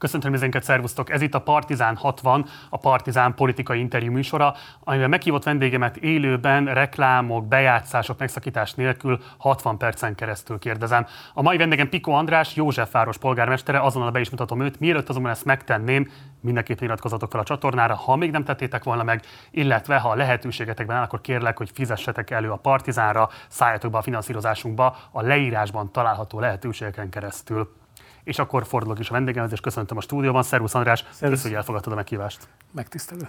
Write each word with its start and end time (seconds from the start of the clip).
Köszöntöm 0.00 0.30
mindenket, 0.30 0.62
szervusztok! 0.62 1.10
Ez 1.10 1.22
itt 1.22 1.34
a 1.34 1.40
Partizán 1.40 1.96
60, 1.96 2.46
a 2.70 2.78
Partizán 2.78 3.34
politikai 3.34 3.78
interjú 3.78 4.12
műsora, 4.12 4.54
amiben 4.84 5.08
meghívott 5.08 5.44
vendégemet 5.44 5.96
élőben, 5.96 6.64
reklámok, 6.64 7.48
bejátszások, 7.48 8.18
megszakítás 8.18 8.74
nélkül 8.74 9.20
60 9.38 9.76
percen 9.76 10.14
keresztül 10.14 10.58
kérdezem. 10.58 11.06
A 11.34 11.42
mai 11.42 11.56
vendégem 11.56 11.88
Piko 11.88 12.10
András, 12.10 12.56
Józsefváros 12.56 13.18
polgármestere, 13.18 13.80
azonnal 13.80 14.10
be 14.10 14.20
is 14.20 14.30
mutatom 14.30 14.60
őt. 14.60 14.80
Mielőtt 14.80 15.08
azonban 15.08 15.30
ezt 15.30 15.44
megtenném, 15.44 16.10
mindenképp 16.40 16.80
iratkozatok 16.80 17.30
fel 17.30 17.40
a 17.40 17.44
csatornára, 17.44 17.94
ha 17.94 18.16
még 18.16 18.30
nem 18.30 18.44
tettétek 18.44 18.84
volna 18.84 19.02
meg, 19.02 19.22
illetve 19.50 19.98
ha 19.98 20.10
a 20.10 20.16
lehetőségetekben 20.16 20.96
áll, 20.96 21.02
akkor 21.02 21.20
kérlek, 21.20 21.56
hogy 21.56 21.70
fizessetek 21.74 22.30
elő 22.30 22.50
a 22.50 22.56
Partizánra, 22.56 23.28
szálljatok 23.48 23.90
be 23.90 23.98
a 23.98 24.02
finanszírozásunkba 24.02 24.96
a 25.10 25.22
leírásban 25.22 25.92
található 25.92 26.40
lehetőségeken 26.40 27.08
keresztül. 27.08 27.84
És 28.26 28.38
akkor 28.38 28.66
fordulok 28.66 28.98
is 28.98 29.08
a 29.08 29.12
vendégemhez, 29.12 29.52
és 29.52 29.60
köszöntöm 29.60 29.96
a 29.96 30.00
stúdióban. 30.00 30.42
Szervusz 30.42 30.74
András, 30.74 31.04
Szervusz, 31.10 31.42
hogy 31.42 31.54
elfogadtad 31.54 31.92
a 31.92 31.96
meghívást. 31.96 32.48
Megtisztelő. 32.70 33.28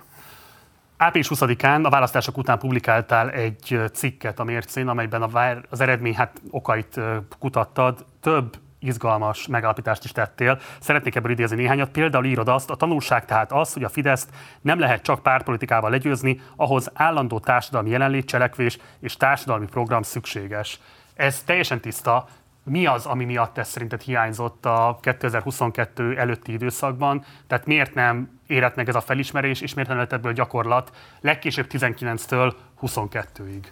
Április 0.97 1.27
20-án 1.29 1.83
a 1.83 1.89
választások 1.89 2.37
után 2.37 2.59
publikáltál 2.59 3.29
egy 3.29 3.79
cikket 3.93 4.39
a 4.39 4.43
mércén, 4.43 4.87
amelyben 4.87 5.21
az 5.69 5.79
eredmény 5.79 6.15
hát, 6.15 6.41
okait 6.49 6.99
kutattad. 7.39 8.05
Több 8.21 8.57
izgalmas 8.79 9.47
megállapítást 9.47 10.03
is 10.03 10.11
tettél. 10.11 10.59
Szeretnék 10.79 11.15
ebből 11.15 11.31
idézni 11.31 11.55
néhányat. 11.55 11.89
Például 11.89 12.25
írod 12.25 12.47
azt, 12.47 12.69
a 12.69 12.75
tanulság 12.75 13.25
tehát 13.25 13.51
az, 13.51 13.73
hogy 13.73 13.83
a 13.83 13.89
Fideszt 13.89 14.29
nem 14.61 14.79
lehet 14.79 15.01
csak 15.01 15.23
pártpolitikával 15.23 15.89
legyőzni, 15.89 16.41
ahhoz 16.55 16.91
állandó 16.93 17.39
társadalmi 17.39 17.89
jelenlét, 17.89 18.25
cselekvés 18.25 18.77
és 18.99 19.17
társadalmi 19.17 19.65
program 19.65 20.01
szükséges. 20.01 20.79
Ez 21.13 21.43
teljesen 21.43 21.79
tiszta, 21.79 22.27
mi 22.69 22.85
az, 22.85 23.05
ami 23.05 23.25
miatt 23.25 23.57
ez 23.57 23.67
szerinted 23.67 24.01
hiányzott 24.01 24.65
a 24.65 24.99
2022 25.01 26.17
előtti 26.17 26.51
időszakban? 26.51 27.23
Tehát 27.47 27.65
miért 27.65 27.93
nem 27.93 28.39
érett 28.47 28.75
meg 28.75 28.89
ez 28.89 28.95
a 28.95 29.01
felismerés, 29.01 29.61
és 29.61 29.73
miért 29.73 29.89
nem 29.89 29.97
lett 29.97 30.13
ebből 30.13 30.33
gyakorlat 30.33 30.91
legkésőbb 31.21 31.67
19-től 31.69 32.53
22-ig? 32.81 33.63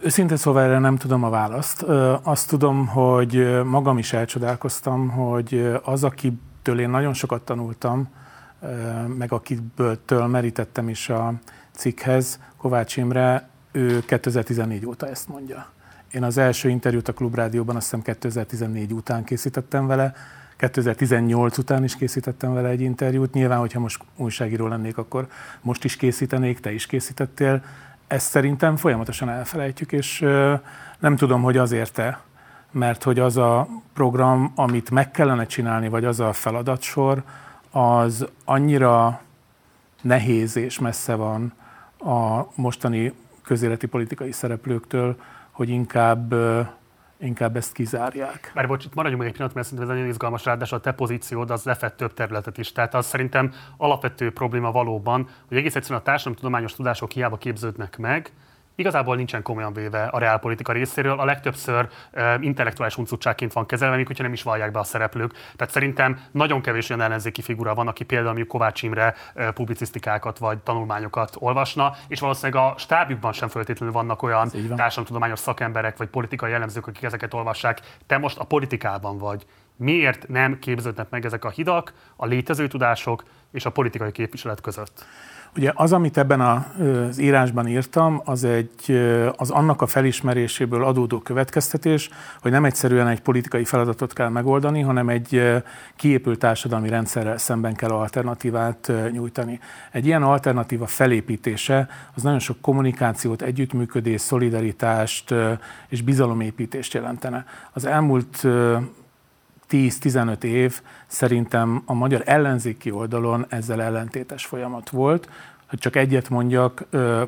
Őszintén 0.00 0.36
szóval 0.36 0.62
erre 0.62 0.78
nem 0.78 0.96
tudom 0.96 1.24
a 1.24 1.30
választ. 1.30 1.82
Azt 2.22 2.48
tudom, 2.48 2.86
hogy 2.86 3.62
magam 3.64 3.98
is 3.98 4.12
elcsodálkoztam, 4.12 5.08
hogy 5.08 5.78
az, 5.84 6.04
akitől 6.04 6.80
én 6.80 6.90
nagyon 6.90 7.14
sokat 7.14 7.42
tanultam, 7.42 8.08
meg 9.16 9.32
akitől 9.32 10.26
merítettem 10.26 10.88
is 10.88 11.08
a 11.08 11.32
cikkhez, 11.70 12.40
Kovács 12.56 12.96
Imre, 12.96 13.48
ő 13.72 14.00
2014 14.00 14.86
óta 14.86 15.08
ezt 15.08 15.28
mondja. 15.28 15.66
Én 16.10 16.22
az 16.22 16.38
első 16.38 16.68
interjút 16.68 17.08
a 17.08 17.12
Klubrádióban 17.12 17.76
azt 17.76 17.84
hiszem 17.84 18.02
2014 18.02 18.92
után 18.92 19.24
készítettem 19.24 19.86
vele, 19.86 20.14
2018 20.56 21.58
után 21.58 21.84
is 21.84 21.96
készítettem 21.96 22.54
vele 22.54 22.68
egy 22.68 22.80
interjút. 22.80 23.32
Nyilván, 23.32 23.58
hogyha 23.58 23.80
most 23.80 24.02
újságíró 24.16 24.66
lennék, 24.66 24.98
akkor 24.98 25.28
most 25.60 25.84
is 25.84 25.96
készítenék, 25.96 26.60
te 26.60 26.72
is 26.72 26.86
készítettél. 26.86 27.64
Ezt 28.06 28.28
szerintem 28.28 28.76
folyamatosan 28.76 29.28
elfelejtjük, 29.28 29.92
és 29.92 30.20
nem 30.98 31.16
tudom, 31.16 31.42
hogy 31.42 31.56
azért-e, 31.56 32.20
mert 32.70 33.02
hogy 33.02 33.18
az 33.18 33.36
a 33.36 33.68
program, 33.94 34.52
amit 34.54 34.90
meg 34.90 35.10
kellene 35.10 35.46
csinálni, 35.46 35.88
vagy 35.88 36.04
az 36.04 36.20
a 36.20 36.32
feladatsor, 36.32 37.22
az 37.70 38.26
annyira 38.44 39.20
nehéz 40.02 40.56
és 40.56 40.78
messze 40.78 41.14
van 41.14 41.52
a 41.98 42.46
mostani 42.54 43.12
közéleti 43.42 43.86
politikai 43.86 44.32
szereplőktől, 44.32 45.16
hogy 45.56 45.68
inkább 45.68 46.34
inkább 47.18 47.56
ezt 47.56 47.72
kizárják. 47.72 48.50
Már 48.54 48.66
bocs, 48.66 48.84
itt 48.84 48.94
maradjunk 48.94 49.22
meg 49.22 49.30
egy 49.30 49.36
pillanat, 49.36 49.54
mert 49.56 49.66
szerintem 49.66 49.90
ez 49.90 49.96
nagyon 49.96 50.12
izgalmas, 50.12 50.44
ráadásul 50.44 50.78
a 50.78 50.80
te 50.80 50.92
pozíciód 50.92 51.50
az 51.50 51.64
lefett 51.64 51.96
több 51.96 52.14
területet 52.14 52.58
is. 52.58 52.72
Tehát 52.72 52.94
az 52.94 53.06
szerintem 53.06 53.52
alapvető 53.76 54.32
probléma 54.32 54.72
valóban, 54.72 55.28
hogy 55.48 55.56
egész 55.56 55.76
egyszerűen 55.76 56.00
a 56.00 56.04
társadalomtudományos 56.04 56.74
tudások 56.74 57.10
hiába 57.10 57.36
képződnek 57.36 57.98
meg, 57.98 58.32
igazából 58.76 59.16
nincsen 59.16 59.42
komolyan 59.42 59.72
véve 59.72 60.04
a 60.04 60.18
reálpolitika 60.18 60.72
részéről, 60.72 61.18
a 61.18 61.24
legtöbbször 61.24 61.88
uh, 62.12 62.34
intellektuális 62.40 62.94
huncutságként 62.94 63.52
van 63.52 63.66
kezelve, 63.66 63.96
még 63.96 64.06
hogyha 64.06 64.22
nem 64.22 64.32
is 64.32 64.42
vallják 64.42 64.70
be 64.70 64.78
a 64.78 64.84
szereplők. 64.84 65.32
Tehát 65.56 65.72
szerintem 65.72 66.20
nagyon 66.30 66.60
kevés 66.60 66.90
olyan 66.90 67.02
ellenzéki 67.02 67.42
figura 67.42 67.74
van, 67.74 67.88
aki 67.88 68.04
például 68.04 68.28
mondjuk 68.28 68.48
Kovács 68.48 68.82
Imre 68.82 69.14
uh, 69.34 69.48
publicisztikákat 69.48 70.38
vagy 70.38 70.58
tanulmányokat 70.58 71.36
olvasna, 71.38 71.92
és 72.08 72.20
valószínűleg 72.20 72.64
a 72.64 72.74
stábjukban 72.78 73.32
sem 73.32 73.48
feltétlenül 73.48 73.94
vannak 73.94 74.22
olyan 74.22 74.48
társadalomtudományos 74.50 75.38
szakemberek 75.38 75.96
vagy 75.96 76.08
politikai 76.08 76.50
jellemzők, 76.50 76.86
akik 76.86 77.02
ezeket 77.02 77.34
olvassák. 77.34 77.80
Te 78.06 78.18
most 78.18 78.38
a 78.38 78.44
politikában 78.44 79.18
vagy. 79.18 79.46
Miért 79.76 80.28
nem 80.28 80.58
képződnek 80.58 81.10
meg 81.10 81.24
ezek 81.24 81.44
a 81.44 81.50
hidak, 81.50 81.92
a 82.16 82.26
létező 82.26 82.68
tudások 82.68 83.24
és 83.52 83.64
a 83.64 83.70
politikai 83.70 84.12
képviselet 84.12 84.60
között? 84.60 85.06
Ugye 85.56 85.72
az, 85.74 85.92
amit 85.92 86.18
ebben 86.18 86.40
az 86.40 87.18
írásban 87.18 87.68
írtam, 87.68 88.20
az, 88.24 88.44
egy, 88.44 89.00
az 89.36 89.50
annak 89.50 89.82
a 89.82 89.86
felismeréséből 89.86 90.84
adódó 90.84 91.18
következtetés, 91.18 92.10
hogy 92.40 92.50
nem 92.50 92.64
egyszerűen 92.64 93.08
egy 93.08 93.20
politikai 93.20 93.64
feladatot 93.64 94.12
kell 94.12 94.28
megoldani, 94.28 94.80
hanem 94.80 95.08
egy 95.08 95.42
kiépült 95.96 96.38
társadalmi 96.38 96.88
rendszerrel 96.88 97.38
szemben 97.38 97.74
kell 97.74 97.90
alternatívát 97.90 98.92
nyújtani. 99.10 99.60
Egy 99.92 100.06
ilyen 100.06 100.22
alternatíva 100.22 100.86
felépítése 100.86 101.88
az 102.14 102.22
nagyon 102.22 102.38
sok 102.38 102.60
kommunikációt, 102.60 103.42
együttműködést, 103.42 104.24
szolidaritást 104.24 105.34
és 105.88 106.02
bizalomépítést 106.02 106.94
jelentene. 106.94 107.44
Az 107.72 107.84
elmúlt 107.84 108.46
10-15 109.70 110.42
év 110.42 110.80
szerintem 111.06 111.82
a 111.86 111.92
magyar 111.92 112.22
ellenzéki 112.24 112.90
oldalon 112.90 113.46
ezzel 113.48 113.82
ellentétes 113.82 114.44
folyamat 114.46 114.90
volt. 114.90 115.28
Hogy 115.68 115.78
csak 115.78 115.96
egyet 115.96 116.28
mondjak, 116.28 116.84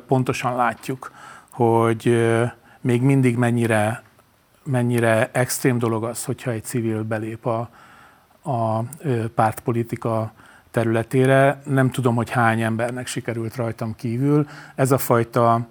pontosan 0.07 0.55
látjuk, 0.55 1.11
hogy 1.49 2.27
még 2.81 3.01
mindig 3.01 3.37
mennyire, 3.37 4.03
mennyire 4.63 5.29
extrém 5.31 5.77
dolog 5.77 6.03
az, 6.03 6.25
hogyha 6.25 6.51
egy 6.51 6.63
civil 6.63 7.03
belép 7.03 7.45
a, 7.45 7.69
a 8.41 8.79
pártpolitika 9.35 10.31
területére. 10.71 11.61
Nem 11.65 11.91
tudom, 11.91 12.15
hogy 12.15 12.29
hány 12.29 12.61
embernek 12.61 13.07
sikerült 13.07 13.55
rajtam 13.55 13.95
kívül. 13.95 14.47
Ez 14.75 14.91
a 14.91 14.97
fajta 14.97 15.67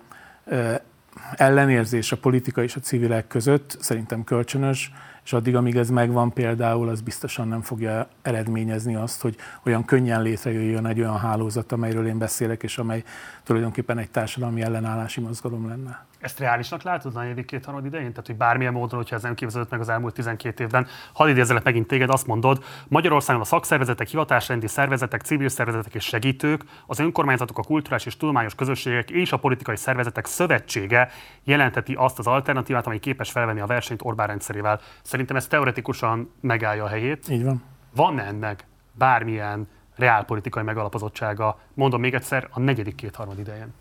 ellenérzés 1.37 2.13
a 2.13 2.17
politika 2.17 2.63
és 2.63 2.77
a 2.77 2.81
civilek 2.81 3.27
között 3.27 3.77
szerintem 3.81 4.25
kölcsönös, 4.25 4.93
és 5.29 5.35
addig, 5.35 5.57
amíg 5.57 5.77
ez 5.77 5.91
megvan 5.91 6.33
például, 6.33 6.89
az 6.89 7.01
biztosan 7.01 7.49
nem 7.49 7.63
fogja 7.63 8.09
eredményezni 8.23 8.95
azt, 8.95 9.21
hogy 9.21 9.37
olyan 9.65 9.85
könnyen 9.85 10.23
létrejöjjön 10.23 10.87
egy 10.87 11.01
olyan 11.01 11.19
hálózat, 11.19 11.73
amelyről 11.73 12.07
én 12.07 12.19
beszélek, 12.19 12.63
és 12.63 12.79
amely 12.79 13.05
tulajdonképpen 13.49 13.99
egy 13.99 14.11
társadalmi 14.11 14.63
ellenállási 14.63 15.21
mozgalom 15.21 15.69
lenne. 15.69 16.07
Ezt 16.19 16.39
reálisnak 16.39 16.83
látod 16.83 17.17
a 17.17 17.21
negyedik 17.21 17.45
két 17.45 17.65
harmad 17.65 17.85
idején? 17.85 18.11
Tehát, 18.11 18.27
hogy 18.27 18.37
bármilyen 18.37 18.73
módon, 18.73 18.99
hogyha 18.99 19.17
ez 19.17 19.23
nem 19.23 19.35
képződött 19.35 19.71
meg 19.71 19.81
az 19.81 19.89
elmúlt 19.89 20.15
12 20.15 20.65
évben, 20.65 20.87
hadd 21.13 21.29
idézelek 21.29 21.65
megint 21.65 21.87
téged, 21.87 22.11
azt 22.11 22.27
mondod, 22.27 22.65
Magyarországon 22.89 23.41
a 23.41 23.45
szakszervezetek, 23.45 24.09
hivatásrendi 24.09 24.67
szervezetek, 24.67 25.21
civil 25.21 25.49
szervezetek 25.49 25.95
és 25.95 26.05
segítők, 26.05 26.65
az 26.87 26.99
önkormányzatok, 26.99 27.59
a 27.59 27.63
kulturális 27.63 28.07
és 28.07 28.17
tudományos 28.17 28.55
közösségek 28.55 29.11
és 29.11 29.33
a 29.33 29.37
politikai 29.37 29.77
szervezetek 29.77 30.27
szövetsége 30.27 31.11
jelenteti 31.45 31.95
azt 31.95 32.19
az 32.19 32.27
alternatívát, 32.27 32.87
amely 32.87 32.99
képes 32.99 33.31
felvenni 33.31 33.61
a 33.61 33.67
versenyt 33.67 34.01
Orbán 34.03 34.27
rendszerével. 34.27 34.81
Szerintem 35.03 35.37
ez 35.37 35.47
teoretikusan 35.47 36.33
megállja 36.41 36.85
a 36.85 36.89
helyét. 36.89 37.29
Így 37.29 37.45
van. 37.45 37.63
Van 37.95 38.21
ennek 38.21 38.67
bármilyen 38.93 39.69
reálpolitikai 39.99 40.63
megalapozottsága, 40.63 41.59
mondom 41.75 42.01
még 42.01 42.15
egyszer, 42.15 42.49
a 42.51 42.61
negyedik 42.61 42.95
kétharmad 42.95 43.39
idején? 43.39 43.75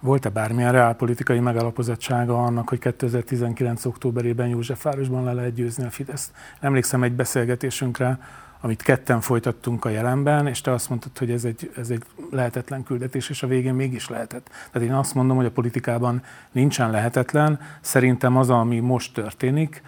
Volt-e 0.00 0.28
bármilyen 0.28 0.72
reálpolitikai 0.72 1.40
megalapozottsága 1.40 2.44
annak, 2.44 2.68
hogy 2.68 2.78
2019. 2.78 3.84
októberében 3.84 4.48
Józsefvárosban 4.48 5.24
le 5.24 5.32
lehet 5.32 5.54
győzni 5.54 5.84
a 5.84 5.90
Fideszt? 5.90 6.32
Emlékszem 6.60 7.02
egy 7.02 7.12
beszélgetésünkre, 7.12 8.18
amit 8.60 8.82
ketten 8.82 9.20
folytattunk 9.20 9.84
a 9.84 9.88
jelenben, 9.88 10.46
és 10.46 10.60
te 10.60 10.72
azt 10.72 10.88
mondtad, 10.88 11.18
hogy 11.18 11.30
ez 11.30 11.44
egy, 11.44 11.72
ez 11.76 11.90
egy 11.90 12.02
lehetetlen 12.30 12.82
küldetés, 12.82 13.30
és 13.30 13.42
a 13.42 13.46
végén 13.46 13.74
mégis 13.74 14.08
lehetett. 14.08 14.50
Tehát 14.72 14.88
én 14.88 14.94
azt 14.94 15.14
mondom, 15.14 15.36
hogy 15.36 15.46
a 15.46 15.50
politikában 15.50 16.22
nincsen 16.52 16.90
lehetetlen. 16.90 17.60
Szerintem 17.80 18.36
az, 18.36 18.50
ami 18.50 18.80
most 18.80 19.14
történik, 19.14 19.82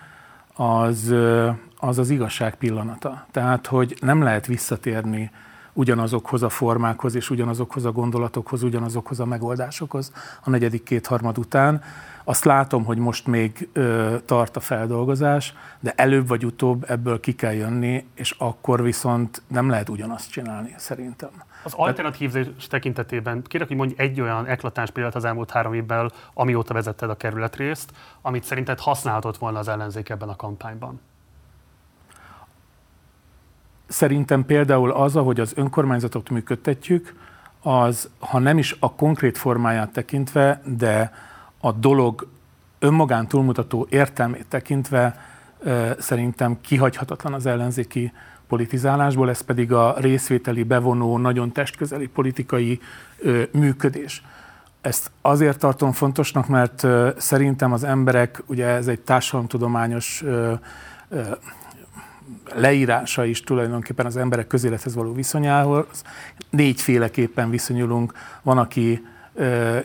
az 0.54 1.14
az, 1.78 1.98
az 1.98 2.10
igazság 2.10 2.54
pillanata. 2.54 3.26
Tehát, 3.30 3.66
hogy 3.66 3.96
nem 4.00 4.22
lehet 4.22 4.46
visszatérni 4.46 5.30
ugyanazokhoz 5.76 6.42
a 6.42 6.48
formákhoz 6.48 7.14
és 7.14 7.30
ugyanazokhoz 7.30 7.84
a 7.84 7.92
gondolatokhoz, 7.92 8.62
ugyanazokhoz 8.62 9.20
a 9.20 9.24
megoldásokhoz 9.24 10.12
a 10.44 10.50
negyedik 10.50 10.82
kétharmad 10.82 11.38
után. 11.38 11.82
Azt 12.24 12.44
látom, 12.44 12.84
hogy 12.84 12.98
most 12.98 13.26
még 13.26 13.68
ö, 13.72 14.16
tart 14.24 14.56
a 14.56 14.60
feldolgozás, 14.60 15.54
de 15.80 15.92
előbb 15.96 16.28
vagy 16.28 16.44
utóbb 16.44 16.90
ebből 16.90 17.20
ki 17.20 17.34
kell 17.34 17.52
jönni, 17.52 18.06
és 18.14 18.34
akkor 18.38 18.82
viszont 18.82 19.42
nem 19.46 19.70
lehet 19.70 19.88
ugyanazt 19.88 20.30
csinálni, 20.30 20.74
szerintem. 20.76 21.30
Az 21.62 21.72
alternatív 21.74 22.32
tekintetében 22.68 23.42
kérek, 23.42 23.68
hogy 23.68 23.76
mondj 23.76 23.94
egy 23.96 24.20
olyan 24.20 24.46
eklatáns 24.46 24.90
példát 24.90 25.14
az 25.14 25.24
elmúlt 25.24 25.50
három 25.50 25.74
évben, 25.74 26.12
amióta 26.34 26.74
vezetted 26.74 27.10
a 27.10 27.16
kerületrészt, 27.16 27.90
amit 28.22 28.44
szerinted 28.44 28.80
használhatott 28.80 29.36
volna 29.36 29.58
az 29.58 29.68
ellenzék 29.68 30.08
ebben 30.08 30.28
a 30.28 30.36
kampányban. 30.36 31.00
Szerintem 33.86 34.44
például 34.44 34.90
az, 34.90 35.16
ahogy 35.16 35.40
az 35.40 35.52
önkormányzatot 35.56 36.30
működtetjük, 36.30 37.14
az, 37.62 38.08
ha 38.18 38.38
nem 38.38 38.58
is 38.58 38.76
a 38.80 38.94
konkrét 38.94 39.38
formáját 39.38 39.92
tekintve, 39.92 40.62
de 40.64 41.12
a 41.60 41.72
dolog 41.72 42.28
önmagán 42.78 43.26
túlmutató 43.26 43.86
értelmét 43.90 44.46
tekintve 44.48 45.20
szerintem 45.98 46.60
kihagyhatatlan 46.60 47.32
az 47.32 47.46
ellenzéki 47.46 48.12
politizálásból, 48.48 49.30
ez 49.30 49.40
pedig 49.40 49.72
a 49.72 49.94
részvételi, 49.98 50.62
bevonó, 50.62 51.18
nagyon 51.18 51.52
testközeli 51.52 52.06
politikai 52.06 52.80
működés. 53.52 54.22
Ezt 54.80 55.10
azért 55.20 55.58
tartom 55.58 55.92
fontosnak, 55.92 56.48
mert 56.48 56.86
szerintem 57.16 57.72
az 57.72 57.84
emberek, 57.84 58.42
ugye 58.46 58.66
ez 58.66 58.86
egy 58.86 59.00
társadalomtudományos 59.00 60.24
leírása 62.54 63.24
is 63.24 63.40
tulajdonképpen 63.40 64.06
az 64.06 64.16
emberek 64.16 64.46
közélethez 64.46 64.94
való 64.94 65.12
viszonyához. 65.12 66.02
Négyféleképpen 66.50 67.50
viszonyulunk. 67.50 68.12
Van, 68.42 68.58
aki 68.58 69.06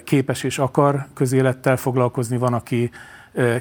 képes 0.04 0.44
és 0.44 0.60
akar 0.60 1.06
közélettel 1.14 1.78
foglalkozni, 1.78 2.38
van, 2.38 2.54
aki 2.54 2.92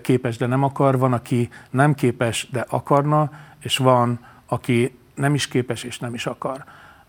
képes, 0.03 0.37
de 0.37 0.47
nem 0.47 0.63
akar, 0.63 0.99
van, 0.99 1.13
aki 1.13 1.49
nem 1.71 1.95
képes, 1.95 2.49
de 2.53 2.65
akarna, 2.69 3.31
és 3.63 3.77
van, 3.77 4.21
aki 4.47 4.99
nem 5.15 5.35
is 5.35 5.49
képes 5.49 5.83
és 5.83 5.99
nem 5.99 6.15
is 6.15 6.27
akar. 6.27 6.65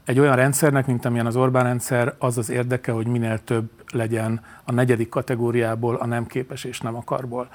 Egy 0.06 0.19
olyan 0.19 0.35
rendszernek, 0.35 0.85
mint 0.85 1.06
amilyen 1.06 1.25
az 1.25 1.35
Orbán 1.35 1.63
rendszer, 1.63 2.15
az 2.17 2.38
az 2.38 2.50
érdeke, 2.50 2.91
hogy 2.91 3.07
minél 3.07 3.44
több 3.44 3.69
legyen 3.91 4.41
a 4.63 4.71
negyedik 4.71 5.09
kategóriából, 5.09 5.95
a 5.95 6.06
nem 6.06 6.27
képes 6.27 6.63
és 6.63 6.79
nem 6.79 6.95
akarból 6.95 7.50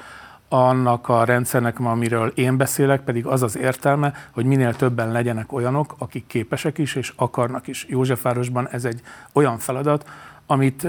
annak 0.49 1.09
a 1.09 1.25
rendszernek, 1.25 1.81
amiről 1.81 2.33
én 2.35 2.57
beszélek, 2.57 3.01
pedig 3.01 3.27
az 3.27 3.43
az 3.43 3.57
értelme, 3.57 4.13
hogy 4.31 4.45
minél 4.45 4.75
többen 4.75 5.13
legyenek 5.13 5.53
olyanok, 5.53 5.95
akik 5.99 6.27
képesek 6.27 6.79
is 6.79 6.95
és 6.95 7.13
akarnak 7.17 7.67
is. 7.67 7.87
Józsefvárosban 7.89 8.69
ez 8.69 8.85
egy 8.85 9.01
olyan 9.33 9.59
feladat, 9.59 10.09
amit 10.47 10.87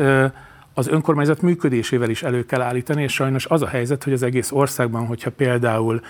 az 0.74 0.88
önkormányzat 0.88 1.42
működésével 1.42 2.10
is 2.10 2.24
elő 2.24 2.46
kell 2.46 2.62
állítani, 2.62 3.04
és 3.04 3.14
sajnos 3.14 3.46
az 3.46 3.62
a 3.62 3.68
helyzet, 3.68 4.04
hogy 4.04 4.14
az 4.14 4.24
egész 4.24 4.52
országban, 4.52 5.06
hogyha 5.06 5.32
például 5.32 6.02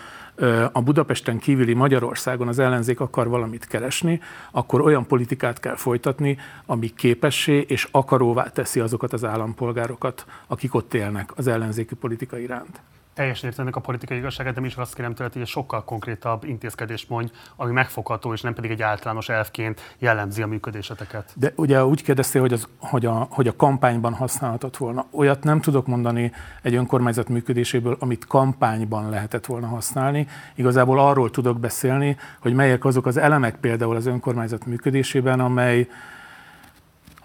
a 0.72 0.82
Budapesten 0.82 1.38
kívüli 1.38 1.74
Magyarországon 1.74 2.48
az 2.48 2.60
ellenzék 2.60 3.00
akar 3.00 3.28
valamit 3.28 3.68
keresni, 3.68 4.22
akkor 4.52 4.82
olyan 4.82 5.06
politikát 5.06 5.60
kell 5.60 5.76
folytatni, 5.76 6.38
ami 6.66 6.88
képessé 6.88 7.66
és 7.68 7.88
akaróvá 7.92 8.44
teszi 8.44 8.80
azokat 8.80 9.14
az 9.14 9.24
állampolgárokat, 9.24 10.26
akik 10.48 10.74
ott 10.74 10.94
élnek 10.94 11.32
az 11.36 11.48
ellenzéki 11.48 11.96
politika 11.96 12.38
iránt 12.38 12.82
teljesen 13.18 13.50
értenek 13.50 13.76
a 13.76 13.80
politikai 13.80 14.18
igazságát, 14.18 14.54
de 14.54 14.60
mi 14.60 14.68
is 14.68 14.76
azt 14.76 14.96
kérem 14.96 15.14
tőled, 15.14 15.34
hogy 15.34 15.42
egy 15.42 15.48
sokkal 15.48 15.84
konkrétabb 15.84 16.44
intézkedést 16.44 17.10
mondj, 17.10 17.32
ami 17.56 17.72
megfogható, 17.72 18.34
és 18.34 18.42
nem 18.42 18.54
pedig 18.54 18.72
egy 18.72 18.82
általános 18.82 19.30
elfként 19.30 19.96
jellemzi 19.98 20.42
a 20.42 20.48
működéseteket. 20.48 21.34
De 21.36 21.54
ugye 21.56 21.86
úgy 21.86 22.04
kérdeztél, 22.04 22.42
hogy, 22.42 22.54
az, 22.54 22.68
hogy, 22.80 23.06
a, 23.06 23.28
hogy 23.30 23.48
a 23.48 23.56
kampányban 23.56 24.14
használhatott 24.14 24.78
volna. 24.78 25.06
Olyat 25.12 25.44
nem 25.44 25.62
tudok 25.62 25.88
mondani 25.88 26.32
egy 26.62 26.76
önkormányzat 26.76 27.30
működéséből, 27.30 27.98
amit 28.00 28.28
kampányban 28.28 29.10
lehetett 29.10 29.46
volna 29.46 29.68
használni. 29.68 30.28
Igazából 30.56 31.00
arról 31.00 31.30
tudok 31.30 31.60
beszélni, 31.60 32.18
hogy 32.40 32.54
melyek 32.54 32.86
azok 32.86 33.06
az 33.06 33.18
elemek 33.18 33.56
például 33.56 33.96
az 33.96 34.06
önkormányzat 34.06 34.66
működésében, 34.66 35.40
amely 35.40 35.88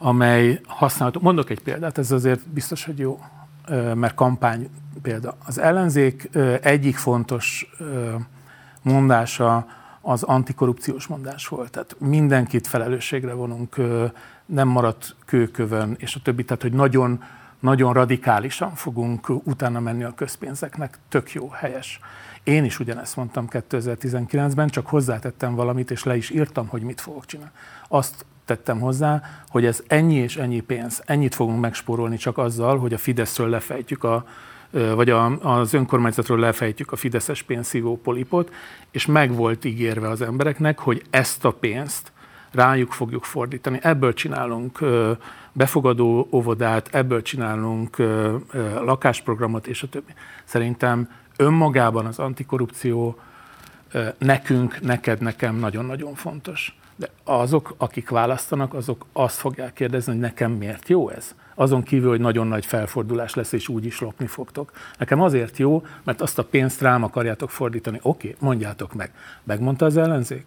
amely 0.04 0.60
használható. 0.66 1.20
Mondok 1.22 1.50
egy 1.50 1.60
példát, 1.60 1.98
ez 1.98 2.10
azért 2.10 2.48
biztos, 2.48 2.84
hogy 2.84 2.98
jó, 2.98 3.20
mert 3.68 4.14
kampány 4.14 4.70
példa. 5.02 5.36
Az 5.46 5.58
ellenzék 5.58 6.30
egyik 6.62 6.96
fontos 6.96 7.70
mondása 8.82 9.66
az 10.00 10.22
antikorrupciós 10.22 11.06
mondás 11.06 11.48
volt. 11.48 11.70
Tehát 11.70 11.96
mindenkit 11.98 12.66
felelősségre 12.66 13.32
vonunk, 13.32 13.76
nem 14.46 14.68
maradt 14.68 15.14
kőkövön, 15.24 15.94
és 15.98 16.14
a 16.14 16.20
többi. 16.22 16.44
Tehát, 16.44 16.62
hogy 16.62 16.72
nagyon, 16.72 17.22
nagyon 17.60 17.92
radikálisan 17.92 18.74
fogunk 18.74 19.28
utána 19.28 19.80
menni 19.80 20.04
a 20.04 20.14
közpénzeknek. 20.14 20.98
Tök 21.08 21.32
jó, 21.32 21.48
helyes. 21.48 22.00
Én 22.42 22.64
is 22.64 22.80
ugyanezt 22.80 23.16
mondtam 23.16 23.46
2019-ben, 23.50 24.68
csak 24.68 24.86
hozzátettem 24.86 25.54
valamit, 25.54 25.90
és 25.90 26.04
le 26.04 26.16
is 26.16 26.30
írtam, 26.30 26.68
hogy 26.68 26.82
mit 26.82 27.00
fogok 27.00 27.26
csinálni. 27.26 27.52
Azt 27.88 28.24
tettem 28.52 28.80
hozzá, 28.80 29.22
hogy 29.48 29.64
ez 29.64 29.82
ennyi 29.86 30.14
és 30.14 30.36
ennyi 30.36 30.60
pénz, 30.60 31.02
ennyit 31.06 31.34
fogunk 31.34 31.60
megspórolni 31.60 32.16
csak 32.16 32.38
azzal, 32.38 32.78
hogy 32.78 32.92
a 32.92 32.98
Fideszről 32.98 33.48
lefejtjük 33.48 34.04
a, 34.04 34.24
vagy 34.70 35.10
az 35.40 35.74
önkormányzatról 35.74 36.38
lefejtjük 36.38 36.92
a 36.92 36.96
fideszes 36.96 37.42
pénzszívó 37.42 37.96
polipot, 37.96 38.52
és 38.90 39.06
meg 39.06 39.34
volt 39.34 39.64
ígérve 39.64 40.08
az 40.08 40.22
embereknek, 40.22 40.78
hogy 40.78 41.02
ezt 41.10 41.44
a 41.44 41.50
pénzt 41.50 42.12
rájuk 42.50 42.92
fogjuk 42.92 43.24
fordítani. 43.24 43.78
Ebből 43.82 44.12
csinálunk 44.12 44.78
befogadó 45.52 46.28
óvodát, 46.32 46.88
ebből 46.94 47.22
csinálunk 47.22 47.96
lakásprogramot, 48.80 49.66
és 49.66 49.82
a 49.82 49.88
többi. 49.88 50.12
Szerintem 50.44 51.10
önmagában 51.36 52.06
az 52.06 52.18
antikorrupció 52.18 53.18
nekünk, 54.18 54.80
neked, 54.80 55.20
nekem 55.20 55.56
nagyon-nagyon 55.56 56.14
fontos. 56.14 56.76
De 57.02 57.10
azok, 57.24 57.74
akik 57.78 58.08
választanak, 58.08 58.74
azok 58.74 59.06
azt 59.12 59.36
fogják 59.36 59.72
kérdezni, 59.72 60.12
hogy 60.12 60.20
nekem 60.20 60.52
miért 60.52 60.88
jó 60.88 61.08
ez? 61.08 61.34
azon 61.54 61.82
kívül, 61.82 62.08
hogy 62.08 62.20
nagyon 62.20 62.46
nagy 62.46 62.66
felfordulás 62.66 63.34
lesz, 63.34 63.52
és 63.52 63.68
úgy 63.68 63.84
is 63.84 64.00
lopni 64.00 64.26
fogtok. 64.26 64.72
Nekem 64.98 65.20
azért 65.20 65.58
jó, 65.58 65.82
mert 66.04 66.20
azt 66.20 66.38
a 66.38 66.44
pénzt 66.44 66.80
rám 66.80 67.02
akarjátok 67.02 67.50
fordítani. 67.50 67.98
Oké, 68.02 68.28
okay, 68.28 68.48
mondjátok 68.48 68.94
meg. 68.94 69.10
Megmondta 69.42 69.84
az 69.84 69.96
ellenzék? 69.96 70.44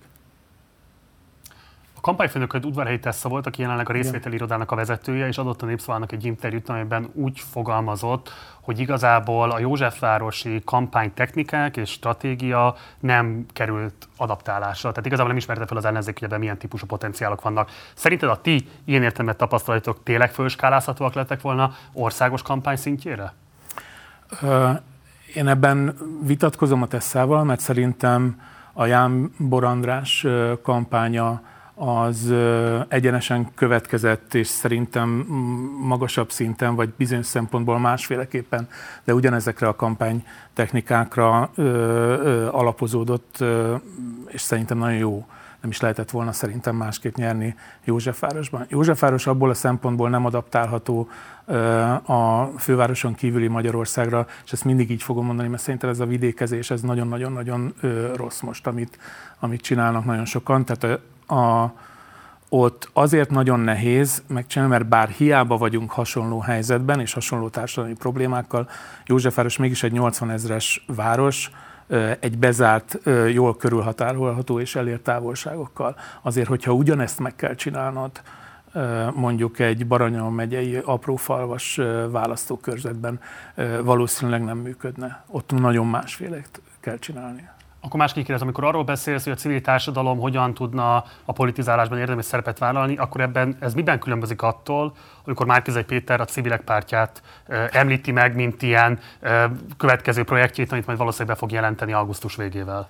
Kampányfőnököd 2.06 2.66
udvarhelyi 2.66 3.00
Tessa 3.00 3.30
volt, 3.30 3.48
aki 3.48 3.62
jelenleg 3.62 3.90
a 3.90 3.94
részvételi 3.94 4.36
irodának 4.36 4.72
a 4.72 4.76
vezetője, 4.76 5.28
és 5.28 5.38
adott 5.38 5.62
a 5.62 5.66
Népszavának 5.66 6.12
egy 6.12 6.26
interjút, 6.26 6.70
amiben 6.70 7.10
úgy 7.14 7.40
fogalmazott, 7.40 8.32
hogy 8.62 8.80
igazából 8.80 9.52
a 9.52 9.60
Józsefvárosi 9.60 10.62
kampánytechnikák 10.66 11.78
és 11.78 11.90
stratégia 11.90 12.76
nem 13.00 13.46
került 13.54 14.08
adaptálásra. 14.18 14.90
Tehát 14.90 15.06
igazából 15.06 15.28
nem 15.28 15.38
ismerte 15.38 15.66
fel 15.66 15.78
az 15.78 15.86
ellenzék, 15.86 16.20
hogy 16.20 16.28
ebben 16.28 16.40
milyen 16.40 16.58
típusú 16.58 16.86
potenciálok 16.86 17.42
vannak. 17.42 17.70
Szerinted 17.94 18.30
a 18.30 18.42
ti 18.42 18.70
ilyen 18.84 19.04
értelmet 19.04 19.38
tapasztalatok 19.38 20.04
tényleg 20.04 20.32
fölskálázhatóak 20.32 21.14
lettek 21.14 21.42
volna 21.42 21.74
országos 21.94 22.42
kampány 22.42 22.76
szintjére? 22.76 23.34
Én 25.34 25.48
ebben 25.48 25.98
vitatkozom 26.22 26.82
a 26.82 26.88
Tesszával, 26.88 27.44
mert 27.44 27.60
szerintem 27.60 28.42
a 28.74 28.86
Ján 28.86 29.34
Borandrás 29.38 30.26
kampánya 30.62 31.42
az 31.76 32.34
egyenesen 32.88 33.48
következett, 33.56 34.34
és 34.34 34.48
szerintem 34.48 35.10
magasabb 35.82 36.32
szinten, 36.32 36.76
vagy 36.76 36.94
bizonyos 36.98 37.26
szempontból 37.26 37.80
másféleképpen, 37.80 38.68
de 39.04 39.14
ugyanezekre 39.14 39.68
a 39.68 39.76
kampány 39.76 40.26
technikákra 40.54 41.50
ö, 41.56 42.48
alapozódott, 42.52 43.44
és 44.28 44.42
szerintem 44.42 44.78
nagyon 44.78 44.98
jó. 44.98 45.26
Nem 45.62 45.74
is 45.74 45.82
lehetett 45.82 46.12
volna 46.12 46.32
szerintem 46.32 46.76
másképp 46.76 47.16
nyerni 47.16 47.56
Józsefvárosban. 47.84 48.66
Józsefváros 48.70 49.28
abból 49.28 49.50
a 49.50 49.54
szempontból 49.54 50.10
nem 50.10 50.26
adaptálható 50.26 51.10
a 52.06 52.46
fővároson 52.58 53.14
kívüli 53.14 53.48
Magyarországra, 53.48 54.28
és 54.46 54.52
ezt 54.52 54.66
mindig 54.66 54.92
így 54.92 55.04
fogom 55.04 55.26
mondani, 55.26 55.48
mert 55.48 55.62
szerintem 55.62 55.90
ez 55.90 56.00
a 56.00 56.06
vidékezés, 56.06 56.72
ez 56.72 56.82
nagyon-nagyon-nagyon 56.82 57.74
rossz 58.16 58.40
most, 58.40 58.68
amit, 58.68 58.98
amit 59.40 59.62
csinálnak 59.62 60.06
nagyon 60.06 60.26
sokan. 60.26 60.66
Tehát 60.66 61.00
a, 61.28 61.74
ott 62.50 62.90
azért 62.94 63.30
nagyon 63.30 63.60
nehéz 63.60 64.24
megcsinálni, 64.28 64.74
mert 64.74 64.88
bár 64.88 65.10
hiába 65.10 65.58
vagyunk 65.58 65.92
hasonló 65.92 66.40
helyzetben 66.40 67.00
és 67.00 67.14
hasonló 67.14 67.50
társadalmi 67.50 67.96
problémákkal, 67.96 68.70
Józsefváros 69.06 69.58
mégis 69.58 69.84
egy 69.84 69.92
80 69.92 70.30
ezres 70.30 70.86
város, 70.88 71.52
egy 72.20 72.38
bezárt, 72.38 73.00
jól 73.32 73.58
körülhatárolható 73.58 74.60
és 74.60 74.76
elért 74.76 75.02
távolságokkal. 75.02 75.96
Azért, 76.22 76.48
hogyha 76.48 76.74
ugyanezt 76.74 77.20
meg 77.20 77.36
kell 77.36 77.56
csinálnod, 77.56 78.12
mondjuk 79.14 79.60
egy 79.60 79.88
Baranya 79.88 80.30
megyei 80.30 80.82
aprófalvas 80.86 81.80
választókörzetben 82.10 83.20
valószínűleg 83.82 84.44
nem 84.44 84.58
működne. 84.58 85.24
Ott 85.28 85.52
nagyon 85.52 85.88
másféle 85.88 86.42
kell 86.80 86.98
csinálni. 87.00 87.50
Akkor 87.86 88.00
másképp 88.00 88.24
kérdezem, 88.24 88.48
amikor 88.48 88.64
arról 88.64 88.84
beszélsz, 88.84 89.24
hogy 89.24 89.34
a 89.34 89.36
civil 89.36 89.62
társadalom 89.62 90.20
hogyan 90.20 90.54
tudna 90.54 91.04
a 91.26 91.32
politizálásban 91.34 91.98
érdemes 91.98 92.26
szerepet 92.26 92.58
vállalni, 92.58 92.98
akkor 92.98 93.22
ebben 93.22 93.58
ez 93.60 93.74
miben 93.74 94.00
különbözik 94.00 94.42
attól, 94.42 94.96
amikor 95.26 95.46
Márkizai 95.46 95.84
Péter 95.84 96.22
a 96.22 96.26
civilek 96.26 96.62
pártját 96.62 97.22
említi 97.72 98.12
meg, 98.12 98.36
mint 98.36 98.62
ilyen 98.62 99.00
következő 99.78 100.24
projektjét, 100.24 100.72
amit 100.72 100.86
majd 100.86 100.98
valószínűleg 100.98 101.34
be 101.34 101.40
fog 101.40 101.52
jelenteni 101.52 101.94
augusztus 101.94 102.36
végével? 102.36 102.90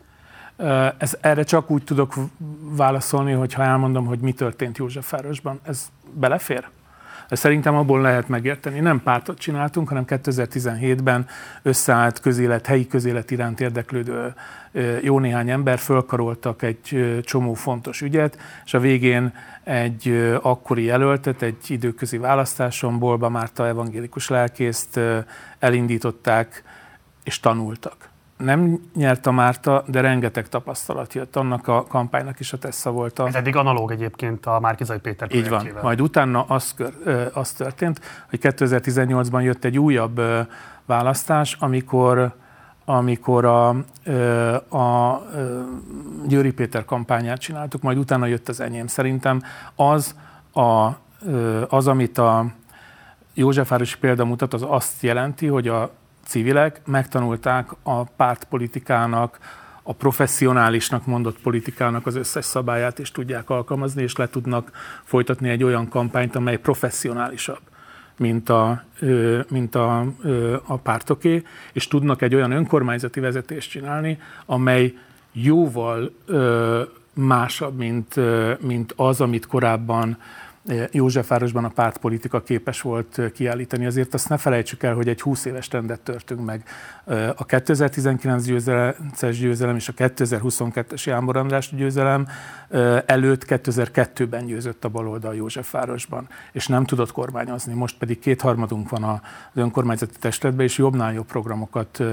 Ez, 0.98 1.18
erre 1.22 1.44
csak 1.44 1.70
úgy 1.70 1.84
tudok 1.84 2.14
válaszolni, 2.60 3.32
hogyha 3.32 3.64
elmondom, 3.64 4.06
hogy 4.06 4.20
mi 4.20 4.34
történt 4.34 4.78
Józsefvárosban. 4.78 5.60
Ez 5.64 5.92
belefér? 6.14 6.68
Szerintem 7.30 7.76
abból 7.76 8.02
lehet 8.02 8.28
megérteni. 8.28 8.80
Nem 8.80 9.02
pártot 9.04 9.40
csináltunk, 9.40 9.88
hanem 9.88 10.04
2017-ben 10.08 11.28
összeállt 11.62 12.20
közélet, 12.20 12.66
helyi 12.66 12.88
közélet 12.88 13.32
iránt 13.32 13.60
érdeklődő 13.60 14.34
jó 15.02 15.20
néhány 15.20 15.50
ember 15.50 15.78
fölkaroltak 15.78 16.62
egy 16.62 17.20
csomó 17.24 17.54
fontos 17.54 18.02
ügyet, 18.02 18.38
és 18.66 18.74
a 18.74 18.80
végén 18.80 19.34
egy 19.64 20.38
akkori 20.42 20.84
jelöltet, 20.84 21.42
egy 21.42 21.72
időközi 21.72 22.18
választáson, 22.18 23.00
Bolba 23.00 23.30
Márta 23.30 23.68
evangélikus 23.68 24.30
lelkészt 24.30 25.00
elindították, 25.60 26.64
és 27.24 27.40
tanultak. 27.40 28.10
Nem 28.38 28.80
nyert 28.96 29.26
a 29.26 29.32
Márta, 29.32 29.84
de 29.88 30.02
rengeteg 30.02 30.50
tapasztalat 30.50 31.14
jött. 31.14 31.36
Annak 31.36 31.68
a 31.68 31.84
kampánynak 31.84 32.40
is 32.40 32.54
a 32.54 32.58
tessa 32.58 32.92
volt. 32.92 33.20
A... 33.20 33.28
Ez 33.28 33.36
eddig 33.36 33.56
analóg 33.56 33.92
egyébként 33.92 34.46
a 34.46 34.60
Márkizai 34.60 35.00
Péter 35.00 35.36
Így 35.36 35.50
van. 35.50 35.68
Majd 35.82 36.02
utána 36.02 36.44
az, 36.44 36.76
az 37.34 37.52
történt, 37.52 38.02
hogy 38.30 38.40
2018-ban 38.42 39.44
jött 39.44 39.64
egy 39.64 39.80
újabb 39.80 40.22
választás, 40.86 41.58
amikor 41.60 42.34
amikor 42.86 43.46
a, 43.46 43.70
a 44.78 45.22
Győri 46.28 46.52
Péter 46.54 46.86
kampányát 46.86 47.40
csináltuk, 47.40 47.82
majd 47.82 47.98
utána 47.98 48.26
jött 48.26 48.50
az 48.50 48.60
enyém. 48.60 48.88
Szerintem 48.88 49.42
az, 49.76 50.16
a, 50.54 50.90
az 51.68 51.88
amit 51.88 52.18
a 52.18 52.46
Józsefvárosi 53.34 53.98
példa 54.00 54.26
mutat, 54.26 54.54
az 54.54 54.66
azt 54.68 55.02
jelenti, 55.02 55.48
hogy 55.48 55.68
a 55.68 55.92
civilek 56.26 56.82
megtanulták 56.86 57.70
a 57.84 58.04
pártpolitikának, 58.04 59.40
a 59.84 59.94
professzionálisnak 59.94 61.06
mondott 61.06 61.40
politikának 61.40 62.06
az 62.06 62.16
összes 62.16 62.46
szabályát 62.46 63.00
is 63.00 63.12
tudják 63.12 63.50
alkalmazni, 63.50 64.02
és 64.02 64.16
le 64.16 64.30
tudnak 64.30 64.72
folytatni 65.04 65.50
egy 65.50 65.64
olyan 65.64 65.90
kampányt, 65.90 66.36
amely 66.36 66.58
professzionálisabb 66.58 67.60
mint 68.18 68.50
a, 68.50 68.84
mint 69.48 69.76
a, 69.76 70.00
a 70.66 70.78
pártoké, 70.78 71.44
és 71.74 71.88
tudnak 71.88 72.22
egy 72.22 72.36
olyan 72.36 72.52
önkormányzati 72.52 73.20
vezetést 73.20 73.70
csinálni, 73.70 74.20
amely 74.46 74.94
jóval 75.32 76.12
másabb, 77.14 77.78
mint, 77.78 78.16
mint 78.62 78.94
az, 78.96 79.22
amit 79.22 79.48
korábban 79.48 80.18
Józsefvárosban 80.92 81.66
a 81.66 81.70
pártpolitika 81.70 82.42
képes 82.42 82.82
volt 82.82 83.22
kiállítani. 83.34 83.86
Azért 83.86 84.14
azt 84.14 84.30
ne 84.30 84.38
felejtsük 84.38 84.84
el, 84.84 84.94
hogy 84.94 85.08
egy 85.08 85.22
20 85.22 85.46
éves 85.46 85.68
trendet 85.68 86.00
törtünk 86.00 86.46
meg. 86.46 86.64
A 87.36 87.46
2019 87.46 88.46
győzelemces 88.46 89.40
győzelem 89.40 89.76
és 89.76 89.88
a 89.90 89.94
2022-es 89.94 91.04
Jámbor 91.04 91.38
András 91.38 91.76
győzelem 91.76 92.28
előtt 93.06 93.46
2002-ben 93.48 94.46
győzött 94.46 94.86
a 94.86 94.90
baloldal 94.90 95.36
Józsefvárosban, 95.36 96.28
és 96.52 96.68
nem 96.68 96.86
tudott 96.86 97.12
kormányozni. 97.12 97.74
Most 97.74 97.98
pedig 97.98 98.20
kétharmadunk 98.20 98.90
van 98.90 99.04
az 99.04 99.20
önkormányzati 99.54 100.20
testületben, 100.20 100.66
és 100.66 100.78
jobbnál 100.78 101.14
jobb 101.14 101.26
programokat 101.26 102.04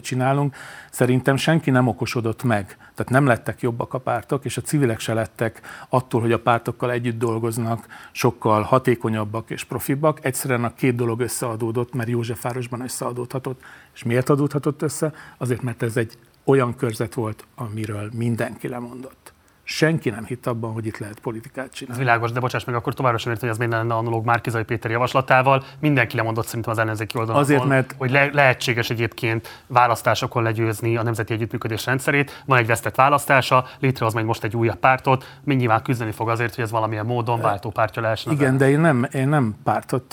csinálunk. 0.00 0.54
Szerintem 0.90 1.36
senki 1.36 1.70
nem 1.70 1.88
okosodott 1.88 2.42
meg, 2.42 2.76
tehát 2.98 3.12
nem 3.12 3.26
lettek 3.26 3.60
jobbak 3.60 3.94
a 3.94 3.98
pártok, 3.98 4.44
és 4.44 4.56
a 4.56 4.60
civilek 4.60 5.00
se 5.00 5.14
lettek 5.14 5.60
attól, 5.88 6.20
hogy 6.20 6.32
a 6.32 6.38
pártokkal 6.38 6.90
együtt 6.90 7.18
dolgoznak, 7.18 7.86
sokkal 8.12 8.62
hatékonyabbak 8.62 9.50
és 9.50 9.64
profibbak. 9.64 10.24
Egyszerűen 10.24 10.64
a 10.64 10.74
két 10.74 10.94
dolog 10.94 11.20
összeadódott, 11.20 11.94
mert 11.94 12.08
Józsefvárosban 12.08 12.80
összeadódhatott. 12.80 13.60
És 13.94 14.02
miért 14.02 14.28
adódhatott 14.28 14.82
össze? 14.82 15.12
Azért, 15.36 15.62
mert 15.62 15.82
ez 15.82 15.96
egy 15.96 16.18
olyan 16.44 16.76
körzet 16.76 17.14
volt, 17.14 17.44
amiről 17.54 18.10
mindenki 18.14 18.68
lemondott 18.68 19.32
senki 19.70 20.10
nem 20.10 20.24
hitt 20.24 20.46
abban, 20.46 20.72
hogy 20.72 20.86
itt 20.86 20.98
lehet 20.98 21.20
politikát 21.20 21.72
csinálni. 21.72 22.00
Ez 22.00 22.06
világos, 22.06 22.32
de 22.32 22.40
bocsáss 22.40 22.64
meg, 22.64 22.74
akkor 22.74 22.94
továbbra 22.94 23.18
sem 23.18 23.32
ért, 23.32 23.40
hogy 23.40 23.48
ez 23.48 23.58
miért 23.58 23.72
lenne 23.72 23.94
analóg 23.94 24.24
Márkizai 24.24 24.62
Péter 24.62 24.90
javaslatával. 24.90 25.64
Mindenki 25.80 26.16
lemondott 26.16 26.46
szerintem 26.46 26.72
az 26.72 26.78
ellenzéki 26.78 27.18
oldalon. 27.18 27.40
Azért, 27.40 27.64
mert... 27.64 27.94
Hogy 27.98 28.10
le- 28.10 28.30
lehetséges 28.32 28.90
egyébként 28.90 29.62
választásokon 29.66 30.42
legyőzni 30.42 30.96
a 30.96 31.02
nemzeti 31.02 31.32
együttműködés 31.32 31.86
rendszerét. 31.86 32.42
Van 32.46 32.58
egy 32.58 32.66
vesztett 32.66 32.94
választása, 32.94 33.66
létrehoz 33.78 34.14
majd 34.14 34.26
most 34.26 34.44
egy 34.44 34.56
újabb 34.56 34.78
pártot, 34.78 35.38
mi 35.44 35.54
nyilván 35.54 35.82
küzdeni 35.82 36.12
fog 36.12 36.28
azért, 36.28 36.54
hogy 36.54 36.64
ez 36.64 36.70
valamilyen 36.70 37.06
módon 37.06 37.40
váltópártja 37.40 38.02
lehessen. 38.02 38.32
Igen, 38.32 38.56
de 38.56 38.70
én 38.70 38.80
nem, 38.80 39.06
én 39.12 39.28
nem 39.28 39.56
pártot, 39.64 40.04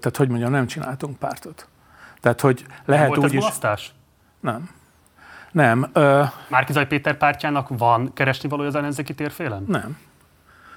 tehát 0.00 0.16
hogy 0.16 0.28
mondjam, 0.28 0.50
nem 0.50 0.66
csináltunk 0.66 1.18
pártot. 1.18 1.68
Tehát, 2.20 2.40
hogy 2.40 2.64
lehet 2.84 3.08
nem 3.08 3.18
volt 3.20 3.32
úgy 3.32 3.36
ez 3.36 3.58
is... 3.74 3.94
Nem. 4.40 4.70
Nem. 5.52 5.90
Ö... 5.92 6.22
Márkizaj 6.48 6.86
Péter 6.86 7.16
pártjának 7.16 7.68
van 7.68 8.12
keresni 8.12 8.48
valója 8.48 8.68
az 8.68 8.74
ellenzéki 8.74 9.14
térfélen? 9.14 9.64
Nem. 9.68 9.98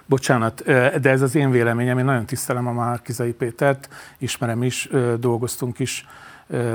Bocsánat, 0.06 0.64
de 1.02 1.10
ez 1.10 1.22
az 1.22 1.36
én 1.36 1.52
véleményem, 1.52 1.98
én 1.98 2.06
nagyon 2.06 2.26
tisztelem 2.26 2.68
a 2.68 2.72
Márkizai 2.72 3.34
Pétert, 3.34 3.90
ismerem 4.18 4.64
is, 4.64 4.90
dolgoztunk 5.20 5.80
is, 5.80 6.08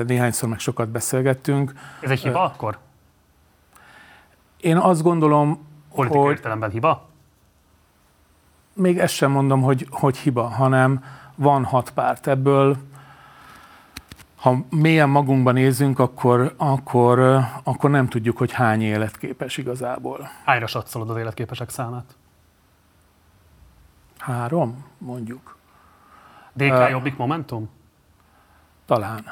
néhányszor 0.07 0.49
meg 0.49 0.59
sokat 0.59 0.89
beszélgettünk. 0.89 1.73
Ez 2.01 2.11
egy 2.11 2.21
hiba 2.21 2.43
akkor? 2.43 2.79
Én 4.61 4.77
azt 4.77 5.03
gondolom, 5.03 5.67
Politikai 5.95 6.23
hogy... 6.23 6.31
értelemben 6.31 6.71
hiba? 6.71 7.09
Még 8.75 8.99
ezt 8.99 9.15
sem 9.15 9.31
mondom, 9.31 9.63
hogy, 9.63 9.87
hogy 9.91 10.17
hiba, 10.17 10.43
hanem 10.43 11.05
van 11.35 11.65
hat 11.65 11.91
párt. 11.91 12.27
Ebből 12.27 12.77
ha 14.49 14.65
mélyen 14.71 15.09
magunkban 15.09 15.55
nézünk, 15.55 15.99
akkor, 15.99 16.55
akkor, 16.57 17.39
akkor 17.63 17.91
nem 17.91 18.09
tudjuk, 18.09 18.37
hogy 18.37 18.53
hány 18.53 18.83
életképes 18.83 19.57
igazából. 19.57 20.29
Hányra 20.45 20.67
satszolod 20.67 21.11
az 21.11 21.17
életképesek 21.17 21.71
számát? 21.71 22.17
Három, 24.19 24.85
mondjuk. 24.99 25.57
DK 26.53 26.73
uh, 26.73 26.91
Jobbik 26.91 27.17
Momentum? 27.17 27.71
Talán. 28.87 29.25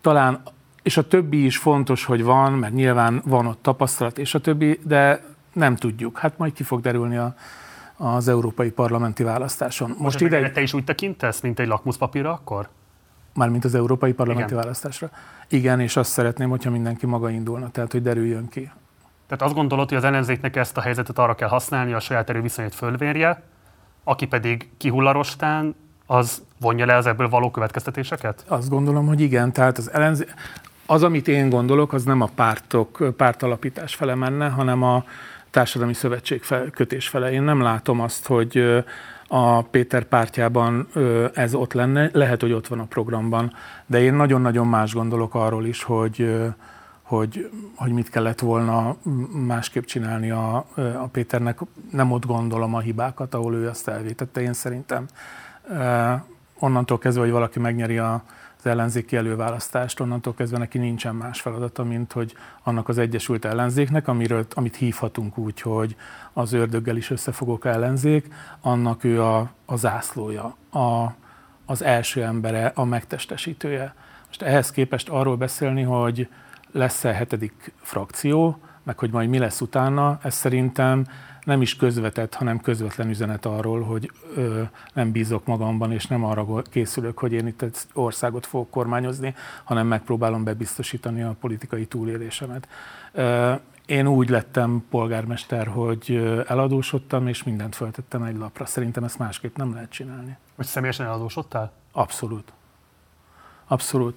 Talán, 0.00 0.42
és 0.82 0.96
a 0.96 1.06
többi 1.06 1.44
is 1.44 1.58
fontos, 1.58 2.04
hogy 2.04 2.22
van, 2.22 2.52
mert 2.52 2.74
nyilván 2.74 3.22
van 3.24 3.46
ott 3.46 3.62
tapasztalat, 3.62 4.18
és 4.18 4.34
a 4.34 4.40
többi, 4.40 4.80
de 4.84 5.24
nem 5.52 5.76
tudjuk. 5.76 6.18
Hát 6.18 6.38
majd 6.38 6.52
ki 6.52 6.62
fog 6.62 6.80
derülni 6.80 7.16
a, 7.16 7.34
az 7.96 8.28
európai 8.28 8.70
parlamenti 8.70 9.22
választáson. 9.22 9.88
Most, 9.88 10.00
Most 10.00 10.20
ide... 10.20 10.50
Te 10.50 10.60
is 10.60 10.72
úgy 10.72 10.84
tekintesz, 10.84 11.40
mint 11.40 11.58
egy 11.58 11.66
lakmuszpapírra 11.66 12.32
akkor? 12.32 12.68
Mármint 13.34 13.64
az 13.64 13.74
európai 13.74 14.12
parlamenti 14.12 14.52
Igen. 14.52 14.62
választásra. 14.62 15.10
Igen, 15.48 15.80
és 15.80 15.96
azt 15.96 16.10
szeretném, 16.10 16.48
hogyha 16.48 16.70
mindenki 16.70 17.06
maga 17.06 17.30
indulna, 17.30 17.70
tehát 17.70 17.92
hogy 17.92 18.02
derüljön 18.02 18.48
ki. 18.48 18.70
Tehát 19.26 19.42
azt 19.42 19.54
gondolod, 19.54 19.88
hogy 19.88 19.98
az 19.98 20.04
ellenzéknek 20.04 20.56
ezt 20.56 20.76
a 20.76 20.80
helyzetet 20.80 21.18
arra 21.18 21.34
kell 21.34 21.48
használni, 21.48 21.92
a 21.92 22.00
saját 22.00 22.28
erőviszonyát 22.28 22.74
fölvérje, 22.74 23.42
aki 24.04 24.26
pedig 24.26 24.68
kihullarostán, 24.76 25.74
az 26.06 26.42
vonja 26.60 26.86
le 26.86 26.96
az 26.96 27.06
ebből 27.06 27.28
való 27.28 27.50
következtetéseket? 27.50 28.44
Azt 28.48 28.68
gondolom, 28.68 29.06
hogy 29.06 29.20
igen. 29.20 29.52
Tehát 29.52 29.78
az 29.78 29.92
ellenzék, 29.92 30.34
az, 30.86 31.02
amit 31.02 31.28
én 31.28 31.48
gondolok, 31.48 31.92
az 31.92 32.04
nem 32.04 32.20
a 32.20 32.28
pártok, 32.34 33.14
pártalapítás 33.16 33.94
fele 33.94 34.14
menne, 34.14 34.48
hanem 34.48 34.82
a 34.82 35.04
társadalmi 35.50 35.94
szövetség 35.94 36.44
kötés 36.70 37.08
fele. 37.08 37.32
Én 37.32 37.42
nem 37.42 37.60
látom 37.60 38.00
azt, 38.00 38.26
hogy 38.26 38.84
a 39.28 39.62
Péter 39.62 40.04
pártjában 40.04 40.88
ez 41.34 41.54
ott 41.54 41.72
lenne, 41.72 42.10
lehet, 42.12 42.40
hogy 42.40 42.52
ott 42.52 42.66
van 42.66 42.78
a 42.78 42.84
programban, 42.84 43.52
de 43.86 44.02
én 44.02 44.14
nagyon-nagyon 44.14 44.66
más 44.66 44.94
gondolok 44.94 45.34
arról 45.34 45.66
is, 45.66 45.82
hogy, 45.82 46.34
hogy, 47.02 47.50
hogy 47.76 47.92
mit 47.92 48.10
kellett 48.10 48.40
volna 48.40 48.96
másképp 49.46 49.84
csinálni 49.84 50.30
a, 50.30 50.56
a 50.76 51.08
Péternek. 51.12 51.58
Nem 51.90 52.12
ott 52.12 52.26
gondolom 52.26 52.74
a 52.74 52.80
hibákat, 52.80 53.34
ahol 53.34 53.54
ő 53.54 53.68
azt 53.68 53.88
elvétette. 53.88 54.40
Én 54.40 54.52
szerintem 54.52 55.06
onnantól 56.58 56.98
kezdve, 56.98 57.22
hogy 57.22 57.32
valaki 57.32 57.58
megnyeri 57.58 57.98
a, 57.98 58.22
az 58.64 58.70
ellenzéki 58.70 59.16
előválasztást, 59.16 60.00
onnantól 60.00 60.34
kezdve 60.34 60.58
neki 60.58 60.78
nincsen 60.78 61.14
más 61.14 61.40
feladata, 61.40 61.84
mint 61.84 62.12
hogy 62.12 62.34
annak 62.62 62.88
az 62.88 62.98
Egyesült 62.98 63.44
Ellenzéknek, 63.44 64.08
amiről, 64.08 64.46
amit 64.54 64.76
hívhatunk 64.76 65.38
úgy, 65.38 65.60
hogy 65.60 65.96
az 66.32 66.52
ördöggel 66.52 66.96
is 66.96 67.10
összefogok 67.10 67.64
ellenzék, 67.64 68.34
annak 68.60 69.04
ő 69.04 69.22
a, 69.22 69.50
a 69.64 69.76
zászlója, 69.76 70.56
a, 70.70 71.14
az 71.66 71.82
első 71.82 72.22
embere, 72.22 72.72
a 72.74 72.84
megtestesítője. 72.84 73.94
Most 74.26 74.42
ehhez 74.42 74.70
képest 74.70 75.08
arról 75.08 75.36
beszélni, 75.36 75.82
hogy 75.82 76.28
lesz-e 76.72 77.12
hetedik 77.12 77.72
frakció, 77.80 78.58
meg 78.82 78.98
hogy 78.98 79.10
majd 79.10 79.28
mi 79.28 79.38
lesz 79.38 79.60
utána, 79.60 80.18
ez 80.22 80.34
szerintem 80.34 81.06
nem 81.44 81.62
is 81.62 81.76
közvetett, 81.76 82.34
hanem 82.34 82.60
közvetlen 82.60 83.08
üzenet 83.08 83.46
arról, 83.46 83.82
hogy 83.82 84.10
ö, 84.36 84.62
nem 84.92 85.12
bízok 85.12 85.46
magamban, 85.46 85.92
és 85.92 86.06
nem 86.06 86.24
arra 86.24 86.62
készülök, 86.62 87.18
hogy 87.18 87.32
én 87.32 87.46
itt 87.46 87.62
egy 87.62 87.76
országot 87.92 88.46
fogok 88.46 88.70
kormányozni, 88.70 89.34
hanem 89.64 89.86
megpróbálom 89.86 90.44
bebiztosítani 90.44 91.22
a 91.22 91.36
politikai 91.40 91.86
túlélésemet. 91.86 92.68
Ö, 93.12 93.52
én 93.86 94.06
úgy 94.06 94.28
lettem 94.28 94.84
polgármester, 94.90 95.66
hogy 95.66 96.10
eladósodtam, 96.48 97.26
és 97.26 97.42
mindent 97.42 97.74
föltettem 97.74 98.22
egy 98.22 98.36
lapra. 98.36 98.66
Szerintem 98.66 99.04
ezt 99.04 99.18
másképp 99.18 99.56
nem 99.56 99.72
lehet 99.74 99.90
csinálni. 99.90 100.36
Hogy 100.56 100.66
személyesen 100.66 101.06
eladósodtál? 101.06 101.72
Abszolút. 101.92 102.52
Abszolút. 103.74 104.16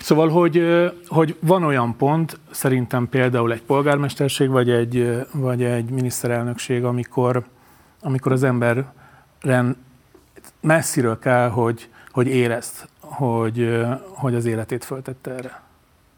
Szóval, 0.00 0.28
hogy, 0.28 0.62
hogy 1.06 1.36
van 1.40 1.62
olyan 1.62 1.96
pont, 1.96 2.38
szerintem 2.50 3.08
például 3.08 3.52
egy 3.52 3.62
polgármesterség, 3.62 4.48
vagy 4.48 4.70
egy, 4.70 5.26
vagy 5.32 5.62
egy 5.62 5.90
miniszterelnökség, 5.90 6.84
amikor, 6.84 7.44
amikor 8.00 8.32
az 8.32 8.42
emberen 8.42 9.76
messziről 10.60 11.18
kell, 11.18 11.48
hogy, 11.48 11.88
hogy 12.10 12.26
érezt, 12.26 12.88
hogy, 13.00 13.84
hogy 14.08 14.34
az 14.34 14.44
életét 14.44 14.84
föltette 14.84 15.30
erre. 15.30 15.62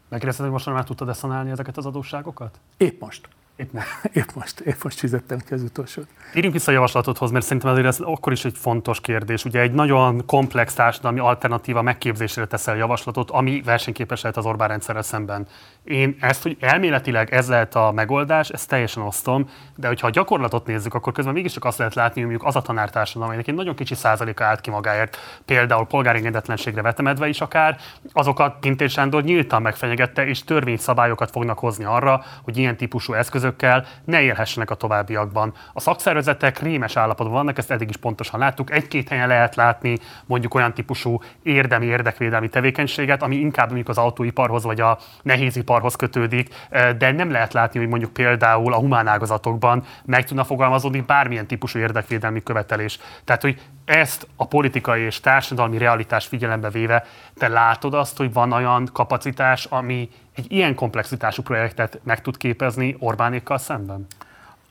Megkérdezted, 0.09 0.45
hogy 0.45 0.53
most 0.53 0.65
már 0.65 0.83
tudtad 0.83 1.09
eszanálni 1.09 1.51
ezeket 1.51 1.77
az 1.77 1.85
adósságokat? 1.85 2.59
Épp 2.77 3.01
most. 3.01 3.27
Épp 3.57 3.71
most. 3.71 3.87
Épp 4.13 4.29
most, 4.33 4.59
épp 4.59 4.83
most 4.83 4.99
fizettem 4.99 5.39
ki 5.39 5.53
az 5.53 5.61
utolsót. 5.61 6.07
Térjünk 6.31 6.55
vissza 6.55 6.71
a 6.71 6.73
javaslatodhoz, 6.73 7.31
mert 7.31 7.45
szerintem 7.45 7.71
azért 7.71 7.87
ez 7.87 7.99
akkor 7.99 8.31
is 8.31 8.45
egy 8.45 8.57
fontos 8.57 9.01
kérdés. 9.01 9.45
Ugye 9.45 9.59
egy 9.59 9.71
nagyon 9.71 10.25
komplex 10.25 10.73
társadalmi 10.73 11.19
alternatíva 11.19 11.81
megképzésére 11.81 12.47
teszel 12.47 12.75
javaslatot, 12.75 13.31
ami 13.31 13.61
versenyképes 13.65 14.21
lehet 14.21 14.37
az 14.37 14.45
Orbán 14.45 14.67
rendszerrel 14.67 15.01
szemben. 15.01 15.47
Én 15.83 16.17
ezt, 16.19 16.43
hogy 16.43 16.57
elméletileg 16.59 17.33
ez 17.33 17.47
lehet 17.47 17.75
a 17.75 17.91
megoldás, 17.91 18.49
ezt 18.49 18.69
teljesen 18.69 19.03
osztom, 19.03 19.49
de 19.75 19.87
hogyha 19.87 20.07
a 20.07 20.09
gyakorlatot 20.09 20.65
nézzük, 20.65 20.93
akkor 20.93 21.13
közben 21.13 21.33
mégiscsak 21.33 21.65
azt 21.65 21.77
lehet 21.77 21.93
látni, 21.93 22.21
hogy 22.21 22.29
mondjuk 22.29 22.49
az 22.49 22.55
a 22.55 22.61
tanártársadalom, 22.61 23.27
amelynek 23.27 23.47
egy 23.47 23.55
nagyon 23.55 23.75
kicsi 23.75 23.95
százaléka 23.95 24.43
állt 24.43 24.61
ki 24.61 24.69
magáért, 24.69 25.17
például 25.45 25.85
polgári 25.85 26.17
engedetlenségre 26.17 26.81
vetemedve 26.81 27.27
is 27.27 27.41
akár, 27.41 27.77
azokat 28.13 28.59
Pintér 28.59 28.89
Sándor 28.89 29.23
nyíltan 29.23 29.61
megfenyegette, 29.61 30.27
és 30.27 30.43
törvényszabályokat 30.43 31.31
fognak 31.31 31.59
hozni 31.59 31.83
arra, 31.83 32.23
hogy 32.43 32.57
ilyen 32.57 32.77
típusú 32.77 33.13
eszközökkel 33.47 33.85
ne 34.05 34.21
élhessenek 34.21 34.69
a 34.69 34.75
továbbiakban. 34.75 35.53
A 35.73 35.79
szakszervezetek 35.79 36.59
rémes 36.59 36.95
állapotban 36.95 37.35
vannak, 37.35 37.57
ezt 37.57 37.71
eddig 37.71 37.89
is 37.89 37.97
pontosan 37.97 38.39
láttuk. 38.39 38.71
Egy-két 38.71 39.09
helyen 39.09 39.27
lehet 39.27 39.55
látni 39.55 39.97
mondjuk 40.25 40.53
olyan 40.53 40.73
típusú 40.73 41.21
érdemi, 41.43 41.85
érdekvédelmi 41.85 42.49
tevékenységet, 42.49 43.23
ami 43.23 43.35
inkább 43.35 43.65
mondjuk 43.67 43.89
az 43.89 43.97
autóiparhoz 43.97 44.63
vagy 44.63 44.81
a 44.81 44.97
nehéziparhoz 45.21 45.95
kötődik, 45.95 46.49
de 46.97 47.11
nem 47.11 47.31
lehet 47.31 47.53
látni, 47.53 47.79
hogy 47.79 47.87
mondjuk 47.87 48.13
például 48.13 48.73
a 48.73 48.77
humán 48.77 49.07
ágazatokban 49.07 49.83
meg 50.05 50.25
tudna 50.25 50.43
fogalmazódni 50.43 51.01
bármilyen 51.01 51.47
típusú 51.47 51.79
érdekvédelmi 51.79 52.43
követelés. 52.43 52.99
Tehát, 53.23 53.41
hogy 53.41 53.61
ezt 53.87 54.27
a 54.35 54.47
politikai 54.47 55.01
és 55.01 55.19
társadalmi 55.19 55.77
realitás 55.77 56.25
figyelembe 56.25 56.69
véve, 56.69 57.05
te 57.33 57.47
látod 57.47 57.93
azt, 57.93 58.17
hogy 58.17 58.33
van 58.33 58.51
olyan 58.51 58.89
kapacitás, 58.93 59.65
ami 59.65 60.09
egy 60.35 60.51
ilyen 60.51 60.75
komplexitású 60.75 61.41
projektet 61.41 61.99
meg 62.03 62.21
tud 62.21 62.37
képezni 62.37 62.95
Orbánékkal 62.99 63.57
szemben? 63.57 64.07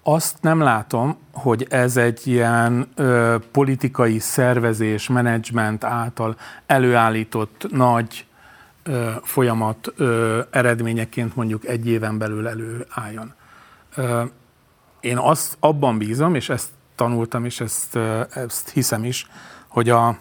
Azt 0.03 0.43
nem 0.43 0.61
látom, 0.61 1.19
hogy 1.33 1.67
ez 1.71 1.97
egy 1.97 2.27
ilyen 2.27 2.89
ö, 2.95 3.37
politikai 3.53 4.19
szervezés, 4.19 5.09
menedzsment 5.09 5.85
által 5.85 6.37
előállított 6.67 7.67
nagy 7.71 8.27
ö, 8.83 9.11
folyamat 9.23 9.93
ö, 9.97 10.41
eredményeként 10.51 11.37
mondjuk 11.37 11.67
egy 11.67 11.89
éven 11.89 12.19
belül 12.19 12.49
előálljon. 12.49 13.35
Ö, 13.95 14.23
én 15.01 15.19
azt 15.19 15.57
abban 15.61 15.99
bízom, 15.99 16.35
és 16.35 16.49
ezt 16.49 16.69
tanultam, 16.97 17.45
és 17.45 17.61
ezt, 17.61 17.97
ezt 18.31 18.69
hiszem 18.69 19.05
is, 19.05 19.27
hogy 19.69 19.91
a 19.91 20.19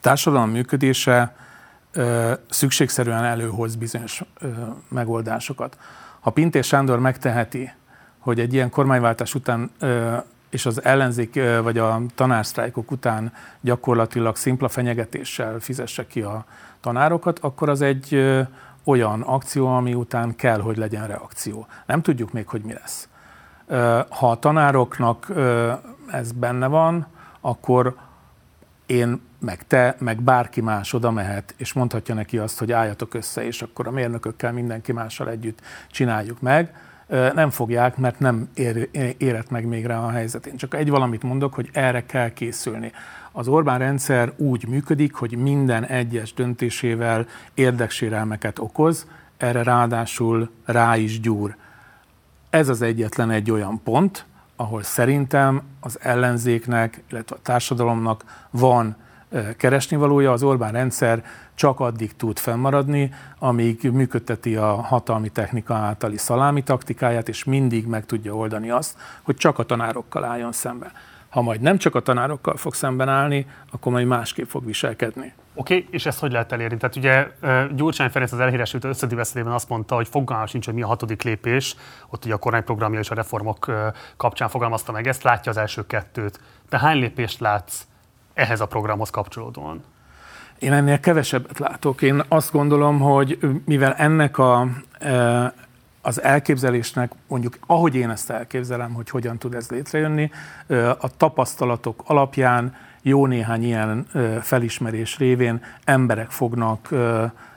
társadalom 0.00 0.50
működése 0.50 1.36
szükségszerűen 2.48 3.24
előhoz 3.24 3.74
bizonyos 3.74 4.22
megoldásokat. 4.88 5.78
Ha 6.20 6.30
Pintér 6.30 6.64
Sándor 6.64 6.98
megteheti, 6.98 7.70
hogy 8.18 8.40
egy 8.40 8.52
ilyen 8.52 8.70
kormányváltás 8.70 9.34
után 9.34 9.70
és 10.50 10.66
az 10.66 10.84
ellenzék 10.84 11.40
vagy 11.62 11.78
a 11.78 12.00
tanársztrájkok 12.14 12.90
után 12.90 13.32
gyakorlatilag 13.60 14.36
szimpla 14.36 14.68
fenyegetéssel 14.68 15.60
fizesse 15.60 16.06
ki 16.06 16.22
a 16.22 16.44
tanárokat, 16.80 17.38
akkor 17.38 17.68
az 17.68 17.80
egy 17.80 18.36
olyan 18.84 19.20
akció, 19.20 19.66
ami 19.66 19.94
után 19.94 20.36
kell, 20.36 20.60
hogy 20.60 20.76
legyen 20.76 21.06
reakció. 21.06 21.66
Nem 21.86 22.02
tudjuk 22.02 22.32
még, 22.32 22.48
hogy 22.48 22.62
mi 22.62 22.72
lesz. 22.72 23.08
Ha 24.08 24.30
a 24.30 24.38
tanároknak 24.38 25.32
ez 26.10 26.32
benne 26.32 26.66
van, 26.66 27.06
akkor 27.40 27.96
én, 28.86 29.20
meg 29.38 29.66
te, 29.66 29.96
meg 29.98 30.22
bárki 30.22 30.60
más 30.60 30.92
oda 30.92 31.10
mehet, 31.10 31.54
és 31.56 31.72
mondhatja 31.72 32.14
neki 32.14 32.38
azt, 32.38 32.58
hogy 32.58 32.72
álljatok 32.72 33.14
össze, 33.14 33.44
és 33.44 33.62
akkor 33.62 33.86
a 33.86 33.90
mérnökökkel 33.90 34.52
mindenki 34.52 34.92
mással 34.92 35.28
együtt 35.28 35.60
csináljuk 35.90 36.40
meg 36.40 36.74
nem 37.34 37.50
fogják, 37.50 37.96
mert 37.96 38.18
nem 38.18 38.48
ér, 38.54 38.88
érett 39.18 39.50
meg 39.50 39.66
még 39.66 39.86
rá 39.86 39.98
a 39.98 40.10
helyzet. 40.10 40.46
Én 40.46 40.56
csak 40.56 40.74
egy 40.74 40.90
valamit 40.90 41.22
mondok, 41.22 41.54
hogy 41.54 41.68
erre 41.72 42.06
kell 42.06 42.32
készülni. 42.32 42.92
Az 43.32 43.48
Orbán 43.48 43.78
rendszer 43.78 44.32
úgy 44.36 44.68
működik, 44.68 45.14
hogy 45.14 45.36
minden 45.36 45.84
egyes 45.84 46.34
döntésével 46.34 47.26
érdeksérelmeket 47.54 48.58
okoz, 48.58 49.06
erre 49.36 49.62
ráadásul 49.62 50.50
rá 50.64 50.96
is 50.96 51.20
gyúr. 51.20 51.56
Ez 52.50 52.68
az 52.68 52.82
egyetlen 52.82 53.30
egy 53.30 53.50
olyan 53.50 53.80
pont, 53.82 54.24
ahol 54.56 54.82
szerintem 54.82 55.62
az 55.80 55.98
ellenzéknek, 56.00 57.02
illetve 57.10 57.36
a 57.36 57.42
társadalomnak 57.42 58.46
van 58.50 58.96
keresnivalója. 59.56 60.32
Az 60.32 60.42
Orbán 60.42 60.72
rendszer 60.72 61.24
csak 61.54 61.80
addig 61.80 62.16
tud 62.16 62.38
fennmaradni, 62.38 63.12
amíg 63.38 63.90
működteti 63.92 64.56
a 64.56 64.66
hatalmi 64.66 65.28
technika 65.28 65.74
általi 65.74 66.16
szalámi 66.16 66.62
taktikáját, 66.62 67.28
és 67.28 67.44
mindig 67.44 67.86
meg 67.86 68.06
tudja 68.06 68.34
oldani 68.34 68.70
azt, 68.70 68.98
hogy 69.22 69.36
csak 69.36 69.58
a 69.58 69.62
tanárokkal 69.62 70.24
álljon 70.24 70.52
szembe. 70.52 70.92
Ha 71.28 71.42
majd 71.42 71.60
nem 71.60 71.78
csak 71.78 71.94
a 71.94 72.00
tanárokkal 72.00 72.56
fog 72.56 72.74
szemben 72.74 73.08
állni, 73.08 73.46
akkor 73.70 73.92
majd 73.92 74.06
másképp 74.06 74.48
fog 74.48 74.64
viselkedni. 74.64 75.32
Oké, 75.58 75.76
okay, 75.76 75.88
és 75.90 76.06
ezt 76.06 76.18
hogy 76.18 76.32
lehet 76.32 76.52
elérni? 76.52 76.76
Tehát 76.76 76.96
ugye 76.96 77.28
Gyurcsány 77.74 78.10
Ferenc 78.10 78.32
az 78.32 78.40
elhíresült 78.40 78.84
összedi 78.84 79.14
beszédében 79.14 79.52
azt 79.52 79.68
mondta, 79.68 79.94
hogy 79.94 80.08
fogalma 80.08 80.46
sincs, 80.46 80.64
hogy 80.64 80.74
mi 80.74 80.82
a 80.82 80.86
hatodik 80.86 81.22
lépés, 81.22 81.76
ott 82.08 82.24
ugye 82.24 82.34
a 82.34 82.38
kormányprogramja 82.38 82.98
és 82.98 83.10
a 83.10 83.14
reformok 83.14 83.70
kapcsán 84.16 84.48
fogalmazta 84.48 84.92
meg 84.92 85.06
ezt, 85.06 85.22
látja 85.22 85.50
az 85.50 85.56
első 85.56 85.86
kettőt. 85.86 86.40
De 86.68 86.78
hány 86.78 86.98
lépést 86.98 87.40
látsz 87.40 87.86
ehhez 88.34 88.60
a 88.60 88.66
programhoz 88.66 89.10
kapcsolódóan? 89.10 89.84
Én 90.58 90.72
ennél 90.72 91.00
kevesebbet 91.00 91.58
látok. 91.58 92.02
Én 92.02 92.22
azt 92.28 92.52
gondolom, 92.52 93.00
hogy 93.00 93.38
mivel 93.64 93.94
ennek 93.94 94.38
a, 94.38 94.68
az 96.02 96.22
elképzelésnek, 96.22 97.12
mondjuk 97.28 97.58
ahogy 97.66 97.94
én 97.94 98.10
ezt 98.10 98.30
elképzelem, 98.30 98.92
hogy 98.92 99.10
hogyan 99.10 99.38
tud 99.38 99.54
ez 99.54 99.70
létrejönni, 99.70 100.30
a 100.98 101.16
tapasztalatok 101.16 102.02
alapján 102.06 102.74
jó 103.08 103.26
néhány 103.26 103.64
ilyen 103.64 104.06
felismerés 104.42 105.18
révén 105.18 105.62
emberek 105.84 106.30
fognak 106.30 106.88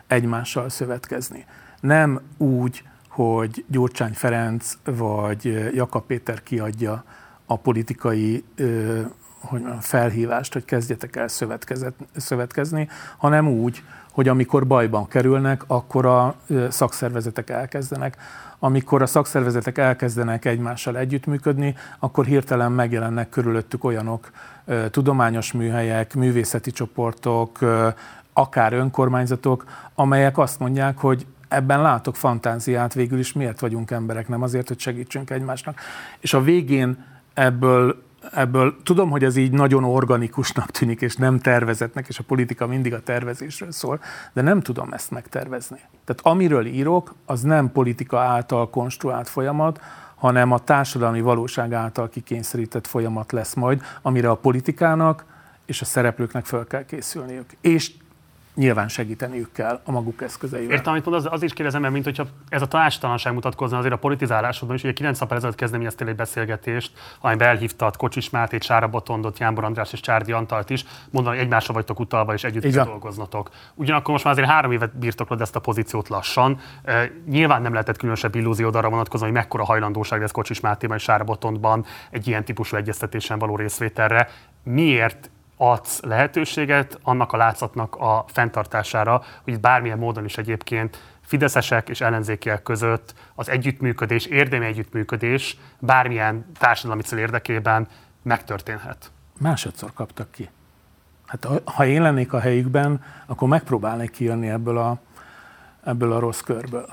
egymással 0.08 0.70
szövetkezni. 0.70 1.46
Nem 1.80 2.22
úgy, 2.38 2.84
hogy 3.08 3.66
Gyurcsány 3.68 4.14
Ferenc 4.14 4.78
vagy 4.84 5.72
Jakab 5.74 6.06
Péter 6.06 6.44
kiadja 6.44 7.04
a 7.46 7.58
politikai 7.58 8.44
hogy 9.40 9.62
mondjam, 9.62 9.80
felhívást, 9.80 10.54
hogy 10.54 10.66
kezdjetek 10.66 11.16
el 11.16 11.28
szövetkezni, 12.14 12.88
hanem 13.18 13.48
úgy, 13.48 13.84
hogy 14.12 14.28
amikor 14.28 14.68
bajban 14.68 15.08
kerülnek, 15.08 15.64
akkor 15.68 16.06
a 16.06 16.36
szakszervezetek 16.70 17.50
elkezdenek. 17.50 18.18
Amikor 18.60 19.02
a 19.02 19.06
szakszervezetek 19.06 19.78
elkezdenek 19.78 20.46
egymással 20.46 20.98
együttműködni, 20.98 21.76
akkor 22.00 22.26
hirtelen 22.26 22.72
megjelennek 22.72 23.30
körülöttük 23.30 23.84
olyanok, 23.84 24.32
tudományos 24.92 25.52
műhelyek, 25.52 26.16
művészeti 26.16 26.72
csoportok, 26.72 27.60
akár 28.34 28.74
önkormányzatok, 28.74 29.66
amelyek 29.96 30.38
azt 30.38 30.60
mondják, 30.60 30.98
hogy 30.98 31.26
ebben 31.48 31.82
látok 31.82 32.16
fantáziát, 32.16 32.94
végül 32.94 33.20
is 33.20 33.34
miért 33.34 33.60
vagyunk 33.60 33.92
emberek, 33.92 34.28
nem 34.28 34.42
azért, 34.42 34.68
hogy 34.68 34.80
segítsünk 34.80 35.30
egymásnak. 35.30 35.80
És 36.20 36.34
a 36.34 36.42
végén 36.42 37.06
ebből 37.34 38.04
ebből 38.32 38.76
tudom, 38.84 39.10
hogy 39.10 39.24
ez 39.24 39.36
így 39.36 39.52
nagyon 39.52 39.84
organikusnak 39.84 40.72
tűnik, 40.72 41.02
és 41.02 41.16
nem 41.16 41.40
tervezetnek, 41.40 42.08
és 42.08 42.20
a 42.20 42.24
politika 42.24 42.68
mindig 42.68 42.94
a 42.94 43.04
tervezésről 43.04 43.72
szól, 43.72 44.00
de 44.34 44.42
nem 44.42 44.62
tudom 44.62 44.94
ezt 44.94 45.12
megtervezni. 45.12 45.80
Tehát 46.06 46.22
amiről 46.36 46.66
írok, 46.66 47.16
az 47.26 47.42
nem 47.42 47.72
politika 47.72 48.20
által 48.20 48.70
konstruált 48.70 49.30
folyamat, 49.30 49.82
hanem 50.16 50.52
a 50.52 50.60
társadalmi 50.60 51.22
valóság 51.22 51.74
által 51.74 52.10
kikényszerített 52.10 52.88
folyamat 52.88 53.32
lesz 53.32 53.54
majd, 53.54 53.82
amire 54.02 54.30
a 54.30 54.36
politikának 54.36 55.26
és 55.66 55.82
a 55.82 55.86
szereplőknek 55.86 56.46
fel 56.46 56.66
kell 56.66 56.86
készülniük. 56.86 57.50
És 57.62 57.94
nyilván 58.56 58.88
segíteniük 58.88 59.52
kell 59.52 59.80
a 59.84 59.92
maguk 59.92 60.22
eszközeivel. 60.22 60.72
Értem, 60.72 60.92
amit 60.92 61.06
mondod, 61.06 61.26
az, 61.26 61.34
az 61.34 61.44
is 61.44 61.54
kérdezem, 61.54 61.82
mert 61.82 61.94
mint 61.94 62.06
hogyha 62.06 62.26
ez 62.50 62.62
a 62.62 62.66
tanástalanság 62.68 63.34
mutatkozna 63.34 63.78
azért 63.78 63.94
a 63.94 63.98
politizálásodban 63.98 64.76
is. 64.76 64.84
Ugye 64.84 64.94
9 64.94 65.20
nap 65.20 65.32
ezelőtt 65.32 65.56
kezdeményeztél 65.56 66.08
egy 66.08 66.16
beszélgetést, 66.16 66.92
amiben 67.22 67.48
elhívtad 67.48 67.96
Kocsis 67.96 68.30
Mátét, 68.30 68.64
Sára 68.64 68.88
Botondot, 68.88 69.40
Jánbor 69.40 69.64
András 69.64 69.94
és 69.94 70.00
Csárdi 70.00 70.32
Antalt 70.32 70.70
is, 70.70 70.86
mondani, 71.10 71.36
hogy 71.36 71.46
egymásra 71.46 71.74
vagytok 71.74 72.00
utalva 72.00 72.34
és 72.34 72.44
együtt 72.44 72.74
kell 72.74 72.86
dolgoznatok. 72.86 73.50
Ugyanakkor 73.76 74.12
most 74.12 74.24
már 74.24 74.34
azért 74.34 74.50
három 74.50 74.72
évet 74.72 74.98
birtoklod 74.98 75.42
ezt 75.42 75.56
a 75.56 75.60
pozíciót 75.60 76.10
lassan. 76.10 76.60
E, 76.84 77.12
nyilván 77.28 77.62
nem 77.62 77.72
lehetett 77.72 77.98
különösebb 77.98 78.36
illúziód 78.36 78.76
arra 78.76 78.90
vonatkozóan, 78.90 79.32
hogy 79.32 79.40
mekkora 79.40 79.64
hajlandóság 79.66 80.22
lesz 80.22 80.32
Kocsis 80.32 80.60
Mátéban 80.60 80.98
és 80.98 81.04
Sára 81.04 81.24
Botondban 81.24 81.86
egy 82.10 82.28
ilyen 82.28 82.46
típusú 82.46 82.76
egyeztetésen 82.76 83.40
való 83.40 83.56
részvételre. 83.56 84.30
Miért 84.64 85.30
adsz 85.62 86.02
lehetőséget 86.02 87.00
annak 87.04 87.34
a 87.34 87.38
látszatnak 87.38 87.96
a 87.96 88.26
fenntartására, 88.28 89.24
hogy 89.44 89.60
bármilyen 89.60 89.98
módon 89.98 90.26
is 90.26 90.38
egyébként 90.38 91.02
fideszesek 91.22 91.90
és 91.90 92.02
ellenzékiek 92.02 92.64
között 92.64 93.14
az 93.36 93.50
együttműködés, 93.50 94.26
érdemi 94.26 94.66
együttműködés 94.66 95.58
bármilyen 95.80 96.46
társadalmi 96.60 97.02
cél 97.02 97.20
érdekében 97.20 97.88
megtörténhet. 98.22 99.12
Másodszor 99.40 99.94
kaptak 99.94 100.32
ki. 100.32 100.50
Hát 101.26 101.48
ha 101.66 101.86
én 101.86 102.02
lennék 102.02 102.34
a 102.34 102.40
helyükben, 102.40 103.04
akkor 103.26 103.48
megpróbálnék 103.48 104.12
kijönni 104.12 104.50
ebből 104.50 104.78
a, 104.78 105.00
ebből 105.84 106.12
a 106.12 106.20
rossz 106.20 106.42
körből. 106.42 106.86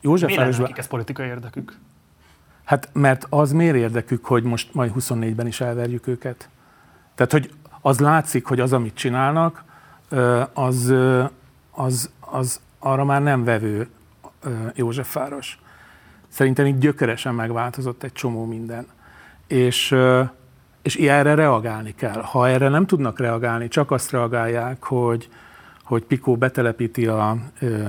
József 0.00 0.28
Mi 0.28 0.36
lenne 0.36 0.58
nekik 0.58 0.78
ez 0.78 0.86
politikai 0.86 1.26
érdekük? 1.26 1.78
Hát 2.64 2.88
mert 2.92 3.26
az 3.30 3.52
miért 3.52 3.76
érdekük, 3.76 4.24
hogy 4.24 4.42
most 4.42 4.74
majd 4.74 4.92
24-ben 4.98 5.46
is 5.46 5.60
elverjük 5.60 6.06
őket? 6.06 6.48
Tehát, 7.14 7.32
hogy 7.32 7.50
az 7.80 7.98
látszik, 7.98 8.46
hogy 8.46 8.60
az, 8.60 8.72
amit 8.72 8.94
csinálnak, 8.94 9.64
az, 10.52 10.94
az, 11.70 12.10
az 12.20 12.60
arra 12.78 13.04
már 13.04 13.22
nem 13.22 13.44
vevő 13.44 13.88
Józsefváros. 14.74 15.58
Szerintem 16.28 16.66
itt 16.66 16.78
gyökeresen 16.78 17.34
megváltozott 17.34 18.02
egy 18.02 18.12
csomó 18.12 18.44
minden. 18.44 18.86
És, 19.46 19.96
és 20.82 20.96
erre 20.96 21.34
reagálni 21.34 21.94
kell. 21.94 22.22
Ha 22.22 22.48
erre 22.48 22.68
nem 22.68 22.86
tudnak 22.86 23.18
reagálni, 23.18 23.68
csak 23.68 23.90
azt 23.90 24.10
reagálják, 24.10 24.84
hogy, 24.84 25.28
hogy 25.84 26.02
Pikó 26.04 26.36
betelepíti 26.36 27.06
a, 27.06 27.36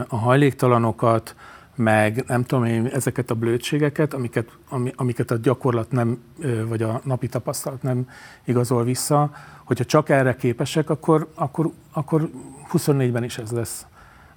a 0.08 0.16
hajléktalanokat, 0.16 1.36
meg 1.76 2.24
nem 2.28 2.44
tudom 2.44 2.66
én, 2.66 2.86
ezeket 2.86 3.32
a 3.32 3.36
blödségeket, 3.36 4.14
amiket, 4.14 4.58
amiket 4.96 5.32
a 5.32 5.38
gyakorlat 5.38 5.92
nem, 5.92 6.24
vagy 6.68 6.82
a 6.82 7.02
napi 7.04 7.28
tapasztalat 7.28 7.82
nem 7.82 8.10
igazol 8.44 8.84
vissza, 8.84 9.32
hogyha 9.64 9.86
csak 9.86 10.10
erre 10.10 10.36
képesek, 10.36 10.90
akkor, 10.90 11.28
akkor, 11.36 11.72
akkor 11.92 12.30
24-ben 12.74 13.24
is 13.24 13.38
ez 13.38 13.52
lesz. 13.52 13.86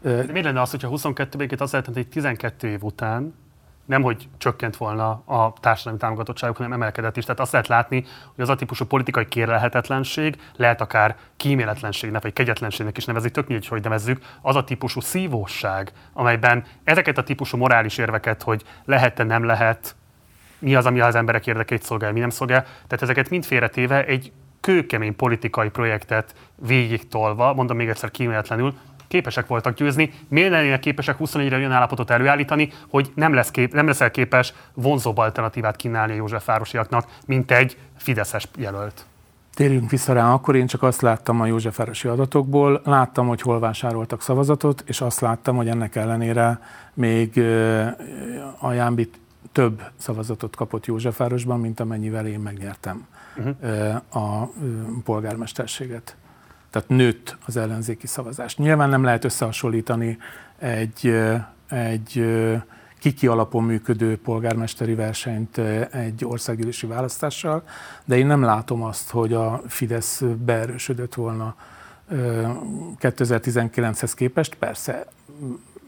De 0.03 0.33
mi 0.33 0.43
lenne 0.43 0.61
az, 0.61 0.71
hogyha 0.71 0.89
22 0.89 1.39
békét 1.39 1.61
azt 1.61 1.73
lehetne, 1.73 1.95
hogy 1.95 2.09
12 2.09 2.69
év 2.69 2.83
után 2.83 3.35
nem, 3.85 4.03
hogy 4.03 4.29
csökkent 4.39 4.77
volna 4.77 5.11
a 5.11 5.53
társadalmi 5.61 5.99
támogatottságuk, 5.99 6.57
hanem 6.57 6.73
emelkedett 6.73 7.17
is. 7.17 7.25
Tehát 7.25 7.41
azt 7.41 7.53
lehet 7.53 7.69
látni, 7.69 8.05
hogy 8.35 8.45
az 8.45 8.49
a 8.49 8.55
típusú 8.55 8.85
politikai 8.85 9.27
kérlelhetetlenség, 9.29 10.37
lehet 10.57 10.81
akár 10.81 11.17
kíméletlenségnek, 11.37 12.23
vagy 12.23 12.33
kegyetlenségnek 12.33 12.97
is 12.97 13.05
nevezik, 13.05 13.33
tök 13.33 13.47
mindegy, 13.47 13.69
hogy 13.69 13.83
nevezzük, 13.83 14.25
az 14.43 14.57
a 14.57 14.65
típusú 14.65 15.01
szívóság, 15.01 15.93
amelyben 16.13 16.65
ezeket 16.85 17.19
a 17.19 17.23
típusú 17.23 17.57
morális 17.57 17.99
érveket, 17.99 18.43
hogy 18.43 18.63
lehet-e, 18.85 19.23
nem 19.23 19.45
lehet, 19.45 19.97
mi 20.59 20.75
az, 20.75 20.87
ami 20.87 21.01
az 21.01 21.15
emberek 21.15 21.47
érdekeit 21.47 21.83
szolgál, 21.83 22.13
mi 22.13 22.21
nem 22.21 22.31
szolgál, 22.31 22.63
tehát 22.63 23.03
ezeket 23.03 23.31
mind 23.31 23.45
félretéve 23.45 24.05
egy 24.05 24.33
kőkemény 24.61 25.17
politikai 25.17 25.69
projektet 25.69 26.35
végig 26.67 27.09
tolva, 27.09 27.55
mondom 27.55 27.77
még 27.77 27.89
egyszer 27.89 28.11
kíméletlenül, 28.11 28.75
képesek 29.09 29.47
voltak 29.47 29.75
győzni, 29.75 30.13
miért 30.29 30.51
lennének 30.51 30.81
képesek 30.81 31.17
24-re 31.21 31.57
olyan 31.57 31.73
állapotot 31.73 32.11
előállítani, 32.11 32.73
hogy 32.89 33.13
nem, 33.15 33.35
lesz 33.35 33.51
kép, 33.51 33.73
nem 33.73 33.87
leszel 33.87 34.11
képes 34.11 34.53
vonzóbb 34.75 35.19
alternatívát 35.19 35.77
kínálni 35.77 36.13
a 36.13 36.17
József 36.17 36.47
Városiaknak, 36.47 37.07
mint 37.27 37.51
egy 37.51 37.79
Fideszes 37.97 38.49
jelölt. 38.57 39.07
Térjünk 39.55 39.91
vissza 39.91 40.13
rá, 40.13 40.33
akkor 40.33 40.57
én 40.57 40.67
csak 40.67 40.83
azt 40.83 41.01
láttam 41.01 41.41
a 41.41 41.47
Józsefvárosi 41.47 42.09
adatokból, 42.09 42.81
láttam, 42.85 43.29
hogy 43.29 43.41
hol 43.41 43.59
vásároltak 43.59 44.23
szavazatot, 44.23 44.83
és 44.87 45.01
azt 45.01 45.21
láttam, 45.21 45.57
hogy 45.57 45.69
ennek 45.69 45.97
ellenére 45.97 46.61
még 46.95 47.39
a 48.59 48.73
Jámbit 48.73 49.19
több 49.53 49.83
szavazatot 49.97 50.57
kapott 50.57 50.87
Józsefvárosban, 50.87 51.61
mint 51.61 51.81
amennyivel 51.81 52.27
én 52.27 52.41
megnyertem 52.41 53.07
uh-huh. 53.37 53.95
a 54.11 54.51
polgármesterséget 55.05 56.17
tehát 56.75 56.89
nőtt 56.89 57.37
az 57.47 57.57
ellenzéki 57.57 58.07
szavazás. 58.07 58.57
Nyilván 58.57 58.89
nem 58.89 59.05
lehet 59.05 59.25
összehasonlítani 59.25 60.19
egy, 60.59 61.21
egy 61.69 62.25
kiki 62.99 63.27
alapon 63.27 63.65
működő 63.65 64.19
polgármesteri 64.19 64.95
versenyt 64.95 65.59
egy 65.91 66.25
országgyűlési 66.25 66.87
választással, 66.87 67.63
de 68.05 68.17
én 68.17 68.27
nem 68.27 68.43
látom 68.43 68.83
azt, 68.83 69.11
hogy 69.11 69.33
a 69.33 69.63
Fidesz 69.67 70.23
beerősödött 70.45 71.15
volna 71.15 71.57
2019-hez 73.01 74.13
képest. 74.15 74.55
Persze 74.55 75.07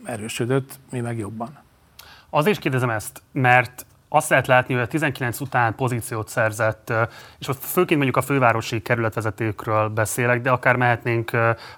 erősödött, 0.03 0.79
mi 0.91 0.99
meg 0.99 1.17
jobban. 1.17 1.57
Azért 2.29 2.55
is 2.55 2.61
kérdezem 2.61 2.89
ezt, 2.89 3.21
mert 3.31 3.85
azt 4.09 4.29
lehet 4.29 4.47
látni, 4.47 4.73
hogy 4.73 4.83
a 4.83 4.87
19 4.87 5.39
után 5.39 5.75
pozíciót 5.75 6.27
szerzett, 6.27 6.93
és 7.39 7.47
ott 7.47 7.59
főként 7.59 7.95
mondjuk 7.95 8.17
a 8.17 8.21
fővárosi 8.21 8.81
kerületvezetőkről 8.81 9.89
beszélek, 9.89 10.41
de 10.41 10.49
akár 10.49 10.75
mehetnénk 10.75 11.31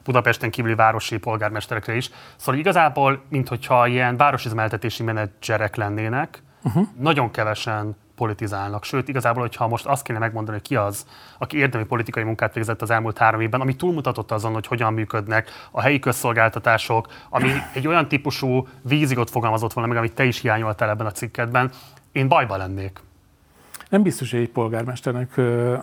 Budapesten 0.03 0.51
kívüli 0.51 0.75
városi 0.75 1.17
polgármesterekre 1.17 1.95
is. 1.95 2.09
Szóval 2.35 2.59
igazából, 2.59 3.21
mintha 3.29 3.87
ilyen 3.87 4.17
városizmeltetési 4.17 5.03
menedzserek 5.03 5.75
lennének, 5.75 6.43
uh-huh. 6.63 6.87
nagyon 6.97 7.31
kevesen 7.31 7.95
politizálnak. 8.19 8.83
Sőt, 8.83 9.07
igazából, 9.07 9.41
hogyha 9.41 9.67
most 9.67 9.85
azt 9.85 10.03
kéne 10.03 10.19
megmondani, 10.19 10.57
hogy 10.57 10.67
ki 10.67 10.75
az, 10.75 11.05
aki 11.37 11.57
érdemi 11.57 11.83
politikai 11.83 12.23
munkát 12.23 12.53
végzett 12.53 12.81
az 12.81 12.89
elmúlt 12.89 13.17
három 13.17 13.41
évben, 13.41 13.61
ami 13.61 13.75
túlmutatott 13.75 14.31
azon, 14.31 14.53
hogy 14.53 14.67
hogyan 14.67 14.93
működnek 14.93 15.49
a 15.71 15.81
helyi 15.81 15.99
közszolgáltatások, 15.99 17.07
ami 17.29 17.51
egy 17.73 17.87
olyan 17.87 18.07
típusú 18.07 18.67
vízigot 18.81 19.29
fogalmazott 19.29 19.73
volna 19.73 19.89
meg, 19.89 19.97
amit 19.97 20.13
te 20.13 20.23
is 20.23 20.39
hiányoltál 20.41 20.89
ebben 20.89 21.05
a 21.05 21.11
cikkedben, 21.11 21.71
én 22.11 22.27
bajba 22.27 22.57
lennék. 22.57 22.99
Nem 23.89 24.01
biztos, 24.01 24.31
hogy 24.31 24.39
egy 24.39 24.49
polgármesternek 24.49 25.37
ö, 25.37 25.43
ö, 25.43 25.77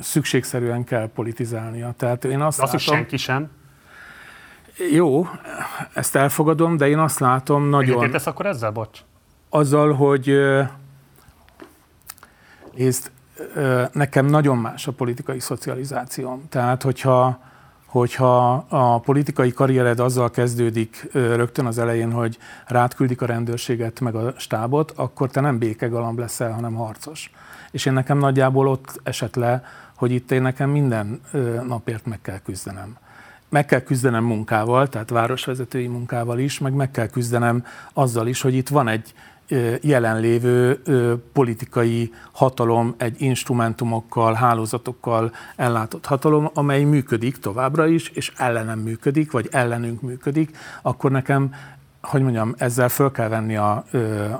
szükségszerűen 0.00 0.84
kell 0.84 1.08
politizálnia. 1.14 1.94
Tehát 1.96 2.24
én 2.24 2.40
azt, 2.40 2.60
azt 2.60 2.72
látom, 2.72 2.94
senki 2.94 3.16
sem. 3.16 3.50
Jó, 4.92 5.28
ezt 5.94 6.16
elfogadom, 6.16 6.76
de 6.76 6.88
én 6.88 6.98
azt 6.98 7.18
látom 7.18 7.68
nagyon... 7.68 7.90
Egyetértesz 7.90 8.26
akkor 8.26 8.46
ezzel, 8.46 8.70
bocs? 8.70 9.00
Azzal, 9.48 9.92
hogy 9.92 10.38
ezt, 12.76 13.10
nekem 13.92 14.26
nagyon 14.26 14.58
más 14.58 14.86
a 14.86 14.92
politikai 14.92 15.40
szocializációm. 15.40 16.48
Tehát, 16.48 16.82
hogyha 16.82 17.40
hogyha 17.98 18.54
a 18.68 18.98
politikai 18.98 19.52
karriered 19.52 20.00
azzal 20.00 20.30
kezdődik 20.30 21.08
rögtön 21.12 21.66
az 21.66 21.78
elején, 21.78 22.12
hogy 22.12 22.38
rád 22.66 22.94
küldik 22.94 23.22
a 23.22 23.26
rendőrséget 23.26 24.00
meg 24.00 24.14
a 24.14 24.34
stábot, 24.36 24.92
akkor 24.96 25.30
te 25.30 25.40
nem 25.40 25.58
békegalamb 25.58 26.18
leszel, 26.18 26.52
hanem 26.52 26.74
harcos. 26.74 27.30
És 27.70 27.86
én 27.86 27.92
nekem 27.92 28.18
nagyjából 28.18 28.68
ott 28.68 29.00
esett 29.02 29.34
le, 29.34 29.64
hogy 29.96 30.12
itt 30.12 30.30
én 30.30 30.42
nekem 30.42 30.70
minden 30.70 31.20
napért 31.66 32.06
meg 32.06 32.20
kell 32.20 32.38
küzdenem. 32.38 32.96
Meg 33.48 33.66
kell 33.66 33.80
küzdenem 33.80 34.24
munkával, 34.24 34.88
tehát 34.88 35.10
városvezetői 35.10 35.86
munkával 35.86 36.38
is, 36.38 36.58
meg 36.58 36.72
meg 36.72 36.90
kell 36.90 37.06
küzdenem 37.06 37.64
azzal 37.92 38.26
is, 38.26 38.40
hogy 38.40 38.54
itt 38.54 38.68
van 38.68 38.88
egy, 38.88 39.14
jelenlévő 39.80 40.82
politikai 41.32 42.12
hatalom, 42.32 42.94
egy 42.96 43.22
instrumentumokkal, 43.22 44.34
hálózatokkal 44.34 45.32
ellátott 45.56 46.06
hatalom, 46.06 46.50
amely 46.54 46.84
működik 46.84 47.36
továbbra 47.36 47.86
is, 47.86 48.08
és 48.08 48.32
ellenem 48.36 48.78
működik, 48.78 49.30
vagy 49.30 49.48
ellenünk 49.50 50.00
működik, 50.00 50.56
akkor 50.82 51.10
nekem, 51.10 51.54
hogy 52.02 52.22
mondjam, 52.22 52.54
ezzel 52.58 52.88
föl 52.88 53.10
kell 53.10 53.28
venni 53.28 53.56
a, 53.56 53.84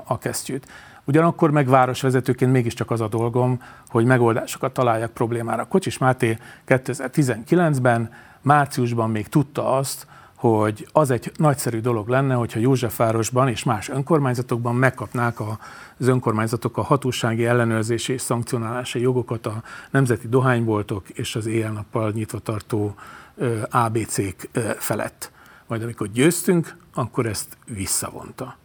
a 0.03 0.17
kesztyűt. 0.17 0.67
Ugyanakkor 1.05 1.51
meg 1.51 1.67
városvezetőként 1.67 2.51
mégiscsak 2.51 2.91
az 2.91 3.01
a 3.01 3.07
dolgom, 3.07 3.61
hogy 3.87 4.05
megoldásokat 4.05 4.73
találjak 4.73 5.11
problémára. 5.11 5.67
Kocsis 5.67 5.97
Máté 5.97 6.37
2019-ben, 6.67 8.11
márciusban 8.41 9.09
még 9.09 9.27
tudta 9.27 9.71
azt, 9.71 10.07
hogy 10.39 10.87
az 10.91 11.11
egy 11.11 11.31
nagyszerű 11.35 11.79
dolog 11.79 12.07
lenne, 12.07 12.33
hogyha 12.33 12.59
Józsefvárosban 12.59 13.47
és 13.47 13.63
más 13.63 13.89
önkormányzatokban 13.89 14.75
megkapnák 14.75 15.39
az 15.97 16.07
önkormányzatok 16.07 16.77
a 16.77 16.81
hatósági 16.81 17.45
ellenőrzési 17.45 18.13
és 18.13 18.21
szankcionálási 18.21 18.99
jogokat 18.99 19.45
a 19.45 19.63
nemzeti 19.91 20.27
dohányboltok 20.27 21.09
és 21.09 21.35
az 21.35 21.45
éjjel-nappal 21.45 22.11
nyitva 22.11 22.39
tartó 22.39 22.95
ABC-k 23.69 24.49
felett. 24.77 25.31
Majd 25.67 25.83
amikor 25.83 26.07
győztünk, 26.07 26.75
akkor 26.93 27.25
ezt 27.25 27.57
visszavonta. 27.65 28.57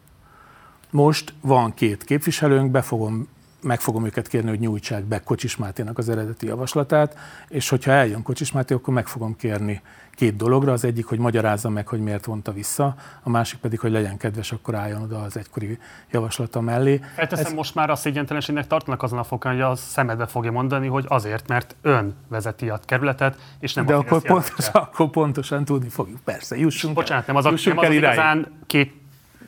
Most 0.90 1.34
van 1.40 1.74
két 1.74 2.04
képviselőnk, 2.04 2.70
be 2.70 2.82
fogom, 2.82 3.28
meg 3.64 3.80
fogom 3.80 4.04
őket 4.04 4.28
kérni, 4.28 4.48
hogy 4.48 4.58
nyújtsák 4.58 5.04
be 5.04 5.20
Kocsis 5.20 5.56
Máténak 5.56 5.98
az 5.98 6.08
eredeti 6.08 6.46
javaslatát, 6.46 7.16
és 7.48 7.68
hogyha 7.68 7.90
eljön 7.90 8.22
Kocsis 8.22 8.52
Máté, 8.52 8.74
akkor 8.74 8.94
meg 8.94 9.06
fogom 9.06 9.36
kérni 9.36 9.82
két 10.14 10.36
dologra. 10.36 10.72
Az 10.72 10.84
egyik, 10.84 11.06
hogy 11.06 11.18
magyarázza 11.18 11.68
meg, 11.68 11.88
hogy 11.88 12.00
miért 12.00 12.24
vonta 12.24 12.52
vissza, 12.52 12.94
a 13.22 13.30
másik 13.30 13.58
pedig, 13.58 13.80
hogy 13.80 13.90
legyen 13.90 14.16
kedves, 14.16 14.52
akkor 14.52 14.74
álljon 14.74 15.02
oda 15.02 15.18
az 15.18 15.36
egykori 15.36 15.78
javaslata 16.10 16.60
mellé. 16.60 17.00
Felteszem, 17.14 17.46
Ez... 17.46 17.52
most 17.52 17.74
már 17.74 17.90
a 17.90 17.96
szégyentelenségnek 17.96 18.66
tartanak 18.66 19.02
azon 19.02 19.18
a 19.18 19.24
fokon, 19.24 19.52
hogy 19.52 19.60
a 19.60 19.74
szemedbe 19.74 20.26
fogja 20.26 20.50
mondani, 20.50 20.86
hogy 20.86 21.04
azért, 21.08 21.48
mert 21.48 21.76
ön 21.82 22.14
vezeti 22.28 22.68
a 22.68 22.80
kerületet, 22.84 23.36
és 23.60 23.74
nem 23.74 23.86
De 23.86 23.94
a 23.94 23.98
akkor 23.98 24.22
pontosan, 24.22 24.82
akkor 24.82 25.10
pontosan 25.10 25.64
tudni 25.64 25.88
fogjuk, 25.88 26.20
persze, 26.24 26.56
jussunk 26.56 26.94
Bocsánat, 26.94 27.26
nem 27.26 27.36
az, 27.36 27.44
a, 27.44 27.54
nem 27.64 27.78
az 27.78 27.90
igazán 27.90 28.46
két 28.66 29.02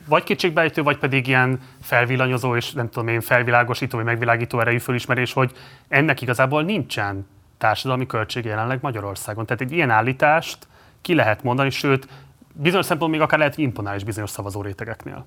vagy 0.07 0.23
kétségbejtő, 0.23 0.83
vagy 0.83 0.97
pedig 0.97 1.27
ilyen 1.27 1.59
felvillanyozó 1.81 2.55
és 2.55 2.71
nem 2.71 2.89
tudom 2.89 3.07
én, 3.07 3.21
felvilágosító 3.21 3.97
vagy 3.97 4.05
megvilágító 4.05 4.59
erejű 4.59 4.77
fölismerés, 4.77 5.33
hogy 5.33 5.51
ennek 5.87 6.21
igazából 6.21 6.63
nincsen 6.63 7.27
társadalmi 7.57 8.05
költség 8.05 8.45
jelenleg 8.45 8.79
Magyarországon. 8.81 9.45
Tehát 9.45 9.61
egy 9.61 9.71
ilyen 9.71 9.89
állítást 9.89 10.67
ki 11.01 11.13
lehet 11.13 11.43
mondani, 11.43 11.69
sőt, 11.69 12.07
bizonyos 12.53 12.85
szempontból 12.85 13.19
még 13.19 13.27
akár 13.27 13.39
lehet 13.39 13.57
imponálni 13.57 13.97
is 13.97 14.05
bizonyos 14.05 14.29
szavazó 14.29 14.61
rétegeknél. 14.61 15.25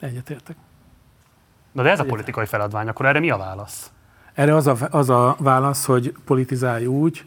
Egyetértek. 0.00 0.56
Na 1.72 1.82
de 1.82 1.90
ez 1.90 2.00
a 2.00 2.04
politikai 2.04 2.46
feladvány, 2.46 2.88
akkor 2.88 3.06
erre 3.06 3.20
mi 3.20 3.30
a 3.30 3.36
válasz? 3.36 3.90
Erre 4.34 4.54
az 4.54 4.66
a, 4.66 4.76
az 4.90 5.10
a 5.10 5.36
válasz, 5.38 5.84
hogy 5.84 6.14
politizálj 6.24 6.86
úgy, 6.86 7.26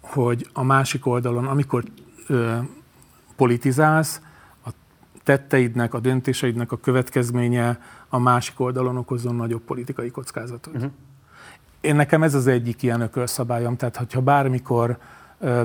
hogy 0.00 0.48
a 0.52 0.62
másik 0.62 1.06
oldalon, 1.06 1.46
amikor 1.46 1.84
politizálsz, 3.36 4.20
a 4.64 4.70
tetteidnek, 5.22 5.94
a 5.94 6.00
döntéseidnek 6.00 6.72
a 6.72 6.76
következménye 6.76 7.78
a 8.08 8.18
másik 8.18 8.60
oldalon 8.60 8.96
okozon 8.96 9.34
nagyobb 9.34 9.62
politikai 9.62 10.10
kockázatot. 10.10 10.74
Uh-huh. 10.74 10.90
Én 11.80 11.96
nekem 11.96 12.22
ez 12.22 12.34
az 12.34 12.46
egyik 12.46 12.82
ilyen 12.82 13.00
ökölszabályom, 13.00 13.76
tehát 13.76 13.96
hogyha 13.96 14.20
bármikor 14.20 14.98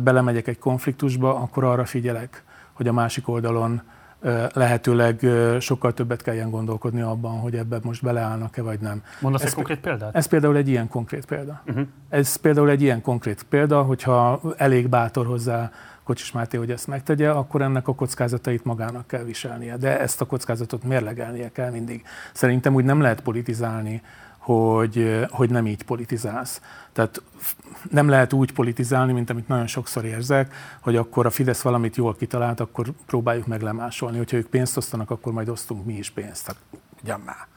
belemegyek 0.03 0.47
egy 0.47 0.59
konfliktusba, 0.59 1.35
akkor 1.35 1.63
arra 1.63 1.85
figyelek, 1.85 2.43
hogy 2.73 2.87
a 2.87 2.93
másik 2.93 3.27
oldalon 3.27 3.81
lehetőleg 4.53 5.27
sokkal 5.59 5.93
többet 5.93 6.21
kelljen 6.21 6.49
gondolkodni 6.49 7.01
abban, 7.01 7.39
hogy 7.39 7.55
ebbe 7.55 7.79
most 7.83 8.03
beleállnak-e 8.03 8.61
vagy 8.61 8.79
nem. 8.79 9.03
Mondasz 9.21 9.43
egy 9.43 9.53
konkrét 9.53 9.79
példát? 9.79 10.15
Ez 10.15 10.25
például 10.25 10.55
egy 10.55 10.67
ilyen 10.67 10.87
konkrét 10.87 11.25
példa. 11.25 11.61
Uh-huh. 11.67 11.87
Ez 12.09 12.35
például 12.35 12.69
egy 12.69 12.81
ilyen 12.81 13.01
konkrét 13.01 13.43
példa, 13.43 13.81
hogyha 13.81 14.41
elég 14.57 14.89
bátor 14.89 15.25
hozzá 15.25 15.71
Kocsis 16.03 16.31
Máté, 16.31 16.57
hogy 16.57 16.71
ezt 16.71 16.87
megtegye, 16.87 17.29
akkor 17.29 17.61
ennek 17.61 17.87
a 17.87 17.95
kockázatait 17.95 18.65
magának 18.65 19.07
kell 19.07 19.23
viselnie. 19.23 19.77
De 19.77 19.99
ezt 19.99 20.21
a 20.21 20.25
kockázatot 20.25 20.83
mérlegelnie 20.83 21.51
kell 21.51 21.71
mindig. 21.71 22.03
Szerintem 22.33 22.75
úgy 22.75 22.85
nem 22.85 23.01
lehet 23.01 23.21
politizálni 23.21 24.01
hogy, 24.41 25.25
hogy 25.29 25.49
nem 25.49 25.67
így 25.67 25.83
politizálsz. 25.83 26.61
Tehát 26.91 27.21
nem 27.89 28.09
lehet 28.09 28.33
úgy 28.33 28.53
politizálni, 28.53 29.11
mint 29.11 29.29
amit 29.29 29.47
nagyon 29.47 29.67
sokszor 29.67 30.05
érzek, 30.05 30.53
hogy 30.79 30.95
akkor 30.95 31.25
a 31.25 31.29
Fidesz 31.29 31.61
valamit 31.61 31.95
jól 31.95 32.15
kitalált, 32.15 32.59
akkor 32.59 32.87
próbáljuk 33.05 33.47
meg 33.47 33.61
lemásolni. 33.61 34.17
Hogyha 34.17 34.37
ők 34.37 34.47
pénzt 34.47 34.77
osztanak, 34.77 35.09
akkor 35.09 35.33
majd 35.33 35.49
osztunk 35.49 35.85
mi 35.85 35.93
is 35.93 36.09
pénzt. 36.09 36.45
Tehát 36.45 36.61
ugyan 37.03 37.21
már 37.25 37.47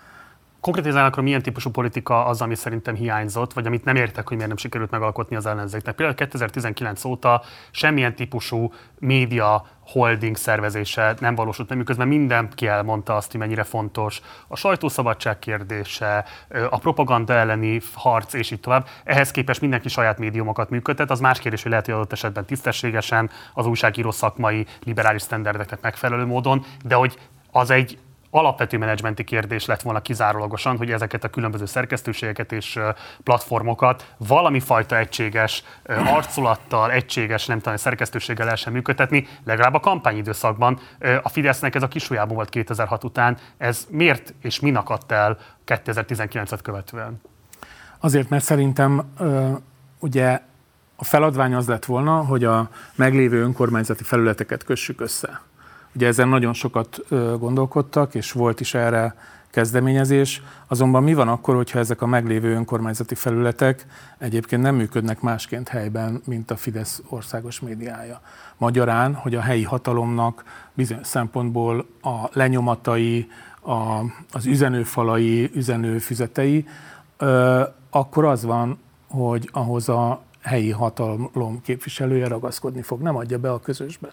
konkrétizálnak, 0.64 1.12
akkor 1.12 1.22
milyen 1.22 1.42
típusú 1.42 1.70
politika 1.70 2.26
az, 2.26 2.40
ami 2.42 2.54
szerintem 2.54 2.94
hiányzott, 2.94 3.52
vagy 3.52 3.66
amit 3.66 3.84
nem 3.84 3.96
értek, 3.96 4.26
hogy 4.26 4.36
miért 4.36 4.48
nem 4.48 4.58
sikerült 4.58 4.90
megalkotni 4.90 5.36
az 5.36 5.46
ellenzéknek. 5.46 5.94
Például 5.94 6.16
2019 6.16 7.04
óta 7.04 7.42
semmilyen 7.70 8.14
típusú 8.14 8.72
média 8.98 9.66
holding 9.80 10.36
szervezése 10.36 11.14
nem 11.18 11.34
valósult 11.34 11.68
meg, 11.68 11.78
miközben 11.78 12.08
mindenki 12.08 12.66
elmondta 12.66 13.16
azt, 13.16 13.30
hogy 13.30 13.40
mennyire 13.40 13.62
fontos 13.62 14.20
a 14.48 14.56
sajtószabadság 14.56 15.38
kérdése, 15.38 16.24
a 16.70 16.78
propaganda 16.78 17.32
elleni 17.32 17.80
harc, 17.94 18.32
és 18.32 18.50
így 18.50 18.60
tovább. 18.60 18.86
Ehhez 19.04 19.30
képest 19.30 19.60
mindenki 19.60 19.88
saját 19.88 20.18
médiumokat 20.18 20.70
működtet, 20.70 21.10
az 21.10 21.20
más 21.20 21.38
kérdés, 21.38 21.62
hogy 21.62 21.70
lehet, 21.70 21.86
hogy 21.86 21.94
adott 21.94 22.12
esetben 22.12 22.44
tisztességesen, 22.44 23.30
az 23.54 23.66
újságíró 23.66 24.10
szakmai 24.10 24.66
liberális 24.84 25.22
sztenderdeknek 25.22 25.80
megfelelő 25.80 26.24
módon, 26.24 26.64
de 26.84 26.94
hogy 26.94 27.18
az 27.50 27.70
egy 27.70 27.98
alapvető 28.34 28.78
menedzsmenti 28.78 29.24
kérdés 29.24 29.66
lett 29.66 29.82
volna 29.82 30.00
kizárólagosan, 30.00 30.76
hogy 30.76 30.90
ezeket 30.90 31.24
a 31.24 31.28
különböző 31.28 31.66
szerkesztőségeket 31.66 32.52
és 32.52 32.78
platformokat 33.22 34.14
valami 34.16 34.60
fajta 34.60 34.98
egységes 34.98 35.64
arculattal, 35.86 36.90
egységes, 36.90 37.46
nem 37.46 37.60
tudom, 37.60 37.76
szerkesztőséggel 37.76 38.44
lehessen 38.44 38.72
működtetni, 38.72 39.26
legalább 39.44 39.74
a 39.74 39.80
kampányidőszakban. 39.80 40.80
A 41.22 41.28
Fidesznek 41.28 41.74
ez 41.74 41.82
a 41.82 41.88
kisujjában 41.88 42.34
volt 42.34 42.48
2006 42.48 43.04
után. 43.04 43.36
Ez 43.56 43.86
miért 43.90 44.34
és 44.42 44.60
mi 44.60 44.74
akadt 44.74 45.12
el 45.12 45.38
2019-et 45.66 46.58
követően? 46.62 47.20
Azért, 47.98 48.28
mert 48.28 48.44
szerintem 48.44 49.12
ugye 49.98 50.40
a 50.96 51.04
feladvány 51.04 51.54
az 51.54 51.68
lett 51.68 51.84
volna, 51.84 52.24
hogy 52.24 52.44
a 52.44 52.68
meglévő 52.94 53.42
önkormányzati 53.42 54.04
felületeket 54.04 54.64
kössük 54.64 55.00
össze. 55.00 55.40
Ugye 55.94 56.06
ezen 56.06 56.28
nagyon 56.28 56.52
sokat 56.52 57.00
gondolkodtak, 57.38 58.14
és 58.14 58.32
volt 58.32 58.60
is 58.60 58.74
erre 58.74 59.14
kezdeményezés. 59.54 60.42
Azonban 60.66 61.02
mi 61.02 61.14
van 61.14 61.28
akkor, 61.28 61.54
hogyha 61.54 61.78
ezek 61.78 62.02
a 62.02 62.06
meglévő 62.06 62.54
önkormányzati 62.54 63.14
felületek 63.14 63.86
egyébként 64.18 64.62
nem 64.62 64.74
működnek 64.74 65.20
másként 65.20 65.68
helyben, 65.68 66.22
mint 66.24 66.50
a 66.50 66.56
Fidesz 66.56 67.02
országos 67.08 67.60
médiája? 67.60 68.20
Magyarán, 68.56 69.14
hogy 69.14 69.34
a 69.34 69.40
helyi 69.40 69.62
hatalomnak 69.62 70.44
bizonyos 70.72 71.06
szempontból 71.06 71.86
a 72.02 72.28
lenyomatai, 72.32 73.30
a, 73.60 74.00
az 74.32 74.46
üzenőfalai, 74.46 75.50
üzenőfüzetei, 75.54 76.66
ö, 77.16 77.62
akkor 77.90 78.24
az 78.24 78.44
van, 78.44 78.78
hogy 79.08 79.48
ahhoz 79.52 79.88
a 79.88 80.22
helyi 80.42 80.70
hatalom 80.70 81.60
képviselője 81.62 82.28
ragaszkodni 82.28 82.82
fog, 82.82 83.00
nem 83.00 83.16
adja 83.16 83.38
be 83.38 83.52
a 83.52 83.60
közösbe. 83.60 84.08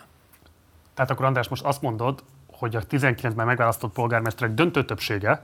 Tehát 0.94 1.12
akkor 1.12 1.26
András, 1.26 1.48
most 1.48 1.64
azt 1.64 1.82
mondod, 1.82 2.24
hogy 2.52 2.76
a 2.76 2.82
19-ben 2.82 3.46
megválasztott 3.46 3.94
polgármesterek 3.94 4.54
döntő 4.54 4.86
többsége 4.86 5.42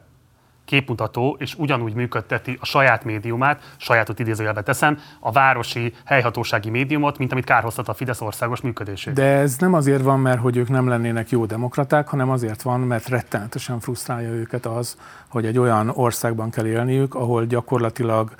képmutató, 0.65 1.35
és 1.39 1.55
ugyanúgy 1.55 1.93
működteti 1.93 2.57
a 2.61 2.65
saját 2.65 3.03
médiumát, 3.03 3.73
sajátot 3.77 4.19
idézőjelbe 4.19 4.61
teszem, 4.61 4.99
a 5.19 5.31
városi 5.31 5.93
helyhatósági 6.05 6.69
médiumot, 6.69 7.17
mint 7.17 7.31
amit 7.31 7.45
kárhoztat 7.45 7.87
a 7.87 7.93
Fidesz 7.93 8.21
országos 8.21 8.61
működését. 8.61 9.13
De 9.13 9.23
ez 9.23 9.57
nem 9.57 9.73
azért 9.73 10.01
van, 10.01 10.19
mert 10.19 10.39
hogy 10.39 10.57
ők 10.57 10.69
nem 10.69 10.87
lennének 10.87 11.29
jó 11.29 11.45
demokraták, 11.45 12.07
hanem 12.07 12.29
azért 12.29 12.61
van, 12.61 12.79
mert 12.79 13.07
rettenetesen 13.07 13.79
frusztrálja 13.79 14.29
őket 14.29 14.65
az, 14.65 14.97
hogy 15.27 15.45
egy 15.45 15.57
olyan 15.57 15.89
országban 15.89 16.49
kell 16.49 16.65
élniük, 16.65 17.15
ahol 17.15 17.45
gyakorlatilag 17.45 18.35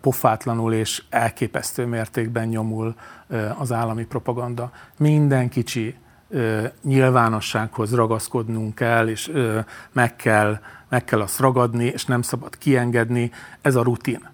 pofátlanul 0.00 0.72
és 0.72 1.02
elképesztő 1.10 1.86
mértékben 1.86 2.48
nyomul 2.48 2.94
az 3.58 3.72
állami 3.72 4.04
propaganda. 4.04 4.70
Minden 4.96 5.48
kicsi 5.48 5.96
nyilvánossághoz 6.82 7.94
ragaszkodnunk 7.94 8.74
kell, 8.74 9.08
és 9.08 9.32
meg 9.92 10.16
kell, 10.16 10.58
meg 10.88 11.04
kell 11.04 11.20
azt 11.20 11.38
ragadni, 11.38 11.84
és 11.84 12.04
nem 12.04 12.22
szabad 12.22 12.58
kiengedni. 12.58 13.30
Ez 13.60 13.74
a 13.74 13.82
rutin. 13.82 14.30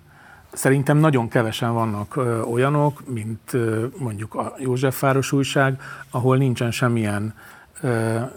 Szerintem 0.52 0.96
nagyon 0.96 1.28
kevesen 1.28 1.72
vannak 1.72 2.16
olyanok, 2.50 3.02
mint 3.08 3.52
mondjuk 3.98 4.34
a 4.34 4.54
Józsefváros 4.58 5.32
újság, 5.32 5.80
ahol 6.10 6.36
nincsen 6.36 6.70
semmilyen 6.70 7.34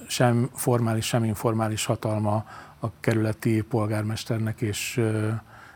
sem 0.08 0.50
formális, 0.56 1.06
sem 1.06 1.24
informális 1.24 1.86
hatalma 1.86 2.46
a 2.80 2.88
kerületi 3.00 3.62
polgármesternek 3.62 4.62
és 4.62 5.02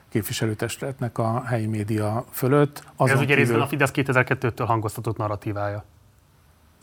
képviselőtestületnek 0.10 1.18
a 1.18 1.44
helyi 1.46 1.66
média 1.66 2.26
fölött. 2.32 2.84
Ez 2.98 3.20
ugye 3.20 3.36
részben 3.36 3.62
a 3.62 3.68
Fidesz 3.68 3.92
2002-től 3.94 4.66
hangoztatott 4.68 5.18
narratívája. 5.18 5.84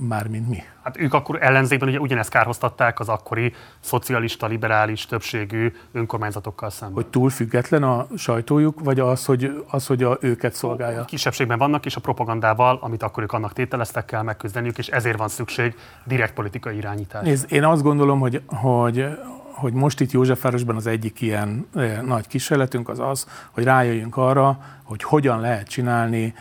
Mármint 0.09 0.49
mi? 0.49 0.63
Hát 0.83 0.99
ők 0.99 1.15
akkor 1.15 1.43
ellenzékben 1.43 1.89
ugye 1.89 1.99
ugyanezt 1.99 2.31
kárhoztatták 2.31 3.01
az 3.01 3.09
akkori 3.09 3.55
szocialista, 3.81 4.47
liberális 4.47 5.07
többségű 5.07 5.73
önkormányzatokkal 5.93 6.71
szemben. 6.71 7.03
Hogy 7.03 7.07
túl 7.07 7.31
független 7.31 7.83
a 7.83 8.07
sajtójuk, 8.17 8.81
vagy 8.81 9.01
az, 9.01 9.25
hogy, 9.25 9.65
az, 9.71 9.87
hogy 9.87 10.03
a 10.03 10.19
őket 10.21 10.55
szolgálja? 10.55 11.01
A 11.01 11.05
kisebbségben 11.05 11.59
vannak, 11.59 11.87
és 11.87 11.97
a 11.97 12.01
propagandával, 12.01 12.79
amit 12.81 13.03
akkor 13.03 13.23
ők 13.23 13.33
annak 13.33 13.53
tételeztek, 13.53 14.05
kell 14.05 14.23
megküzdeniük, 14.23 14.79
és 14.79 14.89
ezért 14.89 15.19
van 15.19 15.29
szükség 15.29 15.75
direkt 16.05 16.35
politikai 16.35 16.77
irányítás. 16.77 17.25
Nézd, 17.25 17.53
én 17.53 17.65
azt 17.65 17.83
gondolom, 17.83 18.21
hogy, 18.21 18.43
hogy 18.47 19.07
hogy 19.53 19.73
most 19.73 20.01
itt 20.01 20.11
Józsefvárosban 20.11 20.77
az 20.77 20.87
egyik 20.87 21.21
ilyen 21.21 21.67
eh, 21.75 22.01
nagy 22.03 22.27
kísérletünk 22.27 22.89
az 22.89 22.99
az, 22.99 23.27
hogy 23.51 23.65
rájöjjünk 23.65 24.17
arra, 24.17 24.59
hogy 24.83 25.03
hogyan 25.03 25.41
lehet 25.41 25.69
csinálni 25.69 26.35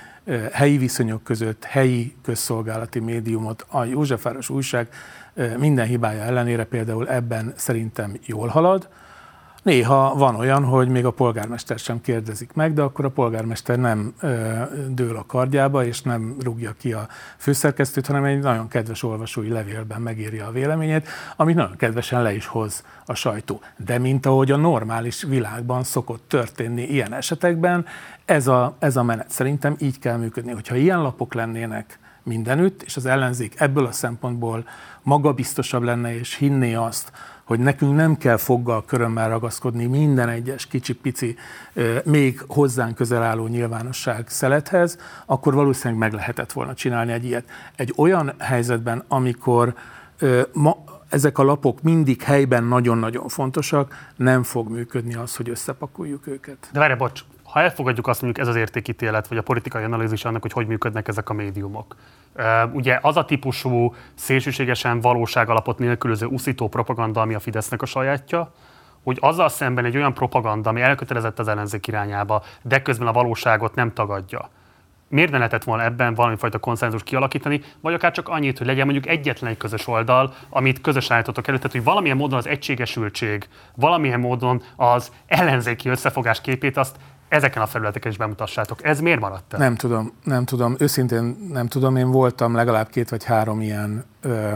helyi 0.52 0.78
viszonyok 0.78 1.24
között 1.24 1.64
helyi 1.64 2.16
közszolgálati 2.24 3.00
médiumot. 3.00 3.66
A 3.70 3.84
Józsefváros 3.84 4.50
újság 4.50 4.88
minden 5.58 5.88
hibája 5.88 6.22
ellenére 6.22 6.64
például 6.64 7.10
ebben 7.10 7.54
szerintem 7.56 8.14
jól 8.26 8.48
halad, 8.48 8.90
Néha 9.62 10.16
van 10.16 10.36
olyan, 10.36 10.64
hogy 10.64 10.88
még 10.88 11.06
a 11.06 11.12
polgármester 11.12 11.80
sem 11.80 12.02
kérdezik 12.02 12.54
meg, 12.54 12.74
de 12.74 12.82
akkor 12.82 13.06
a 13.06 13.10
polgármester 13.10 13.78
nem 13.78 14.14
ö, 14.20 14.52
dől 14.90 15.18
a 15.18 15.26
kardjába, 15.26 15.86
és 15.86 16.02
nem 16.02 16.36
rúgja 16.40 16.74
ki 16.78 16.94
a 16.94 17.08
főszerkesztőt, 17.38 18.08
hanem 18.08 18.24
egy 18.24 18.40
nagyon 18.40 18.68
kedves 18.68 19.04
olvasói 19.04 19.50
levélben 19.50 20.02
megírja 20.02 20.48
a 20.48 20.52
véleményét, 20.52 21.08
amit 21.36 21.56
nagyon 21.56 21.76
kedvesen 21.76 22.22
le 22.22 22.34
is 22.34 22.46
hoz 22.46 22.84
a 23.06 23.14
sajtó. 23.14 23.62
De 23.78 23.98
mint 23.98 24.26
ahogy 24.26 24.52
a 24.52 24.58
normális 24.58 25.24
világban 25.24 25.84
szokott 25.84 26.24
történni 26.28 26.84
ilyen 26.84 27.14
esetekben, 27.14 27.86
ez 28.26 28.48
a, 28.48 28.76
ez 28.80 28.98
a 28.98 29.04
menet 29.04 29.30
szerintem 29.30 29.76
így 29.80 30.00
kell 30.00 30.18
működni. 30.18 30.52
Hogyha 30.52 30.76
ilyen 30.76 31.02
lapok 31.02 31.34
lennének 31.34 32.00
mindenütt, 32.24 32.82
és 32.82 32.96
az 32.96 33.06
ellenzék 33.06 33.54
ebből 33.58 33.86
a 33.86 33.92
szempontból 33.92 34.66
magabiztosabb 35.02 35.84
lenne, 35.84 36.16
és 36.16 36.36
hinné 36.36 36.74
azt, 36.74 37.12
hogy 37.52 37.60
nekünk 37.60 37.96
nem 37.96 38.18
kell 38.18 38.38
foggal 38.38 38.86
körömmel 38.86 39.30
ragaszkodni 39.30 39.86
minden 39.86 40.30
egyes 40.30 40.68
kicsi-pici, 40.68 41.36
még 42.04 42.44
hozzánk 42.48 42.96
közel 42.96 43.24
álló 43.24 43.48
nyilvánosság 43.48 44.30
szelethez, 44.30 44.98
akkor 45.26 45.54
valószínűleg 45.54 46.00
meg 46.00 46.14
lehetett 46.14 46.52
volna 46.52 46.74
csinálni 46.74 47.12
egy 47.12 47.26
ilyet. 47.26 47.50
Egy 47.76 47.94
olyan 47.98 48.34
helyzetben, 48.40 49.04
amikor 49.08 49.74
ma, 50.54 50.84
ezek 51.10 51.38
a 51.38 51.44
lapok 51.44 51.82
mindig 51.82 52.22
helyben 52.22 52.64
nagyon-nagyon 52.64 53.28
fontosak, 53.28 54.12
nem 54.16 54.44
fog 54.44 54.70
működni 54.70 55.16
az, 55.16 55.36
hogy 55.36 55.50
összepakoljuk 55.50 56.28
őket. 56.28 56.70
De 56.72 56.80
várj, 56.80 56.94
bocs, 56.94 57.22
ha 57.44 57.60
elfogadjuk 57.60 58.08
azt, 58.08 58.22
mondjuk 58.22 58.46
ez 58.46 58.54
az 58.54 58.60
értékítélet, 58.60 59.28
vagy 59.28 59.38
a 59.38 59.42
politikai 59.42 59.84
analízis 59.84 60.26
annak, 60.26 60.42
hogy 60.42 60.52
hogy 60.52 60.68
működnek 60.68 61.08
ezek 61.08 61.30
a 61.30 61.34
médiumok, 61.34 61.96
Ugye 62.72 63.00
az 63.02 63.18
a 63.18 63.26
típusú 63.26 63.96
szélsőségesen 64.14 65.00
valóság 65.00 65.50
alapot 65.50 65.78
nélkülöző 65.78 66.26
uszító 66.26 66.68
propaganda, 66.68 67.22
ami 67.22 67.34
a 67.34 67.40
Fidesznek 67.40 67.82
a 67.82 67.86
sajátja, 67.86 68.52
hogy 69.04 69.18
azzal 69.22 69.50
szemben 69.50 69.86
egy 69.86 69.96
olyan 69.96 70.14
propaganda, 70.14 70.70
ami 70.70 70.82
elkötelezett 70.82 71.40
az 71.40 71.48
ellenzék 71.48 71.88
irányába, 71.88 72.44
de 72.62 72.82
közben 72.82 73.08
a 73.08 73.12
valóságot 73.12 73.76
nem 73.76 73.94
tagadja, 73.94 74.50
miért 75.12 75.32
ne 75.32 75.38
lehetett 75.38 75.64
volna 75.64 75.84
ebben 75.84 76.14
valamifajta 76.14 76.60
konszenzus 76.60 77.04
kialakítani, 77.04 77.62
vagy 77.82 77.94
akár 77.94 78.12
csak 78.12 78.30
annyit, 78.30 78.58
hogy 78.58 78.68
legyen 78.68 78.86
mondjuk 78.86 79.08
egyetlen 79.08 79.50
egy 79.50 79.58
közös 79.58 79.88
oldal, 79.88 80.34
amit 80.50 80.82
közösen 80.82 81.16
állítotok 81.16 81.48
elő, 81.48 81.58
tehát 81.58 81.72
hogy 81.72 81.84
valamilyen 81.84 82.18
módon 82.18 82.38
az 82.38 82.48
egységesültség, 82.48 83.48
valamilyen 83.76 84.20
módon 84.20 84.62
az 84.76 85.12
ellenzéki 85.28 85.90
összefogás 85.90 86.42
képét 86.42 86.78
azt 86.78 86.96
ezeken 87.32 87.62
a 87.62 87.66
felületeken 87.66 88.12
is 88.12 88.18
bemutassátok. 88.18 88.84
Ez 88.84 89.00
miért 89.00 89.20
maradt 89.20 89.54
el? 89.54 89.60
Nem 89.60 89.76
tudom, 89.76 90.12
nem 90.24 90.46
tudom. 90.46 90.76
Őszintén 90.80 91.48
nem 91.52 91.68
tudom. 91.68 91.96
Én 91.96 92.12
voltam 92.12 92.56
legalább 92.56 92.90
két 92.90 93.10
vagy 93.10 93.24
három 93.24 93.62
ilyen, 93.62 94.06
ö, 94.22 94.52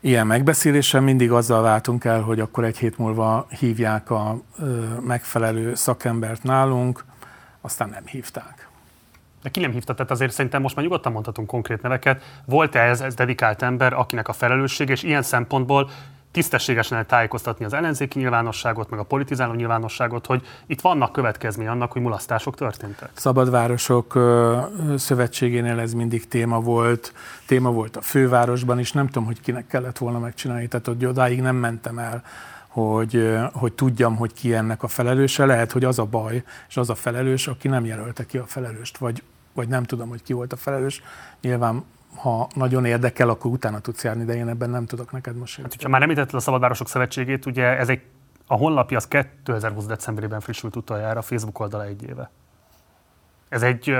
ilyen 0.00 0.26
megbeszélésen. 0.26 1.02
Mindig 1.02 1.32
azzal 1.32 1.62
váltunk 1.62 2.04
el, 2.04 2.20
hogy 2.20 2.40
akkor 2.40 2.64
egy 2.64 2.78
hét 2.78 2.98
múlva 2.98 3.46
hívják 3.58 4.10
a 4.10 4.40
ö, 4.58 4.84
megfelelő 5.00 5.74
szakembert 5.74 6.42
nálunk, 6.42 7.04
aztán 7.60 7.88
nem 7.88 8.06
hívták. 8.06 8.68
De 9.42 9.48
ki 9.48 9.60
nem 9.60 9.70
hívta, 9.70 9.94
tehát 9.94 10.10
azért 10.10 10.32
szerintem 10.32 10.62
most 10.62 10.76
már 10.76 10.84
nyugodtan 10.84 11.12
mondhatunk 11.12 11.48
konkrét 11.48 11.82
neveket. 11.82 12.22
Volt-e 12.44 12.80
ez, 12.80 13.00
ez 13.00 13.14
dedikált 13.14 13.62
ember, 13.62 13.92
akinek 13.92 14.28
a 14.28 14.32
felelősség, 14.32 14.88
és 14.88 15.02
ilyen 15.02 15.22
szempontból 15.22 15.90
tisztességesen 16.38 17.06
tájékoztatni 17.06 17.64
az 17.64 17.72
ellenzéki 17.72 18.18
nyilvánosságot, 18.18 18.90
meg 18.90 18.98
a 18.98 19.02
politizáló 19.02 19.52
nyilvánosságot, 19.52 20.26
hogy 20.26 20.46
itt 20.66 20.80
vannak 20.80 21.12
következménye 21.12 21.70
annak, 21.70 21.92
hogy 21.92 22.02
mulasztások 22.02 22.56
történtek. 22.56 23.10
Szabadvárosok 23.14 24.18
szövetségénél 24.96 25.78
ez 25.78 25.92
mindig 25.92 26.28
téma 26.28 26.60
volt, 26.60 27.12
téma 27.46 27.70
volt 27.70 27.96
a 27.96 28.00
fővárosban 28.00 28.78
is, 28.78 28.92
nem 28.92 29.06
tudom, 29.06 29.24
hogy 29.24 29.40
kinek 29.40 29.66
kellett 29.66 29.98
volna 29.98 30.18
megcsinálni, 30.18 30.68
tehát 30.68 30.86
hogy 30.86 31.04
odáig 31.04 31.40
nem 31.40 31.56
mentem 31.56 31.98
el, 31.98 32.22
hogy, 32.68 33.38
hogy 33.52 33.72
tudjam, 33.72 34.16
hogy 34.16 34.32
ki 34.32 34.54
ennek 34.54 34.82
a 34.82 34.88
felelőse. 34.88 35.44
Lehet, 35.44 35.72
hogy 35.72 35.84
az 35.84 35.98
a 35.98 36.04
baj, 36.04 36.42
és 36.68 36.76
az 36.76 36.90
a 36.90 36.94
felelős, 36.94 37.46
aki 37.46 37.68
nem 37.68 37.84
jelölte 37.84 38.26
ki 38.26 38.38
a 38.38 38.46
felelőst, 38.46 38.98
vagy, 38.98 39.22
vagy 39.52 39.68
nem 39.68 39.84
tudom, 39.84 40.08
hogy 40.08 40.22
ki 40.22 40.32
volt 40.32 40.52
a 40.52 40.56
felelős. 40.56 41.02
Nyilván 41.40 41.84
ha 42.18 42.48
nagyon 42.54 42.84
érdekel, 42.84 43.28
akkor 43.28 43.50
utána 43.50 43.78
tudsz 43.78 44.04
járni, 44.04 44.24
de 44.24 44.34
én 44.34 44.48
ebben 44.48 44.70
nem 44.70 44.86
tudok 44.86 45.12
neked 45.12 45.36
most 45.36 45.60
hát, 45.60 45.72
hogyha 45.72 45.88
már 45.88 46.02
említetted 46.02 46.34
a 46.34 46.40
Szabadvárosok 46.40 46.88
Szövetségét, 46.88 47.46
ugye 47.46 47.78
ez 47.78 47.88
egy, 47.88 48.02
a 48.46 48.54
honlapja 48.54 48.96
az 48.96 49.08
2020. 49.08 49.84
decemberében 49.86 50.40
frissült 50.40 50.76
utoljára, 50.76 51.18
a 51.18 51.22
Facebook 51.22 51.60
oldala 51.60 51.84
egy 51.84 52.02
éve. 52.02 52.30
Ez 53.48 53.62
egy 53.62 53.96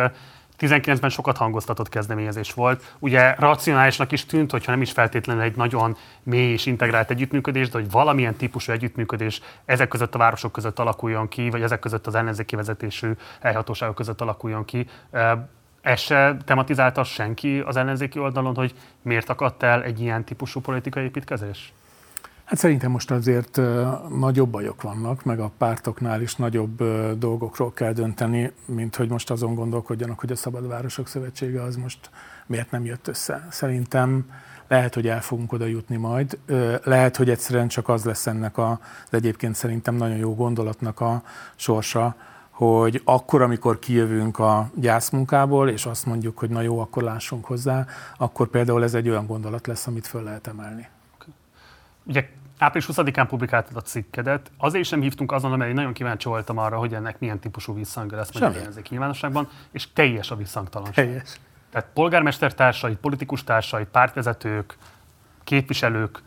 19-ben 0.59 1.11
sokat 1.11 1.37
hangoztatott 1.37 1.89
kezdeményezés 1.89 2.53
volt. 2.53 2.95
Ugye 2.99 3.35
racionálisnak 3.35 4.13
is 4.13 4.27
tűnt, 4.27 4.51
hogyha 4.51 4.71
nem 4.71 4.81
is 4.81 4.93
feltétlenül 4.93 5.43
egy 5.43 5.57
nagyon 5.57 5.97
mély 6.23 6.53
és 6.53 6.67
integrált 6.67 7.11
együttműködés, 7.11 7.69
de 7.69 7.79
hogy 7.79 7.91
valamilyen 7.91 8.35
típusú 8.35 8.73
együttműködés 8.73 9.41
ezek 9.65 9.89
között 9.89 10.15
a 10.15 10.19
városok 10.19 10.53
között 10.53 10.79
alakuljon 10.79 11.29
ki, 11.29 11.51
vagy 11.51 11.63
ezek 11.63 11.79
között 11.79 12.07
az 12.07 12.15
ellenzéki 12.15 12.57
vezetésű 12.57 13.13
helyhatóságok 13.41 13.95
között 13.95 14.21
alakuljon 14.21 14.65
ki. 14.65 14.87
Ez 15.89 16.01
se 16.01 16.37
tematizálta 16.45 17.05
senki 17.05 17.59
az 17.59 17.77
ellenzéki 17.77 18.19
oldalon, 18.19 18.55
hogy 18.55 18.75
miért 19.03 19.29
akadt 19.29 19.63
el 19.63 19.83
egy 19.83 20.01
ilyen 20.01 20.25
típusú 20.25 20.61
politikai 20.61 21.05
építkezés? 21.05 21.73
Hát 22.45 22.59
szerintem 22.59 22.91
most 22.91 23.11
azért 23.11 23.61
nagyobb 24.19 24.49
bajok 24.49 24.83
vannak, 24.83 25.25
meg 25.25 25.41
a 25.41 25.51
pártoknál 25.59 26.23
is 26.23 26.37
nagyobb 26.37 26.83
dolgokról 27.19 27.73
kell 27.73 27.93
dönteni, 27.93 28.53
mint 28.65 28.97
hogy 28.97 29.09
most 29.09 29.31
azon 29.31 29.55
gondolkodjanak, 29.55 30.21
hogy 30.21 30.33
a 30.33 30.37
Szabadvárosok 30.37 31.09
Szövetsége 31.09 31.63
az 31.63 31.77
most 31.77 32.11
miért 32.47 32.71
nem 32.71 32.85
jött 32.85 33.09
össze. 33.09 33.47
Szerintem 33.51 34.31
lehet, 34.67 34.95
hogy 34.95 35.09
el 35.09 35.21
fogunk 35.21 35.53
oda 35.53 35.67
jutni 35.67 35.97
majd. 35.97 36.39
Lehet, 36.85 37.17
hogy 37.17 37.31
egyszerűen 37.31 37.69
csak 37.69 37.89
az 37.89 38.05
lesz 38.05 38.27
ennek 38.27 38.59
az 38.59 38.77
egyébként 39.11 39.55
szerintem 39.55 39.95
nagyon 39.95 40.17
jó 40.17 40.35
gondolatnak 40.35 41.01
a 41.01 41.23
sorsa, 41.57 42.15
hogy 42.59 43.03
akkor, 43.05 43.43
amikor 43.43 43.79
kijövünk 43.79 44.39
a 44.39 44.71
gyászmunkából, 44.75 45.69
és 45.69 45.87
azt 45.87 46.07
mondjuk, 46.07 46.39
hogy 46.39 46.51
na 46.51 46.61
jó, 46.61 46.81
akkor 46.81 47.03
lássunk 47.03 47.45
hozzá, 47.45 47.87
akkor 48.17 48.49
például 48.49 48.83
ez 48.83 48.95
egy 48.95 49.09
olyan 49.09 49.27
gondolat 49.27 49.67
lesz, 49.67 49.87
amit 49.87 50.07
föl 50.07 50.23
lehet 50.23 50.47
emelni. 50.47 50.89
Ugye 52.05 52.29
április 52.59 52.89
20-án 52.93 53.27
publikáltad 53.29 53.77
a 53.77 53.81
cikkedet, 53.81 54.51
azért 54.57 54.85
sem 54.85 55.01
hívtunk 55.01 55.33
azon, 55.33 55.63
én 55.63 55.75
nagyon 55.75 55.93
kíváncsi 55.93 56.29
voltam 56.29 56.59
arra, 56.59 56.79
hogy 56.79 56.95
ennek 56.95 57.19
milyen 57.19 57.39
típusú 57.39 57.75
visszhangja 57.75 58.17
lesz 58.17 58.39
majd 58.39 58.55
a 58.55 58.59
ellenzék 58.59 58.89
nyilvánosságban, 58.89 59.49
és 59.71 59.93
teljes 59.93 60.31
a 60.31 60.37
visszhangtalanság. 60.37 61.07
Teljes. 61.07 61.41
Tehát 61.71 61.89
polgármester 61.95 62.55
társai, 62.55 62.95
politikus 62.95 63.45
társai, 63.45 63.85
pártvezetők, 63.85 64.77
képviselők, 65.45 66.23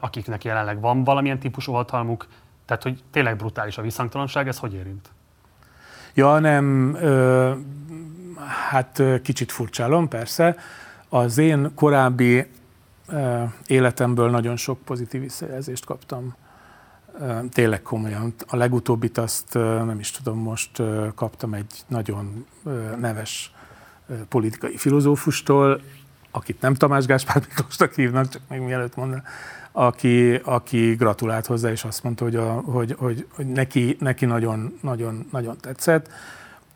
akiknek 0.00 0.44
jelenleg 0.44 0.80
van 0.80 1.04
valamilyen 1.04 1.38
típusú 1.38 1.72
hatalmuk, 1.72 2.26
tehát 2.64 2.82
hogy 2.82 3.02
tényleg 3.10 3.36
brutális 3.36 3.78
a 3.78 3.82
visszhangtalanság, 3.82 4.48
ez 4.48 4.58
hogy 4.58 4.74
érint? 4.74 5.10
Ja, 6.14 6.38
nem, 6.38 6.94
ö, 6.94 7.52
hát 8.70 9.02
kicsit 9.22 9.52
furcsálom, 9.52 10.08
persze. 10.08 10.56
Az 11.08 11.38
én 11.38 11.74
korábbi 11.74 12.46
ö, 13.08 13.42
életemből 13.66 14.30
nagyon 14.30 14.56
sok 14.56 14.78
pozitív 14.84 15.20
visszajelzést 15.20 15.84
kaptam. 15.84 16.34
Ö, 17.20 17.38
tényleg 17.52 17.82
komolyan. 17.82 18.34
A 18.46 18.56
legutóbbit 18.56 19.18
azt 19.18 19.54
ö, 19.54 19.84
nem 19.84 19.98
is 19.98 20.10
tudom, 20.10 20.38
most 20.38 20.78
ö, 20.78 21.08
kaptam 21.14 21.54
egy 21.54 21.72
nagyon 21.88 22.46
ö, 22.64 22.96
neves 22.96 23.52
ö, 24.08 24.14
politikai 24.28 24.76
filozófustól, 24.76 25.80
akit 26.30 26.60
nem 26.60 26.74
Tamás 26.74 27.06
Gáspár 27.06 27.42
Miklósnak 27.48 27.94
hívnak, 27.94 28.28
csak 28.28 28.42
még 28.48 28.60
mielőtt 28.60 28.96
mondanám, 28.96 29.24
aki, 29.72 30.34
aki 30.34 30.94
gratulált 30.94 31.46
hozzá, 31.46 31.70
és 31.70 31.84
azt 31.84 32.02
mondta, 32.02 32.24
hogy, 32.24 32.36
a, 32.36 32.52
hogy, 32.52 32.94
hogy, 32.98 33.26
hogy 33.34 33.46
neki, 33.46 33.96
neki 34.00 34.24
nagyon, 34.24 34.78
nagyon, 34.80 35.26
nagyon 35.30 35.56
tetszett. 35.60 36.08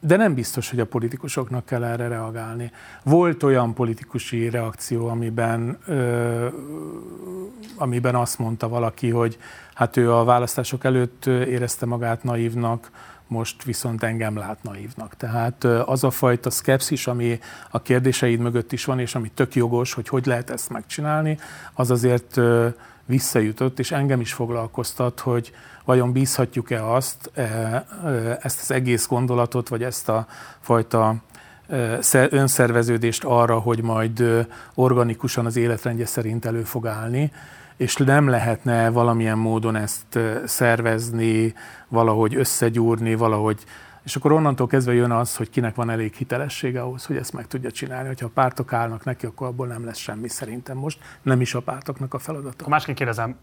De 0.00 0.16
nem 0.16 0.34
biztos, 0.34 0.70
hogy 0.70 0.80
a 0.80 0.86
politikusoknak 0.86 1.64
kell 1.64 1.84
erre 1.84 2.08
reagálni. 2.08 2.70
Volt 3.02 3.42
olyan 3.42 3.74
politikusi 3.74 4.50
reakció, 4.50 5.08
amiben, 5.08 5.78
ö, 5.86 6.46
amiben 7.76 8.14
azt 8.14 8.38
mondta 8.38 8.68
valaki, 8.68 9.10
hogy 9.10 9.38
hát 9.74 9.96
ő 9.96 10.12
a 10.12 10.24
választások 10.24 10.84
előtt 10.84 11.26
érezte 11.26 11.86
magát 11.86 12.22
naívnak, 12.22 12.90
most 13.26 13.64
viszont 13.64 14.02
engem 14.02 14.36
lát 14.36 14.62
naívnak. 14.62 15.16
Tehát 15.16 15.64
az 15.64 16.04
a 16.04 16.10
fajta 16.10 16.50
szkepszis, 16.50 17.06
ami 17.06 17.38
a 17.70 17.82
kérdéseid 17.82 18.40
mögött 18.40 18.72
is 18.72 18.84
van, 18.84 18.98
és 18.98 19.14
ami 19.14 19.30
tök 19.34 19.54
jogos, 19.54 19.92
hogy 19.92 20.08
hogy 20.08 20.26
lehet 20.26 20.50
ezt 20.50 20.70
megcsinálni, 20.70 21.38
az 21.74 21.90
azért 21.90 22.40
visszajutott, 23.04 23.78
és 23.78 23.90
engem 23.92 24.20
is 24.20 24.32
foglalkoztat, 24.32 25.20
hogy 25.20 25.52
vajon 25.84 26.12
bízhatjuk-e 26.12 26.90
azt, 26.90 27.30
ezt 28.40 28.60
az 28.60 28.70
egész 28.70 29.06
gondolatot, 29.06 29.68
vagy 29.68 29.82
ezt 29.82 30.08
a 30.08 30.26
fajta 30.60 31.16
önszerveződést 32.30 33.24
arra, 33.24 33.58
hogy 33.58 33.82
majd 33.82 34.46
organikusan 34.74 35.46
az 35.46 35.56
életrendje 35.56 36.06
szerint 36.06 36.44
elő 36.44 36.62
fog 36.62 36.86
állni, 36.86 37.32
és 37.76 37.96
nem 37.96 38.28
lehetne 38.28 38.90
valamilyen 38.90 39.38
módon 39.38 39.76
ezt 39.76 40.18
szervezni, 40.44 41.54
valahogy 41.88 42.34
összegyúrni, 42.34 43.14
valahogy 43.14 43.64
és 44.06 44.16
akkor 44.16 44.32
onnantól 44.32 44.66
kezdve 44.66 44.94
jön 44.94 45.10
az, 45.10 45.36
hogy 45.36 45.50
kinek 45.50 45.74
van 45.74 45.90
elég 45.90 46.14
hitelessége 46.14 46.80
ahhoz, 46.80 47.06
hogy 47.06 47.16
ezt 47.16 47.32
meg 47.32 47.46
tudja 47.46 47.70
csinálni. 47.70 48.06
Hogyha 48.06 48.26
a 48.26 48.30
pártok 48.34 48.72
állnak 48.72 49.04
neki, 49.04 49.26
akkor 49.26 49.46
abból 49.46 49.66
nem 49.66 49.84
lesz 49.84 49.98
semmi 49.98 50.28
szerintem 50.28 50.76
most. 50.76 50.98
Nem 51.22 51.40
is 51.40 51.54
a 51.54 51.60
pártoknak 51.60 52.14
a 52.14 52.18
feladata. 52.18 52.64
Ha 52.64 52.70
másként 52.70 52.96
kérdezem, 52.96 53.36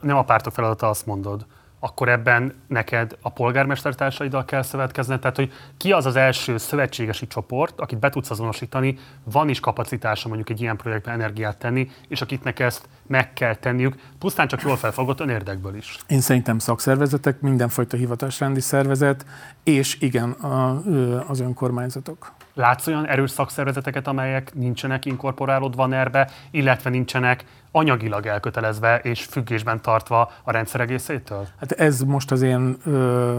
nem 0.00 0.16
a 0.16 0.24
pártok 0.24 0.52
feladata, 0.52 0.88
azt 0.88 1.06
mondod 1.06 1.46
akkor 1.84 2.08
ebben 2.08 2.54
neked 2.66 3.16
a 3.22 3.30
polgármester 3.30 3.94
társaiddal 3.94 4.44
kell 4.44 4.62
szövetkezned, 4.62 5.20
tehát 5.20 5.36
hogy 5.36 5.52
ki 5.76 5.92
az 5.92 6.06
az 6.06 6.16
első 6.16 6.56
szövetségesi 6.56 7.26
csoport, 7.26 7.80
akit 7.80 7.98
be 7.98 8.10
tudsz 8.10 8.30
azonosítani, 8.30 8.98
van 9.24 9.48
is 9.48 9.60
kapacitása 9.60 10.28
mondjuk 10.28 10.50
egy 10.50 10.60
ilyen 10.60 10.76
projektbe 10.76 11.10
energiát 11.10 11.56
tenni, 11.56 11.90
és 12.08 12.20
akiknek 12.20 12.60
ezt 12.60 12.88
meg 13.06 13.32
kell 13.32 13.54
tenniük, 13.54 13.94
pusztán 14.18 14.48
csak 14.48 14.62
jól 14.62 14.76
felfogott 14.76 15.20
önérdekből 15.20 15.76
is. 15.76 15.96
Én 16.06 16.20
szerintem 16.20 16.58
szakszervezetek, 16.58 17.40
mindenfajta 17.40 17.96
hivatásrendi 17.96 18.60
szervezet, 18.60 19.26
és 19.62 20.00
igen, 20.00 20.30
a, 20.30 20.82
az 21.28 21.40
önkormányzatok. 21.40 22.32
Látsz 22.54 22.86
olyan 22.86 23.06
erős 23.06 23.30
szakszervezeteket, 23.30 24.06
amelyek 24.06 24.54
nincsenek 24.54 25.04
inkorporálódva 25.04 25.86
NER-be, 25.86 26.30
illetve 26.50 26.90
nincsenek 26.90 27.44
anyagilag 27.76 28.26
elkötelezve 28.26 28.98
és 28.98 29.24
függésben 29.24 29.80
tartva 29.80 30.32
a 30.42 30.50
rendszer 30.50 30.80
egészétől? 30.80 31.46
Hát 31.60 31.72
ez 31.72 32.00
most 32.00 32.32
az 32.32 32.42
én 32.42 32.76
ö, 32.84 33.38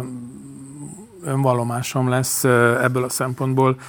önvallomásom 1.23 2.09
lesz 2.09 2.43
ebből 2.43 3.03
a 3.03 3.09
szempontból. 3.09 3.79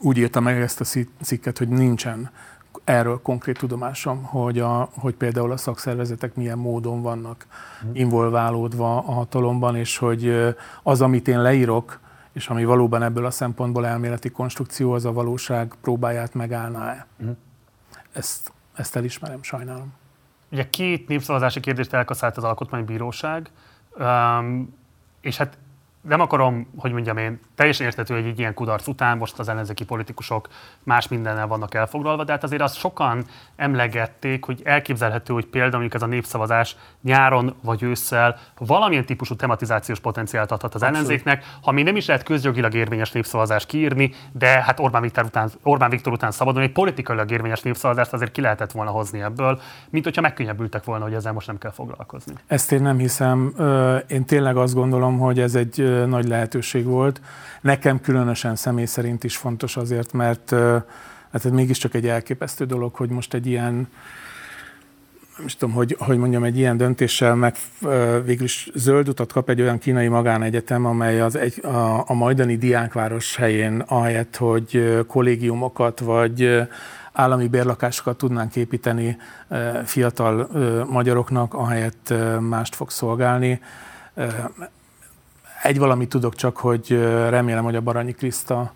Úgy 0.00 0.16
írtam 0.16 0.42
meg 0.42 0.60
ezt 0.60 0.80
a 0.80 0.84
cikket, 1.22 1.58
hogy 1.58 1.68
nincsen 1.68 2.30
erről 2.84 3.20
konkrét 3.22 3.58
tudomásom, 3.58 4.22
hogy, 4.22 4.58
a, 4.58 4.88
hogy 4.94 5.14
például 5.14 5.52
a 5.52 5.56
szakszervezetek 5.56 6.34
milyen 6.34 6.58
módon 6.58 7.02
vannak 7.02 7.46
mhm. 7.82 7.90
involválódva 7.96 8.96
a 8.96 9.12
hatalomban, 9.12 9.76
és 9.76 9.98
hogy 9.98 10.54
az, 10.82 11.00
amit 11.00 11.28
én 11.28 11.42
leírok, 11.42 12.00
és 12.32 12.48
ami 12.48 12.64
valóban 12.64 13.02
ebből 13.02 13.26
a 13.26 13.30
szempontból 13.30 13.86
elméleti 13.86 14.30
konstrukció, 14.30 14.92
az 14.92 15.04
a 15.04 15.12
valóság 15.12 15.74
próbáját 15.80 16.34
megállná-e. 16.34 17.06
Uh-huh. 17.18 17.36
Ezt, 18.12 18.52
ezt 18.78 18.96
elismerem, 18.96 19.42
sajnálom. 19.42 19.92
Ugye 20.52 20.70
két 20.70 21.08
népszavazási 21.08 21.60
kérdést 21.60 21.92
elkaszált 21.92 22.36
az 22.36 22.44
Alkotmánybíróság, 22.44 23.50
és 25.20 25.36
hát 25.36 25.58
nem 26.00 26.20
akarom, 26.20 26.66
hogy 26.76 26.92
mondjam 26.92 27.16
én, 27.16 27.40
teljesen 27.54 27.86
értető, 27.86 28.14
hogy 28.14 28.26
egy 28.26 28.38
ilyen 28.38 28.54
kudarc 28.54 28.86
után 28.86 29.16
most 29.16 29.38
az 29.38 29.48
ellenzéki 29.48 29.84
politikusok 29.84 30.48
más 30.82 31.08
mindennel 31.08 31.46
vannak 31.46 31.74
elfoglalva, 31.74 32.24
de 32.24 32.32
hát 32.32 32.42
azért 32.42 32.62
azt 32.62 32.76
sokan 32.76 33.24
emlegették, 33.56 34.44
hogy 34.44 34.60
elképzelhető, 34.64 35.32
hogy 35.32 35.46
például 35.46 35.72
mondjuk 35.72 35.94
ez 35.94 36.02
a 36.02 36.06
népszavazás 36.06 36.76
nyáron 37.02 37.54
vagy 37.62 37.82
ősszel 37.82 38.38
valamilyen 38.58 39.04
típusú 39.06 39.34
tematizációs 39.34 40.00
potenciált 40.00 40.50
adhat 40.50 40.74
az 40.74 40.82
Abszolút. 40.82 40.94
ellenzéknek, 40.96 41.44
ha 41.62 41.72
mi 41.72 41.82
nem 41.82 41.96
is 41.96 42.06
lehet 42.06 42.22
közjogilag 42.22 42.74
érvényes 42.74 43.12
népszavazást 43.12 43.66
kiírni, 43.66 44.12
de 44.32 44.46
hát 44.62 44.80
Orbán 44.80 45.02
Viktor 45.02 45.24
után, 45.24 45.50
Orbán 45.62 45.90
Viktor 45.90 46.12
után 46.12 46.30
szabadon 46.30 46.62
egy 46.62 46.72
politikailag 46.72 47.30
érvényes 47.30 47.62
népszavazást 47.62 48.12
azért 48.12 48.32
ki 48.32 48.40
lehetett 48.40 48.72
volna 48.72 48.90
hozni 48.90 49.20
ebből, 49.20 49.60
mint 49.90 50.04
hogyha 50.04 50.20
megkönnyebbültek 50.20 50.84
volna, 50.84 51.04
hogy 51.04 51.14
ezzel 51.14 51.32
most 51.32 51.46
nem 51.46 51.58
kell 51.58 51.70
foglalkozni. 51.70 52.32
Ezt 52.46 52.72
én 52.72 52.82
nem 52.82 52.98
hiszem. 52.98 53.54
Én 54.08 54.24
tényleg 54.24 54.56
azt 54.56 54.74
gondolom, 54.74 55.18
hogy 55.18 55.40
ez 55.40 55.54
egy 55.54 55.87
nagy 56.06 56.28
lehetőség 56.28 56.84
volt. 56.84 57.20
Nekem 57.60 58.00
különösen 58.00 58.56
személy 58.56 58.84
szerint 58.84 59.24
is 59.24 59.36
fontos 59.36 59.76
azért, 59.76 60.12
mert 60.12 60.50
hát 61.30 61.44
ez 61.44 61.50
mégiscsak 61.50 61.94
egy 61.94 62.06
elképesztő 62.06 62.64
dolog, 62.64 62.94
hogy 62.94 63.10
most 63.10 63.34
egy 63.34 63.46
ilyen 63.46 63.88
nem 65.38 65.46
tudom, 65.58 65.74
hogy, 65.74 65.96
hogy 65.98 66.18
mondjam, 66.18 66.44
egy 66.44 66.58
ilyen 66.58 66.76
döntéssel 66.76 67.34
meg 67.34 67.56
végül 68.24 68.44
is 68.44 68.70
zöld 68.74 69.08
utat 69.08 69.32
kap 69.32 69.48
egy 69.48 69.60
olyan 69.60 69.78
kínai 69.78 70.08
magánegyetem, 70.08 70.84
amely 70.84 71.20
az 71.20 71.36
egy, 71.36 71.64
a, 71.64 72.04
a 72.06 72.14
majdani 72.14 72.56
diákváros 72.56 73.36
helyén, 73.36 73.82
ahelyett, 73.86 74.36
hogy 74.36 74.98
kollégiumokat 75.06 76.00
vagy 76.00 76.68
állami 77.12 77.48
bérlakásokat 77.48 78.16
tudnánk 78.16 78.56
építeni 78.56 79.16
fiatal 79.84 80.48
magyaroknak, 80.90 81.54
ahelyett 81.54 82.14
mást 82.40 82.74
fog 82.74 82.90
szolgálni. 82.90 83.60
Egy 85.62 85.78
valamit 85.78 86.08
tudok 86.08 86.34
csak, 86.34 86.56
hogy 86.56 86.88
remélem, 87.28 87.64
hogy 87.64 87.76
a 87.76 87.80
Baranyi 87.80 88.12
Kriszta 88.12 88.72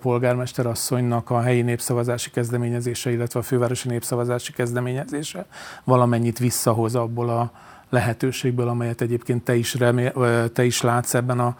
polgármester 0.00 0.66
asszonynak 0.66 1.30
a 1.30 1.40
helyi 1.40 1.62
népszavazási 1.62 2.30
kezdeményezése, 2.30 3.10
illetve 3.10 3.40
a 3.40 3.42
fővárosi 3.42 3.88
népszavazási 3.88 4.52
kezdeményezése 4.52 5.46
valamennyit 5.84 6.38
visszahoz 6.38 6.94
abból 6.94 7.28
a 7.28 7.52
lehetőségből, 7.90 8.68
amelyet 8.68 9.00
egyébként 9.00 9.44
te 9.44 9.54
is, 9.54 9.74
remél, 9.74 10.12
te 10.52 10.64
is 10.64 10.80
látsz 10.80 11.14
ebben 11.14 11.38
a 11.38 11.56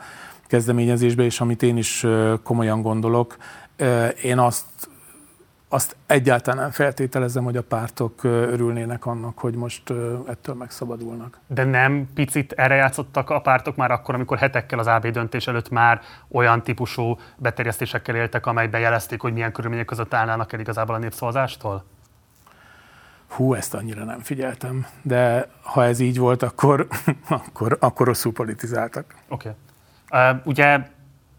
kezdeményezésben, 0.47 1.25
és 1.25 1.41
amit 1.41 1.63
én 1.63 1.77
is 1.77 2.07
komolyan 2.43 2.83
gondolok. 2.83 3.37
Én 4.23 4.39
azt 4.39 4.65
azt 5.69 5.97
egyáltalán 6.07 6.61
nem 6.61 6.71
feltételezem, 6.71 7.45
hogy 7.45 7.57
a 7.57 7.63
pártok 7.63 8.25
örülnének 8.25 9.07
annak, 9.07 9.39
hogy 9.39 9.55
most 9.55 9.91
ettől 10.29 10.55
megszabadulnak. 10.55 11.41
De 11.47 11.65
nem 11.65 12.09
picit 12.15 12.53
erre 12.53 12.75
játszottak 12.75 13.31
a 13.31 13.41
pártok 13.41 13.77
már 13.77 13.91
akkor, 13.91 14.15
amikor 14.15 14.39
hetekkel 14.39 14.79
az 14.79 14.87
AB 14.87 15.07
döntés 15.07 15.47
előtt 15.47 15.69
már 15.69 16.01
olyan 16.29 16.63
típusú 16.63 17.19
beterjesztésekkel 17.37 18.15
éltek, 18.15 18.47
amelyben 18.47 18.81
jelezték, 18.81 19.21
hogy 19.21 19.33
milyen 19.33 19.53
körülmények 19.53 19.87
között 19.87 20.15
állnának 20.15 20.53
el 20.53 20.61
igazából 20.61 20.95
a 20.95 20.99
népszavazástól? 20.99 21.85
Hú, 23.29 23.55
ezt 23.55 23.75
annyira 23.75 24.05
nem 24.05 24.21
figyeltem, 24.21 24.87
de 25.03 25.49
ha 25.63 25.85
ez 25.85 26.01
így 26.01 26.19
volt, 26.19 26.43
akkor, 26.43 26.87
akkor, 27.29 27.77
akkor 27.81 28.07
rosszul 28.07 28.33
politizáltak. 28.33 29.15
Oké. 29.29 29.51
Okay. 30.09 30.33
Uh, 30.33 30.47
ugye 30.47 30.89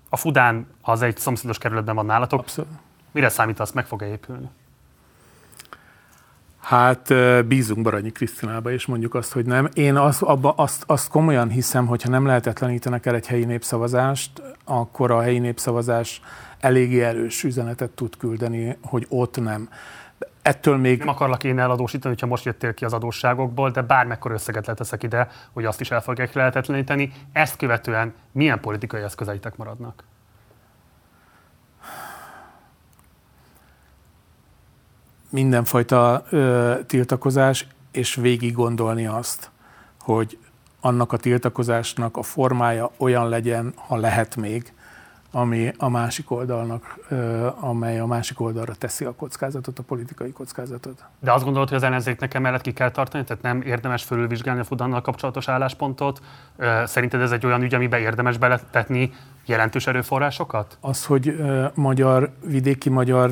a 0.10 0.18
Fudán 0.18 0.68
az 0.82 1.02
egy 1.02 1.18
szomszédos 1.18 1.58
kerületben 1.58 1.96
van 1.96 2.06
nálatok. 2.06 2.40
Abszolút 2.40 2.72
Mire 3.12 3.30
számítasz, 3.30 3.72
meg 3.72 3.86
fog-e 3.86 4.06
épülni? 4.06 4.50
Hát 6.60 7.14
bízunk 7.46 7.82
Baranyi 7.82 8.12
Krisztinába, 8.12 8.72
és 8.72 8.86
mondjuk 8.86 9.14
azt, 9.16 9.32
hogy 9.32 9.46
nem. 9.46 9.70
Én 9.74 9.96
azt, 9.96 10.22
abba, 10.22 10.52
azt, 10.52 10.84
azt 10.88 11.10
komolyan 11.10 11.50
hiszem, 11.50 11.88
hogy 11.88 12.02
ha 12.02 12.10
nem 12.10 12.26
lehetetlenítenek 12.26 13.06
el 13.06 13.16
egy 13.16 13.28
helyi 13.28 13.46
népszavazást, 13.46 14.42
akkor 14.64 15.12
a 15.12 15.22
helyi 15.22 15.40
népszavazás 15.40 16.22
eléggé 16.60 17.04
erős 17.04 17.44
üzenetet 17.44 17.90
tud 17.90 18.18
küldeni, 18.18 18.78
hogy 18.84 19.06
ott 19.10 19.42
nem. 19.42 19.70
Ettől 20.42 20.78
még... 20.78 21.00
Nem 21.00 21.08
akarlak 21.08 21.44
én 21.44 21.60
eladósítani, 21.60 22.14
hogyha 22.14 22.28
most 22.28 22.46
jöttél 22.46 22.74
ki 22.74 22.86
az 22.86 22.94
adósságokból, 22.94 23.72
de 23.72 23.82
bármekkor 23.82 24.32
összeget 24.32 24.68
leteszek 24.68 25.04
ide, 25.04 25.28
hogy 25.54 25.66
azt 25.66 25.82
is 25.82 25.92
el 25.92 26.02
fogják 26.02 26.34
lehetetleníteni. 26.34 27.12
Ezt 27.34 27.56
követően 27.56 28.14
milyen 28.32 28.60
politikai 28.60 29.02
eszközeitek 29.02 29.56
maradnak? 29.56 30.04
Mindenfajta 35.30 36.24
ö, 36.30 36.74
tiltakozás, 36.86 37.68
és 37.92 38.16
végig 38.16 38.54
gondolni 38.54 39.06
azt, 39.06 39.50
hogy 40.00 40.38
annak 40.82 41.14
a 41.14 41.18
tiltakozásnak 41.18 42.18
a 42.18 42.22
formája 42.22 42.92
olyan 42.98 43.30
legyen, 43.30 43.74
ha 43.76 43.96
lehet 43.96 44.36
még, 44.36 44.74
ami 45.32 45.72
a 45.78 45.90
másik 45.90 46.32
oldalnak, 46.32 47.00
ö, 47.10 47.48
amely 47.60 48.00
a 48.00 48.06
másik 48.06 48.40
oldalra 48.42 48.74
teszi 48.74 49.06
a 49.06 49.14
kockázatot, 49.14 49.80
a 49.80 49.84
politikai 49.84 50.32
kockázatot. 50.32 51.06
De 51.20 51.32
azt 51.32 51.44
gondolod, 51.44 51.68
hogy 51.68 51.78
az 51.78 51.84
ellenzéknek 51.84 52.34
emellett 52.34 52.62
ki 52.62 52.74
kell 52.74 52.92
tartani? 52.92 53.24
Tehát 53.24 53.44
nem 53.44 53.62
érdemes 53.62 54.04
fölülvizsgálni 54.04 54.60
a 54.60 54.64
Fudannal 54.64 55.02
kapcsolatos 55.02 55.48
álláspontot? 55.48 56.22
Ö, 56.58 56.84
szerinted 56.86 57.22
ez 57.22 57.32
egy 57.32 57.46
olyan 57.46 57.62
ügy, 57.62 57.74
amiben 57.74 58.00
érdemes 58.00 58.38
beletetni 58.38 59.14
jelentős 59.46 59.88
erőforrásokat? 59.88 60.78
Az, 60.82 61.06
hogy 61.06 61.28
ö, 61.28 61.66
magyar, 61.74 62.32
vidéki 62.46 62.90
magyar 62.90 63.32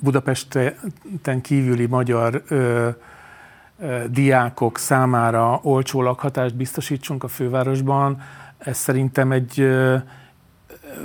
Budapesten 0.00 1.40
kívüli 1.42 1.86
magyar 1.86 2.42
ö, 2.48 2.88
ö, 3.78 4.02
diákok 4.10 4.78
számára 4.78 5.60
olcsó 5.62 6.02
lakhatást 6.02 6.56
biztosítsunk 6.56 7.24
a 7.24 7.28
fővárosban, 7.28 8.22
ez 8.58 8.76
szerintem 8.76 9.32
egy 9.32 9.60
ö, 9.60 9.96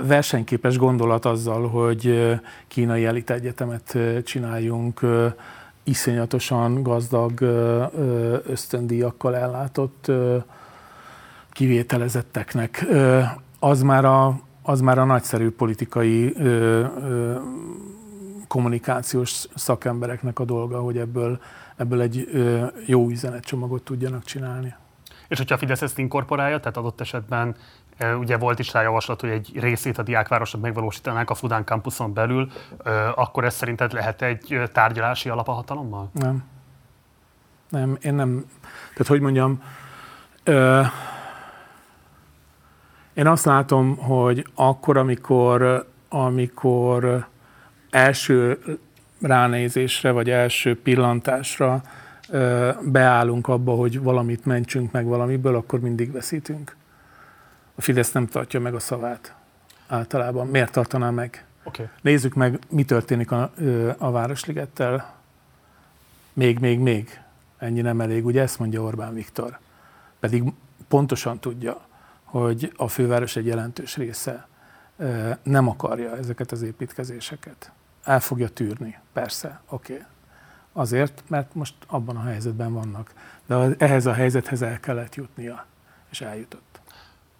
versenyképes 0.02 0.76
gondolat 0.76 1.24
azzal, 1.24 1.68
hogy 1.68 2.34
kínai 2.68 3.04
elit 3.04 3.30
egyetemet 3.30 3.98
csináljunk 4.24 5.00
iszonyatosan 5.82 6.82
gazdag 6.82 7.40
ösztöndíjakkal 8.46 9.36
ellátott 9.36 10.10
kivételezetteknek. 11.50 12.86
Az 13.58 13.82
már 13.82 14.04
a, 14.04 14.40
az 14.62 14.80
már 14.80 14.98
a 14.98 15.04
nagyszerű 15.04 15.50
politikai 15.50 16.34
kommunikációs 18.54 19.46
szakembereknek 19.54 20.38
a 20.38 20.44
dolga, 20.44 20.80
hogy 20.80 20.98
ebből, 20.98 21.40
ebből 21.76 22.00
egy 22.00 22.28
jó 22.86 23.08
üzenetcsomagot 23.08 23.82
tudjanak 23.82 24.24
csinálni. 24.24 24.74
És 25.28 25.38
hogyha 25.38 25.54
a 25.54 25.58
Fidesz 25.58 25.82
ezt 25.82 25.98
inkorporálja, 25.98 26.58
tehát 26.58 26.76
adott 26.76 27.00
esetben 27.00 27.56
ugye 28.18 28.36
volt 28.36 28.58
is 28.58 28.72
rá 28.72 28.82
javaslat, 28.82 29.20
hogy 29.20 29.30
egy 29.30 29.52
részét 29.54 29.98
a 29.98 30.02
diákvárosnak 30.02 30.62
megvalósítanák 30.62 31.30
a 31.30 31.34
Fudán 31.34 31.64
campuson 31.64 32.12
belül, 32.12 32.50
akkor 33.14 33.44
ez 33.44 33.54
szerinted 33.54 33.92
lehet 33.92 34.22
egy 34.22 34.62
tárgyalási 34.72 35.28
alap 35.28 35.48
a 35.48 35.52
hatalommal? 35.52 36.10
Nem. 36.12 36.44
Nem, 37.68 37.96
én 38.02 38.14
nem. 38.14 38.44
Tehát, 38.90 39.06
hogy 39.06 39.20
mondjam, 39.20 39.62
ö, 40.44 40.82
én 43.14 43.26
azt 43.26 43.44
látom, 43.44 43.96
hogy 43.96 44.46
akkor, 44.54 44.96
amikor, 44.96 45.86
amikor 46.08 47.32
első 47.94 48.58
ránézésre, 49.20 50.10
vagy 50.10 50.30
első 50.30 50.80
pillantásra 50.80 51.82
beállunk 52.82 53.48
abba, 53.48 53.72
hogy 53.74 54.00
valamit 54.00 54.44
mentsünk 54.44 54.92
meg 54.92 55.06
valamiből, 55.06 55.56
akkor 55.56 55.80
mindig 55.80 56.12
veszítünk. 56.12 56.76
A 57.74 57.80
Fidesz 57.80 58.12
nem 58.12 58.26
tartja 58.26 58.60
meg 58.60 58.74
a 58.74 58.78
szavát 58.78 59.34
általában. 59.86 60.46
Miért 60.46 60.72
tartaná 60.72 61.10
meg? 61.10 61.44
Okay. 61.64 61.86
Nézzük 62.02 62.34
meg, 62.34 62.58
mi 62.70 62.84
történik 62.84 63.30
a, 63.30 63.52
a 63.98 64.10
Városligettel. 64.10 65.14
Még, 66.32 66.58
még, 66.58 66.78
még. 66.78 67.20
Ennyi 67.58 67.80
nem 67.80 68.00
elég, 68.00 68.24
ugye 68.24 68.42
ezt 68.42 68.58
mondja 68.58 68.82
Orbán 68.82 69.14
Viktor. 69.14 69.58
Pedig 70.20 70.44
pontosan 70.88 71.38
tudja, 71.38 71.80
hogy 72.24 72.72
a 72.76 72.88
főváros 72.88 73.36
egy 73.36 73.46
jelentős 73.46 73.96
része 73.96 74.48
nem 75.42 75.68
akarja 75.68 76.16
ezeket 76.16 76.52
az 76.52 76.62
építkezéseket 76.62 77.72
el 78.04 78.20
fogja 78.20 78.48
tűrni, 78.48 78.98
persze, 79.12 79.60
oké. 79.68 79.92
Okay. 79.92 80.04
Azért, 80.72 81.22
mert 81.26 81.54
most 81.54 81.74
abban 81.86 82.16
a 82.16 82.22
helyzetben 82.22 82.72
vannak. 82.72 83.12
De 83.46 83.74
ehhez 83.78 84.06
a 84.06 84.12
helyzethez 84.12 84.62
el 84.62 84.80
kellett 84.80 85.14
jutnia, 85.14 85.66
és 86.10 86.20
eljutott. 86.20 86.80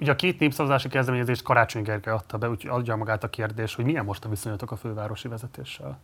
Ugye 0.00 0.12
a 0.12 0.16
két 0.16 0.38
népszavazási 0.38 0.88
kezdeményezést 0.88 1.42
Karácsony 1.42 1.82
Gergely 1.82 2.14
adta 2.14 2.38
be, 2.38 2.48
úgyhogy 2.48 2.70
adja 2.70 2.96
magát 2.96 3.24
a 3.24 3.30
kérdés, 3.30 3.74
hogy 3.74 3.84
milyen 3.84 4.04
most 4.04 4.24
a 4.24 4.28
viszonyatok 4.28 4.70
a 4.70 4.76
fővárosi 4.76 5.28
vezetéssel? 5.28 5.98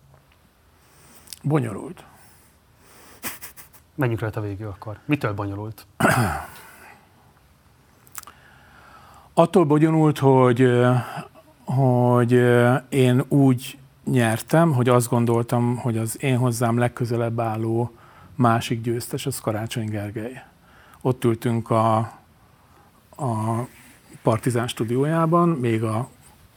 Bonyolult. 1.42 2.04
Menjünk 3.94 4.20
rajta 4.20 4.40
végül 4.40 4.68
akkor. 4.68 4.98
Mitől 5.04 5.34
bonyolult? 5.34 5.86
Attól 9.34 9.64
bonyolult, 9.64 10.18
hogy, 10.18 10.70
hogy 11.64 12.32
én 12.88 13.24
úgy 13.28 13.78
nyertem, 14.04 14.72
hogy 14.72 14.88
azt 14.88 15.08
gondoltam, 15.08 15.76
hogy 15.76 15.98
az 15.98 16.22
én 16.22 16.36
hozzám 16.36 16.78
legközelebb 16.78 17.40
álló 17.40 17.92
másik 18.34 18.80
győztes 18.80 19.26
az 19.26 19.40
Karácsony 19.40 19.88
Gergely. 19.88 20.42
Ott 21.00 21.24
ültünk 21.24 21.70
a, 21.70 21.96
a 23.16 23.66
Partizán 24.22 24.68
stúdiójában, 24.68 25.48
még 25.48 25.82
a 25.82 26.08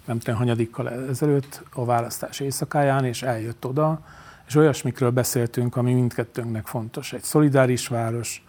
nem 0.05 0.19
tudom, 0.19 0.39
hanyadikkal 0.39 0.89
ezelőtt 1.09 1.63
a 1.73 1.85
választás 1.85 2.39
éjszakáján, 2.39 3.05
és 3.05 3.21
eljött 3.21 3.65
oda, 3.65 3.99
és 4.47 4.55
olyasmikről 4.55 5.11
beszéltünk, 5.11 5.75
ami 5.75 5.93
mindkettőnknek 5.93 6.65
fontos. 6.65 7.13
Egy 7.13 7.23
szolidáris 7.23 7.87
város, 7.87 8.43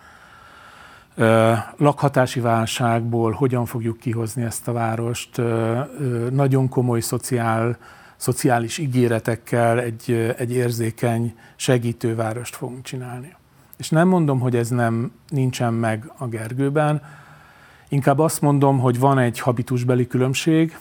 lakhatási 1.76 2.40
válságból 2.40 3.32
hogyan 3.32 3.66
fogjuk 3.66 3.98
kihozni 3.98 4.42
ezt 4.42 4.68
a 4.68 4.72
várost, 4.72 5.40
nagyon 6.30 6.68
komoly 6.68 7.00
szociál, 7.00 7.76
szociális 8.24 8.78
ígéretekkel 8.78 9.80
egy, 9.80 10.34
egy 10.38 10.52
érzékeny 10.52 11.34
segítővárost 11.56 12.56
fogunk 12.56 12.82
csinálni. 12.82 13.34
És 13.76 13.88
nem 13.88 14.08
mondom, 14.08 14.40
hogy 14.40 14.56
ez 14.56 14.68
nem 14.68 15.12
nincsen 15.28 15.74
meg 15.74 16.12
a 16.18 16.26
Gergőben, 16.26 17.02
inkább 17.88 18.18
azt 18.18 18.40
mondom, 18.40 18.78
hogy 18.78 18.98
van 18.98 19.18
egy 19.18 19.38
habitusbeli 19.38 20.06
különbség, 20.06 20.78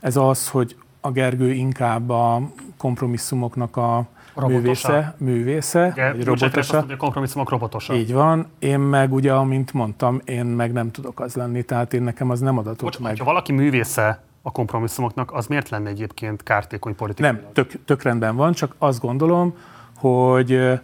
ez 0.00 0.16
az, 0.16 0.48
hogy 0.48 0.76
a 1.00 1.10
Gergő 1.10 1.52
inkább 1.52 2.10
a 2.10 2.50
kompromisszumoknak 2.76 3.76
a 3.76 4.06
robotosa. 4.34 4.88
művésze, 4.88 5.14
művésze 5.18 5.88
Ugye, 5.92 6.12
vagy 6.12 6.24
robotosa. 6.24 6.78
Azt, 6.78 6.90
a 6.90 6.96
kompromisszumok 6.96 7.50
robotosa. 7.50 7.94
Így 7.94 8.12
van. 8.12 8.46
Én 8.58 8.78
meg 8.78 9.12
ugye, 9.12 9.32
amint 9.32 9.72
mondtam, 9.72 10.20
én 10.24 10.44
meg 10.44 10.72
nem 10.72 10.90
tudok 10.90 11.20
az 11.20 11.34
lenni, 11.34 11.62
tehát 11.62 11.94
én 11.94 12.02
nekem 12.02 12.30
az 12.30 12.40
nem 12.40 12.58
adatot 12.58 12.80
Bocs, 12.80 12.98
meg. 12.98 13.18
Ha 13.18 13.24
valaki 13.24 13.52
művésze 13.52 14.22
a 14.42 14.50
kompromisszumoknak, 14.50 15.32
az 15.32 15.46
miért 15.46 15.68
lenne 15.68 15.88
egyébként 15.88 16.42
kártékony 16.42 16.94
politikai? 16.94 17.30
Nem, 17.30 17.40
tök, 17.52 17.84
tök 17.84 18.02
rendben 18.02 18.36
van, 18.36 18.52
csak 18.52 18.74
azt 18.78 19.00
gondolom, 19.00 19.54
hogy 19.96 20.80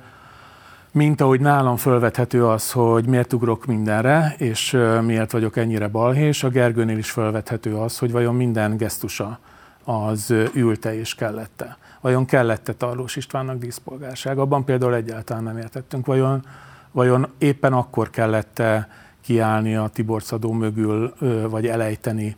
mint 0.92 1.20
ahogy 1.20 1.40
nálam 1.40 1.76
fölvethető 1.76 2.46
az, 2.46 2.72
hogy 2.72 3.06
miért 3.06 3.32
ugrok 3.32 3.66
mindenre, 3.66 4.34
és 4.38 4.78
miért 5.02 5.32
vagyok 5.32 5.56
ennyire 5.56 5.88
balhés, 5.88 6.42
a 6.42 6.48
Gergőnél 6.48 6.98
is 6.98 7.10
fölvethető 7.10 7.76
az, 7.76 7.98
hogy 7.98 8.12
vajon 8.12 8.34
minden 8.34 8.76
gesztusa 8.76 9.38
az 9.84 10.34
ülte 10.52 10.98
és 10.98 11.14
kellette. 11.14 11.76
Vajon 12.00 12.24
kellette 12.24 12.72
Tarlós 12.72 13.16
Istvánnak 13.16 13.58
díszpolgárság? 13.58 14.38
Abban 14.38 14.64
például 14.64 14.94
egyáltalán 14.94 15.42
nem 15.42 15.56
értettünk. 15.58 16.06
Vajon, 16.06 16.44
vajon 16.90 17.32
éppen 17.38 17.72
akkor 17.72 18.10
kellette 18.10 18.88
kiállni 19.20 19.76
a 19.76 19.88
Tiborcadó 19.88 20.52
mögül, 20.52 21.14
vagy 21.48 21.66
elejteni, 21.66 22.36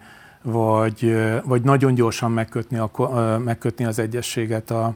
vagy, 0.51 1.17
vagy 1.45 1.63
nagyon 1.63 1.95
gyorsan 1.95 2.31
megkötni, 2.31 2.79
a, 2.79 3.39
megkötni 3.45 3.85
az 3.85 3.99
egyességet 3.99 4.71
a, 4.71 4.95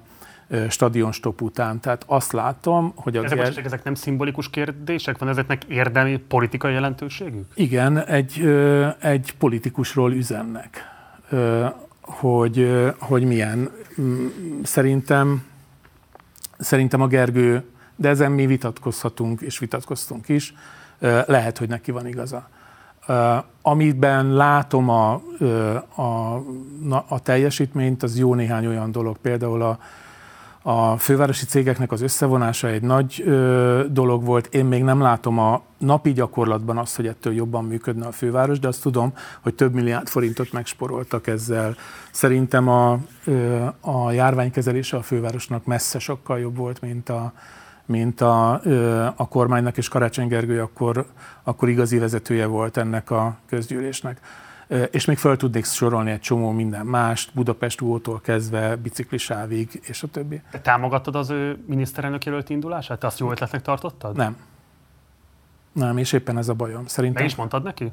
stadionstop 0.69 1.41
után. 1.41 1.81
Tehát 1.81 2.05
azt 2.07 2.33
látom, 2.33 2.93
hogy 2.97 3.17
a... 3.17 3.25
Ezek, 3.25 3.39
ger... 3.39 3.65
ezek 3.65 3.85
nem 3.85 3.95
szimbolikus 3.95 4.51
kérdések? 4.51 5.19
Van 5.19 5.29
ezeknek 5.29 5.65
érdemi 5.65 6.17
politikai 6.17 6.73
jelentőségük? 6.73 7.45
Igen, 7.55 8.05
egy, 8.05 8.41
egy 8.99 9.35
politikusról 9.39 10.13
üzennek, 10.13 10.85
hogy, 12.01 12.71
hogy 12.99 13.25
milyen. 13.25 13.71
Szerintem, 14.63 15.45
szerintem 16.59 17.01
a 17.01 17.07
Gergő, 17.07 17.65
de 17.97 18.09
ezen 18.09 18.33
mi 18.33 18.47
vitatkozhatunk, 18.47 19.41
és 19.41 19.59
vitatkoztunk 19.59 20.29
is, 20.29 20.55
lehet, 21.27 21.59
hogy 21.59 21.69
neki 21.69 21.91
van 21.91 22.07
igaza. 22.07 22.49
Amiben 23.63 24.33
látom 24.33 24.89
a, 24.89 25.13
a, 25.95 26.35
a 27.09 27.21
teljesítményt, 27.23 28.03
az 28.03 28.19
jó 28.19 28.35
néhány 28.35 28.67
olyan 28.67 28.93
dolog, 28.93 29.17
például 29.17 29.63
a, 29.63 29.79
a 30.63 30.97
fővárosi 30.97 31.45
cégeknek 31.45 31.93
az 31.93 32.01
összevonása 32.01 32.69
egy 32.69 32.83
nagy 32.83 33.23
ö, 33.27 33.85
dolog 33.91 34.25
volt. 34.25 34.55
Én 34.55 34.65
még 34.65 34.83
nem 34.83 35.01
látom 35.01 35.39
a 35.39 35.63
napi 35.79 36.13
gyakorlatban 36.13 36.79
azt, 36.79 36.97
hogy 36.97 37.07
ettől 37.07 37.33
jobban 37.33 37.65
működne 37.65 38.07
a 38.07 38.13
főváros, 38.13 38.59
de 38.59 38.69
azt 38.69 38.83
tudom, 38.83 39.13
hogy 39.41 39.55
több 39.55 39.75
milliárd 39.75 40.09
forintot 40.09 40.53
megsporoltak 40.53 41.27
ezzel. 41.27 41.77
Szerintem 42.11 42.69
a, 42.69 42.99
ö, 43.25 43.67
a 43.81 44.11
járványkezelése 44.11 44.97
a 44.97 45.03
fővárosnak 45.03 45.65
messze 45.65 45.99
sokkal 45.99 46.39
jobb 46.39 46.57
volt, 46.57 46.81
mint 46.81 47.09
a, 47.09 47.33
mint 47.87 48.21
a, 48.21 48.53
a 49.17 49.29
kormánynak, 49.29 49.77
és 49.77 49.89
Karácsony 49.89 50.29
Gergely 50.29 50.59
akkor, 50.59 51.07
akkor 51.43 51.69
igazi 51.69 51.99
vezetője 51.99 52.47
volt 52.47 52.77
ennek 52.77 53.11
a 53.11 53.37
közgyűlésnek 53.47 54.21
és 54.91 55.05
még 55.05 55.19
fel 55.19 55.37
tudnék 55.37 55.65
sorolni 55.65 56.11
egy 56.11 56.21
csomó 56.21 56.51
minden 56.51 56.87
mást, 56.87 57.35
Budapest 57.35 57.81
útól 57.81 58.21
kezdve 58.21 58.77
biciklisávig, 58.77 59.81
és 59.83 60.03
a 60.03 60.07
többi. 60.07 60.43
Te 60.51 60.61
támogattad 60.61 61.15
az 61.15 61.31
ő 61.31 61.65
miniszterelnök 61.67 62.25
jelölt 62.25 62.51
indulását? 62.51 62.99
Te 62.99 63.07
azt 63.07 63.19
jó 63.19 63.31
ötletnek 63.31 63.63
tartottad? 63.63 64.17
Nem. 64.17 64.37
Nem, 65.73 65.97
és 65.97 66.13
éppen 66.13 66.39
ez 66.39 66.49
a 66.49 66.55
bajom. 66.55 66.87
Szerintem... 66.87 67.23
Meg 67.23 67.31
is 67.31 67.37
mondtad 67.37 67.63
neki? 67.63 67.93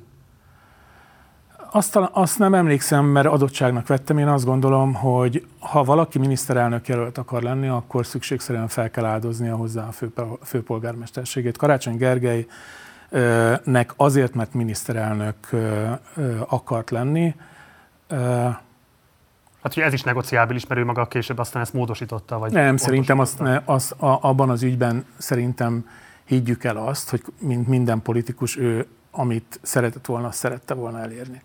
Azt, 1.71 1.95
azt 1.95 2.39
nem 2.39 2.53
emlékszem, 2.53 3.05
mert 3.05 3.27
adottságnak 3.27 3.87
vettem. 3.87 4.17
Én 4.17 4.27
azt 4.27 4.45
gondolom, 4.45 4.93
hogy 4.93 5.45
ha 5.59 5.83
valaki 5.83 6.19
miniszterelnök 6.19 6.87
jelölt 6.87 7.17
akar 7.17 7.41
lenni, 7.41 7.67
akkor 7.67 8.05
szükségszerűen 8.05 8.67
fel 8.67 8.89
kell 8.91 9.05
áldoznia 9.05 9.55
hozzá 9.55 9.87
a 9.87 9.91
fő, 9.91 10.11
főpolgármesterségét. 10.43 11.57
Karácsony 11.57 11.97
Gergely 11.97 12.47
nek 13.63 13.93
azért, 13.95 14.33
mert 14.33 14.53
miniszterelnök 14.53 15.35
akart 16.47 16.89
lenni. 16.89 17.35
Hát, 19.61 19.73
hogy 19.73 19.83
ez 19.83 19.93
is 19.93 20.03
negociábilis, 20.03 20.67
mert 20.67 20.81
ő 20.81 20.85
maga 20.85 21.05
később 21.05 21.39
aztán 21.39 21.61
ezt 21.61 21.73
módosította? 21.73 22.39
Vagy 22.39 22.51
nem, 22.51 22.77
szerintem 22.77 23.19
azt, 23.19 23.43
azt, 23.65 23.91
a, 23.91 24.19
abban 24.21 24.49
az 24.49 24.63
ügyben 24.63 25.05
szerintem 25.17 25.87
higgyük 26.25 26.63
el 26.63 26.77
azt, 26.77 27.09
hogy 27.09 27.23
mint 27.39 27.67
minden 27.67 28.01
politikus, 28.01 28.57
ő 28.57 28.87
amit 29.11 29.59
szeretett 29.61 30.05
volna, 30.05 30.31
szerette 30.31 30.73
volna 30.73 30.99
elérni. 30.99 31.41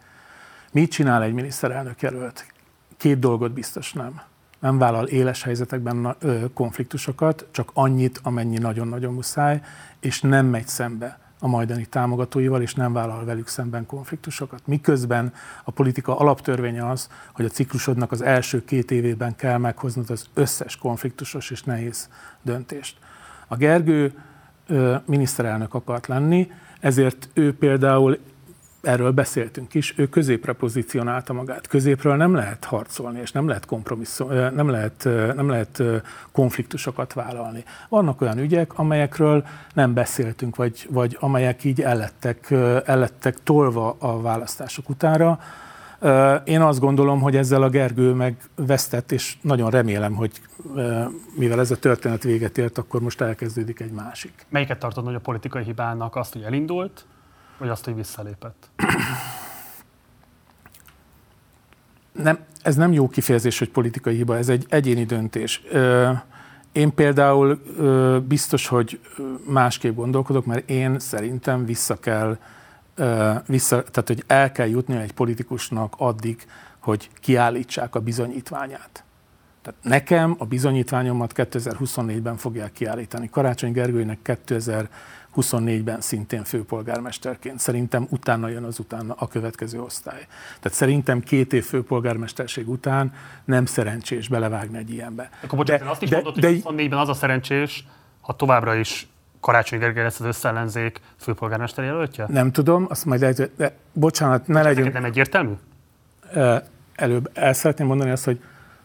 Mit 0.75 0.91
csinál 0.91 1.23
egy 1.23 1.33
miniszterelnök 1.33 2.03
jelölt? 2.03 2.47
Két 2.97 3.19
dolgot 3.19 3.53
biztos 3.53 3.93
nem. 3.93 4.21
Nem 4.61 4.79
vállal 4.79 5.07
éles 5.07 5.43
helyzetekben 5.43 6.17
konfliktusokat, 6.55 7.47
csak 7.51 7.71
annyit, 7.75 8.21
amennyi 8.23 8.59
nagyon-nagyon 8.59 9.15
muszáj, 9.15 9.61
és 10.01 10.21
nem 10.21 10.47
megy 10.47 10.67
szembe 10.67 11.19
a 11.41 11.47
majdani 11.47 11.87
támogatóival, 11.87 12.63
és 12.63 12.75
nem 12.75 12.93
vállal 12.93 13.25
velük 13.25 13.49
szemben 13.49 13.87
konfliktusokat. 13.87 14.67
Miközben 14.67 15.33
a 15.65 15.71
politika 15.71 16.19
alaptörvénye 16.19 16.89
az, 16.89 17.09
hogy 17.33 17.45
a 17.45 17.49
ciklusodnak 17.49 18.13
az 18.13 18.23
első 18.23 18.65
két 18.65 18.91
évében 18.91 19.37
kell 19.37 19.59
meghoznod 19.59 20.11
az 20.11 20.27
összes 20.35 20.77
konfliktusos 20.77 21.51
és 21.51 21.63
nehéz 21.63 22.09
döntést. 22.43 22.99
A 23.47 23.57
Gergő 23.57 24.23
miniszterelnök 25.05 25.75
akart 25.75 26.07
lenni, 26.07 26.51
ezért 26.81 27.29
ő 27.33 27.57
például 27.57 28.19
erről 28.85 29.11
beszéltünk 29.11 29.75
is, 29.75 29.95
ő 29.97 30.09
középre 30.09 30.53
pozícionálta 30.53 31.33
magát. 31.33 31.67
Középről 31.67 32.17
nem 32.17 32.35
lehet 32.35 32.65
harcolni, 32.65 33.21
és 33.21 33.33
nem 33.33 33.49
lehet 33.49 33.67
kompromisszum, 33.67 34.29
nem 34.33 34.69
lehet, 34.69 35.09
nem 35.35 35.49
lehet 35.49 35.83
konfliktusokat 36.33 37.13
vállalni. 37.13 37.65
Vannak 37.89 38.21
olyan 38.21 38.39
ügyek, 38.39 38.79
amelyekről 38.79 39.45
nem 39.75 39.95
beszéltünk, 39.95 40.57
vagy, 40.57 40.87
vagy 40.91 41.17
amelyek 41.21 41.65
így 41.65 41.83
ellettek, 41.83 42.51
ellettek 42.85 43.43
tolva 43.43 43.97
a 43.99 44.21
választások 44.21 44.89
utára. 44.89 45.39
Én 46.45 46.61
azt 46.61 46.81
gondolom, 46.81 47.21
hogy 47.21 47.37
ezzel 47.37 47.63
a 47.63 47.69
Gergő 47.69 48.13
megvesztett, 48.13 49.13
és 49.13 49.37
nagyon 49.41 49.71
remélem, 49.71 50.15
hogy 50.15 50.41
mivel 51.35 51.61
ez 51.61 51.71
a 51.71 51.77
történet 51.77 52.23
véget 52.23 52.59
ért, 52.59 52.79
akkor 52.79 53.01
most 53.01 53.21
elkezdődik 53.21 53.81
egy 53.81 53.93
másik. 53.93 54.47
Melyiket 54.49 54.79
tartod 54.79 55.05
hogy 55.05 55.15
a 55.15 55.21
politikai 55.21 55.63
hibának? 55.63 56.17
Azt, 56.17 56.33
hogy 56.33 56.43
elindult, 56.43 57.05
vagy 57.59 57.69
azt, 57.69 57.85
hogy 57.85 57.95
visszalépett? 57.95 58.71
Nem, 62.13 62.39
ez 62.63 62.77
nem 62.77 62.93
jó 62.93 63.09
kifejezés, 63.09 63.59
hogy 63.59 63.71
politikai 63.71 64.15
hiba, 64.15 64.37
ez 64.37 64.49
egy 64.49 64.67
egyéni 64.69 65.05
döntés. 65.05 65.63
Én 66.73 66.95
például 66.95 67.63
biztos, 68.29 68.67
hogy 68.67 69.01
másképp 69.49 69.95
gondolkodok, 69.95 70.45
mert 70.45 70.71
én 70.71 70.99
szerintem 70.99 71.65
vissza 71.65 72.01
kell, 72.01 72.39
vissza, 73.47 73.83
tehát 73.83 74.09
hogy 74.09 74.25
el 74.27 74.53
kell 74.53 74.69
jutni 74.69 74.97
egy 74.97 75.13
politikusnak 75.13 75.95
addig, 75.97 76.47
hogy 76.79 77.11
kiállítsák 77.21 77.95
a 77.95 78.01
bizonyítványát. 78.01 79.05
Tehát 79.63 79.83
nekem 79.83 80.35
a 80.39 80.45
bizonyítványomat 80.45 81.33
2024-ben 81.37 82.37
fogják 82.37 82.73
kiállítani. 82.73 83.29
Karácsony 83.31 83.73
Gergőnek 83.73 84.19
2000 84.23 84.89
24-ben 85.37 86.01
szintén 86.01 86.45
főpolgármesterként. 86.45 87.61
Szerintem 87.61 88.07
utána 88.11 88.49
jön 88.49 88.65
az 88.65 88.79
utána 88.79 89.15
a 89.19 89.29
következő 89.29 89.81
osztály. 89.81 90.27
Tehát 90.61 90.79
szerintem 90.79 91.21
két 91.21 91.53
év 91.53 91.65
főpolgármesterség 91.65 92.69
után 92.69 93.13
nem 93.45 93.67
szerencsés 93.67 94.29
belevágni 94.29 94.79
egy 94.79 94.91
ilyenbe. 94.91 95.31
Akkor 95.43 95.59
bocsánat, 95.59 95.85
de, 95.85 95.91
azt 95.91 96.03
is 96.03 96.09
de, 96.09 96.15
mondod, 96.15 96.39
de, 96.39 96.47
hogy 96.47 96.63
24-ben 96.65 96.99
az 96.99 97.09
a 97.09 97.15
szerencsés, 97.15 97.87
ha 98.21 98.37
továbbra 98.37 98.75
is 98.75 99.09
Karácsony 99.41 99.79
Gergely 99.79 100.03
lesz 100.03 100.21
az 100.21 100.27
összellenzék 100.27 101.01
főpolgármester 101.17 101.85
jelöltje? 101.85 102.27
Nem 102.29 102.53
tudom, 102.53 102.87
azt 102.89 103.05
majd 103.05 103.21
lehet, 103.21 103.51
de 103.57 103.77
bocsánat, 103.93 104.47
ne 104.47 104.63
legyünk... 104.63 104.93
Nem 104.93 105.05
egyértelmű? 105.05 105.53
Előbb 106.95 107.31
el 107.33 107.53
szeretném 107.53 107.87
mondani 107.87 108.11
azt, 108.11 108.25
hogy 108.25 108.41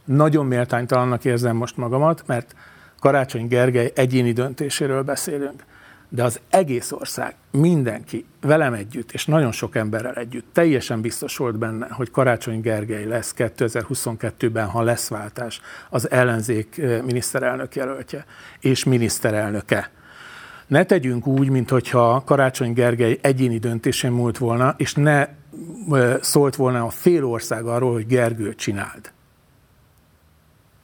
nagyon 0.05 0.45
méltánytalannak 0.45 1.25
érzem 1.25 1.55
most 1.55 1.77
magamat, 1.77 2.23
mert 2.25 2.55
Karácsony 2.99 3.47
Gergely 3.47 3.91
egyéni 3.95 4.31
döntéséről 4.31 5.03
beszélünk 5.03 5.63
de 6.09 6.23
az 6.23 6.39
egész 6.49 6.91
ország, 6.91 7.35
mindenki 7.51 8.25
velem 8.41 8.73
együtt, 8.73 9.11
és 9.11 9.25
nagyon 9.25 9.51
sok 9.51 9.75
emberrel 9.75 10.13
együtt 10.13 10.45
teljesen 10.53 11.01
biztos 11.01 11.37
volt 11.37 11.57
benne, 11.57 11.87
hogy 11.89 12.11
Karácsony 12.11 12.61
Gergely 12.61 13.05
lesz 13.05 13.33
2022-ben, 13.37 14.67
ha 14.67 14.81
lesz 14.81 15.07
váltás, 15.07 15.61
az 15.89 16.11
ellenzék 16.11 16.81
miniszterelnök 17.05 17.75
jelöltje 17.75 18.25
és 18.59 18.83
miniszterelnöke. 18.83 19.91
Ne 20.67 20.83
tegyünk 20.83 21.27
úgy, 21.27 21.49
mintha 21.49 22.23
Karácsony 22.25 22.73
Gergely 22.73 23.19
egyéni 23.21 23.57
döntésén 23.57 24.11
múlt 24.11 24.37
volna, 24.37 24.73
és 24.77 24.93
ne 24.93 25.27
szólt 26.21 26.55
volna 26.55 26.85
a 26.85 26.89
fél 26.89 27.25
ország 27.25 27.65
arról, 27.65 27.93
hogy 27.93 28.07
Gergő 28.07 28.55
csináld. 28.55 29.11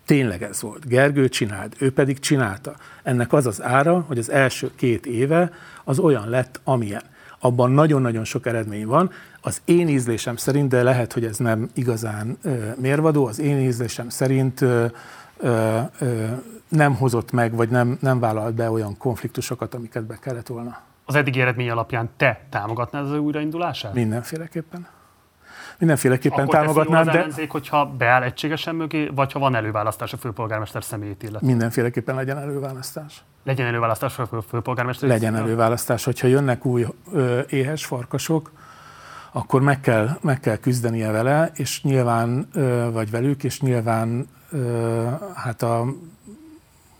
Tényleg 0.05 0.43
ez 0.43 0.61
volt. 0.61 0.87
Gergő 0.87 1.29
csinált, 1.29 1.75
ő 1.81 1.91
pedig 1.91 2.19
csinálta. 2.19 2.75
Ennek 3.03 3.33
az 3.33 3.45
az 3.45 3.61
ára, 3.61 3.99
hogy 4.07 4.17
az 4.17 4.31
első 4.31 4.71
két 4.75 5.05
éve 5.05 5.51
az 5.83 5.99
olyan 5.99 6.29
lett, 6.29 6.59
amilyen. 6.63 7.03
Abban 7.39 7.71
nagyon-nagyon 7.71 8.23
sok 8.23 8.45
eredmény 8.45 8.85
van. 8.85 9.11
Az 9.41 9.61
én 9.65 9.87
ízlésem 9.87 10.35
szerint, 10.35 10.69
de 10.69 10.83
lehet, 10.83 11.13
hogy 11.13 11.25
ez 11.25 11.37
nem 11.37 11.69
igazán 11.73 12.37
ö, 12.41 12.69
mérvadó, 12.81 13.25
az 13.25 13.39
én 13.39 13.59
ízlésem 13.59 14.09
szerint 14.09 14.61
ö, 14.61 14.85
ö, 15.37 15.79
ö, 15.99 16.25
nem 16.67 16.95
hozott 16.95 17.31
meg, 17.31 17.55
vagy 17.55 17.69
nem, 17.69 17.97
nem 18.01 18.19
vállalt 18.19 18.53
be 18.53 18.69
olyan 18.69 18.97
konfliktusokat, 18.97 19.73
amiket 19.73 20.03
be 20.03 20.17
kellett 20.21 20.47
volna. 20.47 20.81
Az 21.05 21.15
eddigi 21.15 21.41
eredmény 21.41 21.69
alapján 21.69 22.09
te 22.17 22.45
támogatnád 22.49 23.05
az 23.05 23.19
újraindulását? 23.19 23.93
Mindenféleképpen 23.93 24.87
mindenféleképpen 25.77 26.39
Akkor 26.39 26.53
támogatnám. 26.53 27.05
de... 27.05 27.11
ellenzék, 27.11 27.51
hogyha 27.51 27.85
beáll 27.85 28.23
egységesen 28.23 28.75
mögé, 28.75 29.11
vagy 29.15 29.31
ha 29.31 29.39
van 29.39 29.55
előválasztás 29.55 30.13
a 30.13 30.17
főpolgármester 30.17 30.83
személyét 30.83 31.23
illetve? 31.23 31.47
Mindenféleképpen 31.47 32.15
legyen 32.15 32.37
előválasztás. 32.37 33.23
Legyen 33.43 33.67
előválasztás 33.67 34.19
a 34.19 34.41
főpolgármester? 34.49 35.09
Legyen 35.09 35.35
előválasztás. 35.35 36.03
Hogyha 36.03 36.27
jönnek 36.27 36.65
új 36.65 36.85
ö, 37.11 37.39
éhes 37.49 37.85
farkasok, 37.85 38.51
akkor 39.31 39.61
meg 39.61 39.79
kell, 39.79 40.09
meg 40.21 40.39
kell 40.39 40.55
küzdenie 40.57 41.11
vele, 41.11 41.51
és 41.53 41.83
nyilván, 41.83 42.47
ö, 42.53 42.89
vagy 42.91 43.11
velük, 43.11 43.43
és 43.43 43.61
nyilván 43.61 44.29
ö, 44.49 45.03
hát 45.35 45.61
a, 45.61 45.85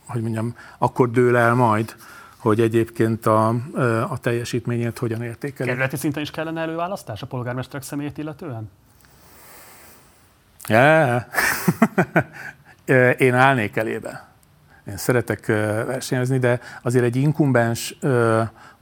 hogy 0.06 0.22
mondjam, 0.22 0.54
akkor 0.78 1.10
dől 1.10 1.36
el 1.36 1.54
majd, 1.54 1.96
hogy 2.46 2.60
egyébként 2.60 3.26
a, 3.26 3.48
a 4.08 4.18
teljesítményét 4.18 4.98
hogyan 4.98 5.22
értékelik. 5.22 5.72
Kerületi 5.72 5.96
szinten 5.96 6.22
is 6.22 6.30
kellene 6.30 6.60
előválasztás 6.60 7.22
a 7.22 7.26
polgármesterek 7.26 7.82
személyét 7.82 8.18
illetően? 8.18 8.70
Yeah. 10.68 11.22
Én 13.18 13.34
állnék 13.34 13.76
elébe. 13.76 14.28
Én 14.88 14.96
szeretek 14.96 15.46
versenyezni, 15.86 16.38
de 16.38 16.60
azért 16.82 17.04
egy 17.04 17.16
inkumbens 17.16 17.98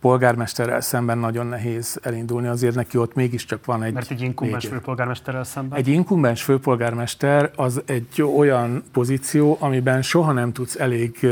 polgármesterrel 0.00 0.80
szemben 0.80 1.18
nagyon 1.18 1.46
nehéz 1.46 1.98
elindulni, 2.02 2.46
azért 2.46 2.74
neki 2.74 2.98
ott 2.98 3.14
mégiscsak 3.14 3.64
van 3.64 3.82
egy... 3.82 3.92
Mert 3.92 4.10
egy 4.10 4.20
inkumbens 4.20 4.66
főpolgármesterrel 4.66 5.44
szemben? 5.44 5.78
Egy 5.78 5.88
inkumbens 5.88 6.42
főpolgármester 6.42 7.50
az 7.56 7.82
egy 7.86 8.22
olyan 8.22 8.84
pozíció, 8.92 9.56
amiben 9.60 10.02
soha 10.02 10.32
nem 10.32 10.52
tudsz 10.52 10.76
elég 10.80 11.26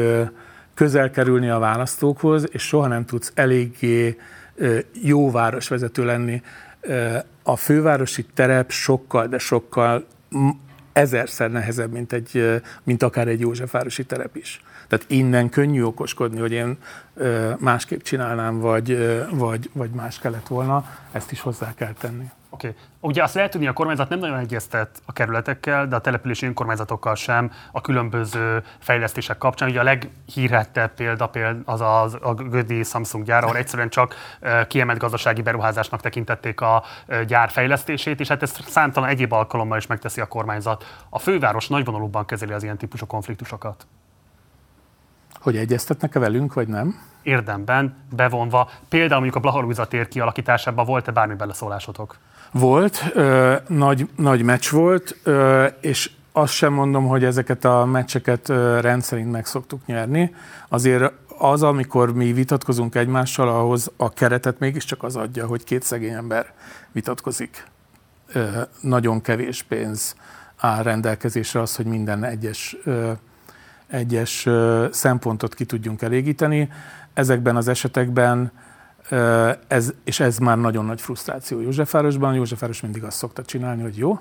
közel 0.83 1.11
kerülni 1.11 1.49
a 1.49 1.59
választókhoz, 1.59 2.49
és 2.51 2.62
soha 2.62 2.87
nem 2.87 3.05
tudsz 3.05 3.33
eléggé 3.35 4.18
jó 4.93 5.30
városvezető 5.30 6.05
lenni. 6.05 6.43
A 7.43 7.57
fővárosi 7.57 8.26
terep 8.35 8.70
sokkal, 8.70 9.26
de 9.26 9.39
sokkal 9.39 10.07
ezerszer 10.93 11.51
nehezebb, 11.51 11.93
mint, 11.93 12.12
egy, 12.12 12.61
mint 12.83 13.03
akár 13.03 13.28
egy 13.28 13.41
Józsefvárosi 13.41 14.05
terep 14.05 14.37
is. 14.37 14.62
Tehát 14.89 15.05
innen 15.09 15.49
könnyű 15.49 15.83
okoskodni, 15.83 16.41
hogy 16.41 16.53
én 16.53 16.76
másképp 17.59 18.01
csinálnám, 18.01 18.59
vagy, 18.59 18.99
vagy, 19.30 19.70
vagy 19.72 19.91
más 19.91 20.18
kellett 20.18 20.47
volna, 20.47 20.85
ezt 21.12 21.33
is 21.33 21.41
hozzá 21.41 21.74
kell 21.74 21.93
tenni. 21.93 22.30
Oké. 22.53 22.69
Okay. 22.69 22.81
Ugye 23.01 23.23
azt 23.23 23.35
lehet 23.35 23.51
tudni, 23.51 23.67
a 23.67 23.73
kormányzat 23.73 24.09
nem 24.09 24.19
nagyon 24.19 24.39
egyeztet 24.39 25.03
a 25.07 25.13
kerületekkel, 25.13 25.87
de 25.87 25.97
a 25.97 26.01
települési 26.01 26.47
önkormányzatokkal 26.47 27.15
sem 27.15 27.53
a 27.73 27.81
különböző 27.81 28.65
fejlesztések 28.79 29.39
kapcsán. 29.39 29.69
Ugye 29.69 29.81
a 29.81 29.83
leghírhettebb 29.83 30.95
példa, 30.95 31.27
példa 31.27 31.73
az 31.73 31.81
a, 31.81 32.03
a 32.03 32.35
Gödi 32.35 32.83
Samsung 32.83 33.25
gyár, 33.25 33.45
ahol 33.45 33.57
egyszerűen 33.57 33.89
csak 33.89 34.15
kiemelt 34.69 34.99
gazdasági 34.99 35.43
beruházásnak 35.43 36.01
tekintették 36.01 36.61
a 36.61 36.83
gyár 37.27 37.51
fejlesztését, 37.51 38.21
és 38.21 38.29
hát 38.29 38.43
ezt 38.43 38.69
számtalan 38.69 39.09
egyéb 39.09 39.33
alkalommal 39.33 39.79
is 39.79 39.87
megteszi 39.87 40.21
a 40.21 40.27
kormányzat. 40.27 40.85
A 41.09 41.19
főváros 41.19 41.69
nagyvonalúban 41.69 42.25
kezeli 42.25 42.53
az 42.53 42.63
ilyen 42.63 42.77
típusú 42.77 43.07
konfliktusokat. 43.07 43.87
Hogy 45.41 45.57
egyeztetnek-e 45.57 46.19
velünk, 46.19 46.55
vagy 46.55 46.69
nem? 46.69 47.01
Érdemben, 47.23 47.97
bevonva. 48.17 48.71
Például 48.89 49.21
mondjuk 49.21 49.45
a 49.45 49.51
Blaha 49.51 49.87
tér 49.87 50.09
kialakításában 50.09 50.85
volt-e 50.85 51.13
bármi 51.13 51.35
beleszólásotok? 51.35 52.19
Volt, 52.53 53.03
ö, 53.15 53.55
nagy, 53.69 54.09
nagy 54.17 54.43
meccs 54.43 54.71
volt, 54.71 55.17
ö, 55.23 55.67
és 55.81 56.11
azt 56.33 56.53
sem 56.53 56.73
mondom, 56.73 57.07
hogy 57.07 57.25
ezeket 57.25 57.65
a 57.65 57.85
meccseket 57.85 58.49
ö, 58.49 58.81
rendszerint 58.81 59.31
meg 59.31 59.47
szoktuk 59.47 59.87
nyerni. 59.87 60.35
Azért 60.69 61.13
az, 61.39 61.63
amikor 61.63 62.15
mi 62.15 62.33
vitatkozunk 62.33 62.95
egymással, 62.95 63.49
ahhoz 63.49 63.91
a 63.97 64.13
keretet 64.13 64.59
mégiscsak 64.59 65.03
az 65.03 65.17
adja, 65.17 65.47
hogy 65.47 65.65
két 65.65 65.83
szegény 65.83 66.13
ember 66.13 66.53
vitatkozik. 66.91 67.67
Ö, 68.33 68.49
nagyon 68.81 69.21
kevés 69.21 69.63
pénz 69.63 70.17
áll 70.57 70.83
rendelkezésre 70.83 71.61
az, 71.61 71.77
hogy 71.77 71.87
minden 71.87 72.25
egyes, 72.25 72.77
ö, 72.85 73.13
egyes 73.87 74.47
ö, 74.47 74.87
szempontot 74.91 75.55
ki 75.55 75.65
tudjunk 75.65 76.03
elégíteni. 76.03 76.69
Ezekben 77.15 77.57
az 77.57 77.69
esetekben 77.69 78.53
ez, 79.67 79.93
és 80.05 80.21
ez 80.21 80.39
már 80.39 80.59
nagyon 80.59 80.85
nagy 80.85 81.01
frusztráció 81.01 81.61
Józsefvárosban. 81.61 82.35
Józsefváros 82.35 82.81
mindig 82.81 83.05
azt 83.05 83.17
szokta 83.17 83.43
csinálni, 83.43 83.83
hogy 83.83 83.97
jó, 83.97 84.19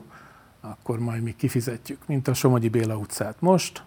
akkor 0.61 0.99
majd 0.99 1.23
mi 1.23 1.35
kifizetjük, 1.37 1.99
mint 2.05 2.27
a 2.27 2.33
Somogyi 2.33 2.69
Béla 2.69 2.95
utcát 2.95 3.35
most, 3.39 3.83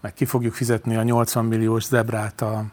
meg 0.00 0.14
ki 0.14 0.24
fogjuk 0.24 0.54
fizetni 0.54 0.96
a 0.96 1.02
80 1.02 1.44
milliós 1.44 1.84
zebrát 1.84 2.40
a, 2.40 2.64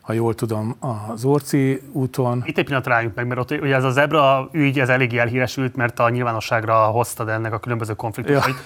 ha 0.00 0.12
jól 0.12 0.34
tudom, 0.34 0.76
az 1.08 1.24
Orci 1.24 1.82
úton. 1.92 2.42
Itt 2.46 2.58
egy 2.58 2.64
pillanat 2.64 2.86
rájunk 2.86 3.14
meg, 3.14 3.26
mert 3.26 3.40
ott 3.40 3.50
ugye 3.50 3.74
ez 3.74 3.84
a 3.84 3.90
zebra 3.90 4.48
ügy, 4.52 4.80
ez 4.80 4.88
eléggé 4.88 5.18
elhíresült, 5.18 5.76
mert 5.76 5.98
a 5.98 6.08
nyilvánosságra 6.08 6.74
hoztad 6.74 7.28
ennek 7.28 7.52
a 7.52 7.58
különböző 7.58 7.94
konfliktusait. 7.94 8.54
Ja. 8.54 8.60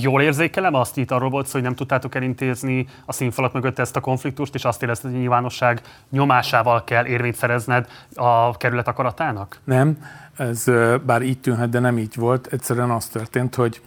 Jól 0.00 0.22
érzékelem 0.22 0.74
azt, 0.74 0.96
itt 0.96 1.10
arról 1.10 1.30
volt 1.30 1.46
szó, 1.46 1.52
hogy 1.52 1.62
nem 1.62 1.74
tudtátok 1.74 2.14
elintézni 2.14 2.86
a 3.04 3.12
színfalak 3.12 3.52
mögött 3.52 3.78
ezt 3.78 3.96
a 3.96 4.00
konfliktust, 4.00 4.54
és 4.54 4.64
azt 4.64 4.82
érezted, 4.82 5.10
hogy 5.10 5.18
a 5.18 5.20
nyilvánosság 5.20 5.80
nyomásával 6.10 6.84
kell 6.84 7.06
érvényt 7.06 7.34
szerezned 7.34 7.86
a 8.14 8.56
kerület 8.56 8.88
akaratának? 8.88 9.60
Nem, 9.64 9.98
ez 10.36 10.64
bár 11.04 11.22
így 11.22 11.40
tűnhet, 11.40 11.68
de 11.68 11.78
nem 11.78 11.98
így 11.98 12.14
volt. 12.14 12.46
Egyszerűen 12.46 12.90
az 12.90 13.06
történt, 13.06 13.54
hogy 13.54 13.80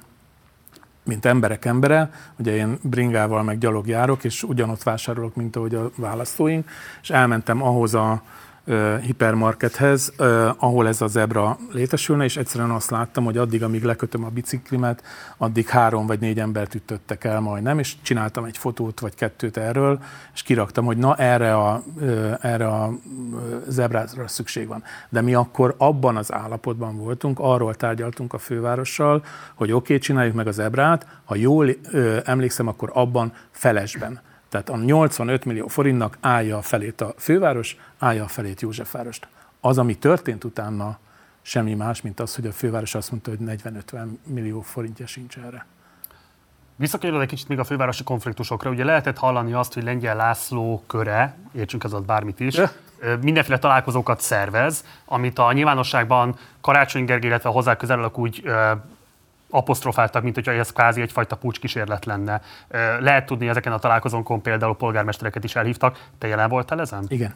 mint 1.04 1.26
emberek 1.26 1.66
embere, 1.66 2.10
ugye 2.40 2.56
én 2.56 2.78
bringával 2.82 3.44
meg 3.44 3.58
gyalog 3.58 3.88
járok, 3.88 4.24
és 4.24 4.44
ugyanott 4.44 4.84
vásárolok, 4.84 5.36
mint 5.36 5.56
ahogy 5.56 5.76
a 5.76 5.90
választóink, 5.96 6.70
és 7.02 7.10
elmentem 7.10 7.64
ahhoz 7.64 7.94
a 7.94 8.22
hipermarkethez, 9.02 10.14
ahol 10.58 10.88
ez 10.88 11.02
a 11.02 11.08
zebra 11.08 11.58
létesülne, 11.72 12.24
és 12.24 12.38
egyszerűen 12.38 12.70
azt 12.70 12.90
láttam, 12.90 13.24
hogy 13.24 13.38
addig, 13.38 13.64
amíg 13.64 13.84
lekötöm 13.84 14.24
a 14.24 14.30
biciklimet, 14.30 15.04
addig 15.38 15.68
három 15.68 16.08
vagy 16.08 16.20
négy 16.20 16.40
embert 16.40 16.76
ütöttek 16.76 17.24
el 17.24 17.40
majdnem, 17.40 17.80
és 17.80 17.96
csináltam 18.02 18.44
egy 18.44 18.58
fotót 18.58 19.00
vagy 19.00 19.16
kettőt 19.16 19.58
erről, 19.58 20.00
és 20.34 20.42
kiraktam, 20.42 20.86
hogy 20.86 20.98
na 20.98 21.16
erre 21.16 21.56
a, 21.56 21.84
erre 22.42 22.68
a 22.68 22.92
zebrára 23.68 24.28
szükség 24.28 24.68
van. 24.68 24.84
De 25.10 25.22
mi 25.22 25.34
akkor 25.34 25.76
abban 25.78 26.18
az 26.18 26.34
állapotban 26.34 26.98
voltunk, 26.98 27.40
arról 27.40 27.76
tárgyaltunk 27.76 28.34
a 28.34 28.38
fővárossal, 28.38 29.24
hogy 29.56 29.72
oké, 29.72 29.94
okay, 29.94 29.98
csináljuk 29.98 30.36
meg 30.36 30.48
a 30.48 30.52
zebrát, 30.52 31.08
ha 31.26 31.36
jól 31.36 31.70
emlékszem, 32.24 32.68
akkor 32.68 32.90
abban 32.94 33.34
felesben 33.52 34.22
tehát 34.50 34.70
a 34.70 34.78
85 34.78 35.46
millió 35.46 35.68
forintnak 35.68 36.18
állja 36.22 36.58
a 36.58 36.62
felét 36.62 37.02
a 37.02 37.14
főváros, 37.18 37.78
állja 37.98 38.24
a 38.24 38.28
felét 38.28 38.62
Józsefvárost. 38.62 39.28
Az, 39.62 39.78
ami 39.78 39.98
történt 39.98 40.44
utána, 40.44 40.98
semmi 41.42 41.74
más, 41.74 42.02
mint 42.02 42.20
az, 42.20 42.36
hogy 42.36 42.46
a 42.46 42.52
főváros 42.52 42.96
azt 42.96 43.12
mondta, 43.12 43.30
hogy 43.30 43.40
40-50 43.92 44.06
millió 44.26 44.62
forintja 44.62 45.08
sincs 45.08 45.38
erre. 45.38 45.66
Visszakerül 46.76 47.22
egy 47.22 47.28
kicsit 47.28 47.48
még 47.48 47.60
a 47.60 47.64
fővárosi 47.64 48.04
konfliktusokra. 48.04 48.70
Ugye 48.70 48.84
lehetett 48.84 49.18
hallani 49.18 49.54
azt, 49.54 49.74
hogy 49.74 49.84
Lengyel 49.84 50.16
László 50.16 50.84
köre, 50.88 51.38
értsünk 51.52 51.84
ez 51.84 51.92
bármit 51.92 52.40
is, 52.40 52.62
mindenféle 53.22 53.60
találkozókat 53.60 54.22
szervez, 54.22 54.86
amit 55.06 55.40
a 55.40 55.52
nyilvánosságban 55.52 56.36
Karácsony 56.62 57.06
Gergely, 57.06 57.30
illetve 57.30 57.50
hozzá 57.50 57.76
közelök 57.76 58.18
úgy 58.18 58.44
apostrofáltak, 59.50 60.24
mint 60.24 60.36
hogyha 60.36 60.52
ez 60.52 60.72
kvázi 60.72 61.02
egyfajta 61.02 61.36
pucskísérlet 61.36 62.06
lenne. 62.06 62.42
Lehet 63.00 63.26
tudni, 63.26 63.48
ezeken 63.48 63.74
a 63.74 63.80
találkozónkon 63.80 64.42
például 64.42 64.76
polgármestereket 64.76 65.44
is 65.44 65.56
elhívtak. 65.56 66.06
Te 66.18 66.28
jelen 66.28 66.50
voltál 66.50 66.82
ezen? 66.82 67.06
Igen. 67.08 67.34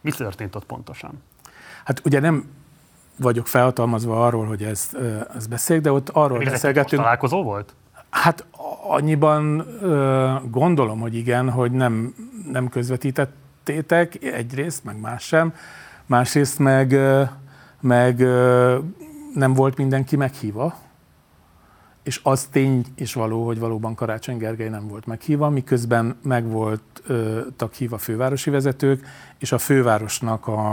Mi 0.00 0.10
történt 0.10 0.54
ott 0.54 0.64
pontosan? 0.64 1.22
Hát 1.84 2.00
ugye 2.04 2.20
nem 2.20 2.50
vagyok 3.18 3.46
felhatalmazva 3.46 4.26
arról, 4.26 4.46
hogy 4.46 4.62
ezt, 4.62 4.96
ezt 5.36 5.48
beszéljük, 5.48 5.84
de 5.84 5.92
ott 5.92 6.08
arról 6.08 6.38
Még 6.38 6.50
beszélgetünk. 6.50 7.02
találkozó 7.02 7.42
volt? 7.42 7.74
Hát 8.10 8.44
annyiban 8.88 9.66
gondolom, 10.50 11.00
hogy 11.00 11.14
igen, 11.14 11.50
hogy 11.50 11.72
nem, 11.72 12.14
nem 12.50 12.68
közvetített 12.68 13.32
tettétek, 13.64 14.22
egyrészt, 14.22 14.84
meg 14.84 15.00
más 15.00 15.22
sem, 15.22 15.54
másrészt 16.06 16.58
meg, 16.58 16.98
meg 17.80 18.18
nem 19.34 19.54
volt 19.54 19.76
mindenki 19.76 20.16
meghívva, 20.16 20.74
és 22.04 22.20
az 22.22 22.48
tény 22.50 22.84
és 22.94 23.14
való, 23.14 23.46
hogy 23.46 23.58
valóban 23.58 23.94
Karácsony 23.94 24.36
Gergely 24.36 24.68
nem 24.68 24.88
volt 24.88 25.06
meghívva, 25.06 25.48
miközben 25.48 26.16
meg 26.22 26.48
voltak 26.48 27.74
hívva 27.74 27.98
fővárosi 27.98 28.50
vezetők, 28.50 29.06
és 29.38 29.52
a 29.52 29.58
fővárosnak 29.58 30.46
a, 30.46 30.70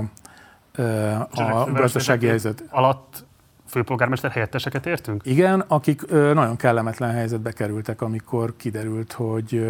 a 1.32 1.72
gazdasági 1.74 2.28
helyzet 2.28 2.64
alatt 2.70 3.26
főpolgármester 3.68 4.32
helyetteseket 4.32 4.86
értünk? 4.86 5.26
Igen, 5.26 5.60
akik 5.60 6.12
nagyon 6.12 6.56
kellemetlen 6.56 7.12
helyzetbe 7.12 7.52
kerültek, 7.52 8.02
amikor 8.02 8.54
kiderült, 8.58 9.12
hogy 9.12 9.68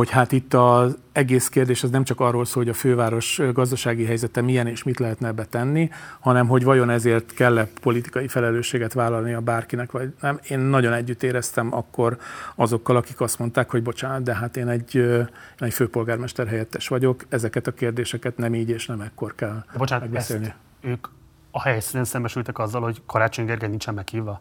hogy 0.00 0.10
hát 0.10 0.32
itt 0.32 0.54
az 0.54 0.98
egész 1.12 1.48
kérdés 1.48 1.82
az 1.82 1.90
nem 1.90 2.04
csak 2.04 2.20
arról 2.20 2.44
szól, 2.44 2.62
hogy 2.62 2.72
a 2.72 2.76
főváros 2.76 3.40
gazdasági 3.52 4.04
helyzete 4.04 4.40
milyen 4.40 4.66
és 4.66 4.82
mit 4.82 4.98
lehetne 4.98 5.28
ebbe 5.28 5.44
tenni, 5.44 5.90
hanem 6.20 6.48
hogy 6.48 6.64
vajon 6.64 6.90
ezért 6.90 7.34
kell-e 7.34 7.68
politikai 7.80 8.28
felelősséget 8.28 8.92
vállalni 8.92 9.32
a 9.32 9.40
bárkinek, 9.40 9.92
vagy 9.92 10.12
nem. 10.20 10.40
Én 10.48 10.58
nagyon 10.58 10.92
együtt 10.92 11.22
éreztem 11.22 11.74
akkor 11.74 12.18
azokkal, 12.54 12.96
akik 12.96 13.20
azt 13.20 13.38
mondták, 13.38 13.70
hogy 13.70 13.82
bocsánat, 13.82 14.22
de 14.22 14.34
hát 14.34 14.56
én 14.56 14.68
egy, 14.68 14.94
én 14.94 15.28
egy 15.58 15.74
főpolgármester 15.74 16.46
helyettes 16.46 16.88
vagyok, 16.88 17.24
ezeket 17.28 17.66
a 17.66 17.72
kérdéseket 17.72 18.36
nem 18.36 18.54
így 18.54 18.70
és 18.70 18.86
nem 18.86 19.00
ekkor 19.00 19.34
kell 19.34 19.64
de 19.72 19.78
bocsánat, 19.78 20.04
megbeszélni. 20.04 20.52
ők 20.80 21.06
a 21.50 21.62
helyszínen 21.62 22.04
szembesültek 22.04 22.58
azzal, 22.58 22.82
hogy 22.82 23.02
Karácsony 23.06 23.44
Gergely 23.44 23.68
nincsen 23.68 23.94
meghívva? 23.94 24.40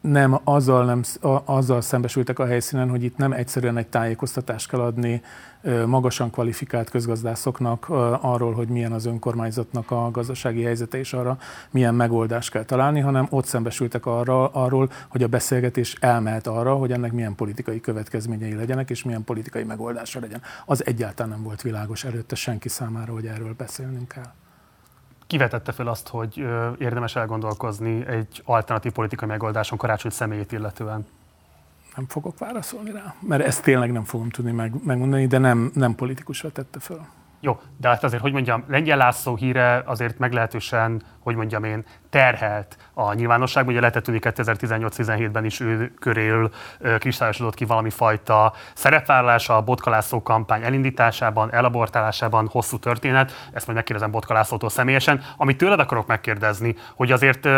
Nem 0.00 0.40
azzal, 0.44 0.84
nem 0.84 1.02
azzal 1.44 1.80
szembesültek 1.80 2.38
a 2.38 2.46
helyszínen, 2.46 2.90
hogy 2.90 3.04
itt 3.04 3.16
nem 3.16 3.32
egyszerűen 3.32 3.76
egy 3.76 3.86
tájékoztatást 3.86 4.68
kell 4.68 4.80
adni 4.80 5.22
magasan 5.86 6.30
kvalifikált 6.30 6.90
közgazdászoknak 6.90 7.88
arról, 8.20 8.52
hogy 8.52 8.68
milyen 8.68 8.92
az 8.92 9.06
önkormányzatnak 9.06 9.90
a 9.90 10.10
gazdasági 10.10 10.62
helyzete 10.62 10.98
és 10.98 11.12
arra 11.12 11.38
milyen 11.70 11.94
megoldást 11.94 12.50
kell 12.50 12.64
találni, 12.64 13.00
hanem 13.00 13.26
ott 13.30 13.44
szembesültek 13.44 14.06
arra, 14.06 14.48
arról, 14.48 14.90
hogy 15.08 15.22
a 15.22 15.28
beszélgetés 15.28 15.96
elmehet 16.00 16.46
arra, 16.46 16.74
hogy 16.74 16.92
ennek 16.92 17.12
milyen 17.12 17.34
politikai 17.34 17.80
következményei 17.80 18.54
legyenek, 18.54 18.90
és 18.90 19.04
milyen 19.04 19.24
politikai 19.24 19.62
megoldása 19.62 20.20
legyen. 20.20 20.42
Az 20.66 20.86
egyáltalán 20.86 21.30
nem 21.30 21.42
volt 21.42 21.62
világos 21.62 22.04
előtte 22.04 22.34
senki 22.34 22.68
számára, 22.68 23.12
hogy 23.12 23.26
erről 23.26 23.54
beszélnünk 23.56 24.08
kell 24.08 24.32
kivetette 25.30 25.72
fel 25.72 25.86
azt, 25.86 26.08
hogy 26.08 26.36
érdemes 26.78 27.16
elgondolkozni 27.16 28.06
egy 28.06 28.42
alternatív 28.44 28.92
politikai 28.92 29.28
megoldáson 29.28 29.78
karácsony 29.78 30.10
személyét 30.10 30.52
illetően? 30.52 31.06
Nem 31.96 32.06
fogok 32.08 32.38
válaszolni 32.38 32.90
rá, 32.90 33.14
mert 33.20 33.42
ezt 33.42 33.62
tényleg 33.62 33.92
nem 33.92 34.04
fogom 34.04 34.30
tudni 34.30 34.50
meg, 34.50 34.84
megmondani, 34.84 35.26
de 35.26 35.38
nem, 35.38 35.70
nem 35.74 35.94
politikusra 35.94 36.52
tette 36.52 36.80
föl. 36.80 37.00
Jó, 37.42 37.60
de 37.76 37.88
hát 37.88 38.04
azért, 38.04 38.22
hogy 38.22 38.32
mondjam, 38.32 38.64
Lengyel 38.68 38.96
László 38.96 39.36
híre 39.36 39.82
azért 39.84 40.18
meglehetősen, 40.18 41.02
hogy 41.20 41.34
mondjam 41.34 41.64
én, 41.64 41.84
terhelt 42.10 42.76
a 42.94 43.12
nyilvánosságban. 43.12 43.72
Ugye 43.72 43.80
lehetett 43.80 44.04
tudni 44.04 44.20
2018-17-ben 44.22 45.44
is 45.44 45.60
ő 45.60 45.92
köréről 46.00 46.50
kristályosodott 46.98 47.54
ki 47.54 47.64
valami 47.64 47.90
fajta 47.90 48.52
szerepvállalása 48.74 49.56
a 49.56 49.62
Botka 49.62 49.90
László 49.90 50.22
kampány 50.22 50.62
elindításában, 50.62 51.52
elabortálásában, 51.52 52.48
hosszú 52.50 52.78
történet. 52.78 53.32
Ezt 53.52 53.66
majd 53.66 53.78
megkérdezem 53.78 54.10
Botka 54.10 54.34
Lászlótól 54.34 54.70
személyesen. 54.70 55.22
Amit 55.36 55.56
tőled 55.56 55.80
akarok 55.80 56.06
megkérdezni, 56.06 56.76
hogy 56.94 57.12
azért 57.12 57.48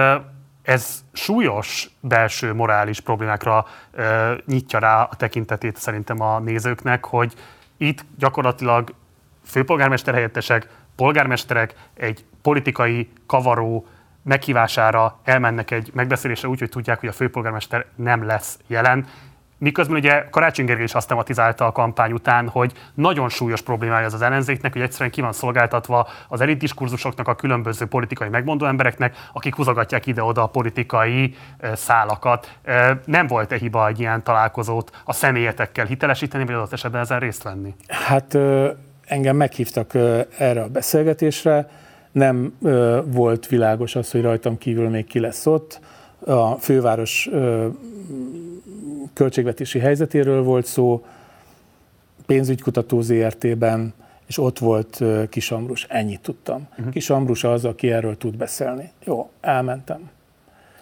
ez 0.62 1.04
súlyos 1.12 1.90
belső 2.00 2.54
morális 2.54 3.00
problémákra 3.00 3.66
nyitja 4.46 4.78
rá 4.78 5.02
a 5.02 5.14
tekintetét 5.16 5.76
szerintem 5.76 6.20
a 6.20 6.38
nézőknek, 6.38 7.04
hogy 7.04 7.34
itt 7.76 8.04
gyakorlatilag 8.18 8.94
főpolgármester 9.44 10.14
helyettesek, 10.14 10.68
polgármesterek 10.96 11.74
egy 11.94 12.24
politikai 12.42 13.10
kavaró 13.26 13.86
meghívására 14.24 15.18
elmennek 15.24 15.70
egy 15.70 15.90
megbeszélésre 15.94 16.48
úgy, 16.48 16.58
hogy 16.58 16.68
tudják, 16.68 17.00
hogy 17.00 17.08
a 17.08 17.12
főpolgármester 17.12 17.86
nem 17.94 18.26
lesz 18.26 18.58
jelen. 18.66 19.06
Miközben 19.58 19.96
ugye 19.96 20.28
Karácsony 20.30 20.64
Gergely 20.64 20.84
is 20.84 20.94
azt 20.94 21.08
tematizálta 21.08 21.66
a 21.66 21.72
kampány 21.72 22.12
után, 22.12 22.48
hogy 22.48 22.72
nagyon 22.94 23.28
súlyos 23.28 23.62
problémája 23.62 24.06
az 24.06 24.14
az 24.14 24.22
ellenzéknek, 24.22 24.72
hogy 24.72 24.82
egyszerűen 24.82 25.10
ki 25.10 25.20
van 25.20 25.32
szolgáltatva 25.32 26.08
az 26.28 26.40
elit 26.40 26.58
diskurzusoknak, 26.58 27.28
a 27.28 27.34
különböző 27.34 27.86
politikai 27.86 28.28
megmondó 28.28 28.66
embereknek, 28.66 29.16
akik 29.32 29.54
húzogatják 29.54 30.06
ide-oda 30.06 30.42
a 30.42 30.46
politikai 30.46 31.36
szálakat. 31.74 32.58
Nem 33.04 33.26
volt-e 33.26 33.56
hiba 33.56 33.86
egy 33.86 34.00
ilyen 34.00 34.22
találkozót 34.22 35.02
a 35.04 35.12
személyetekkel 35.12 35.86
hitelesíteni, 35.86 36.44
vagy 36.44 36.54
adott 36.54 36.72
esetben 36.72 37.00
ezen 37.00 37.18
részt 37.18 37.42
venni? 37.42 37.74
Hát 37.88 38.38
engem 39.06 39.36
meghívtak 39.36 39.94
erre 40.38 40.62
a 40.62 40.68
beszélgetésre, 40.68 41.68
nem 42.12 42.58
volt 43.04 43.46
világos 43.46 43.96
az, 43.96 44.10
hogy 44.10 44.22
rajtam 44.22 44.58
kívül 44.58 44.88
még 44.88 45.06
ki 45.06 45.18
lesz 45.18 45.46
ott. 45.46 45.80
A 46.24 46.54
főváros 46.54 47.30
költségvetési 49.12 49.78
helyzetéről 49.78 50.42
volt 50.42 50.66
szó, 50.66 51.04
pénzügykutató 52.26 53.00
ZRT-ben, 53.00 53.94
és 54.26 54.38
ott 54.38 54.58
volt 54.58 55.02
Kis 55.28 55.50
Ambrus, 55.50 55.86
ennyit 55.88 56.20
tudtam. 56.20 56.68
Uh-huh. 56.70 56.92
Kis 56.92 57.10
Ambrus 57.10 57.44
az, 57.44 57.64
aki 57.64 57.90
erről 57.90 58.16
tud 58.16 58.36
beszélni. 58.36 58.90
Jó, 59.04 59.30
elmentem. 59.40 60.10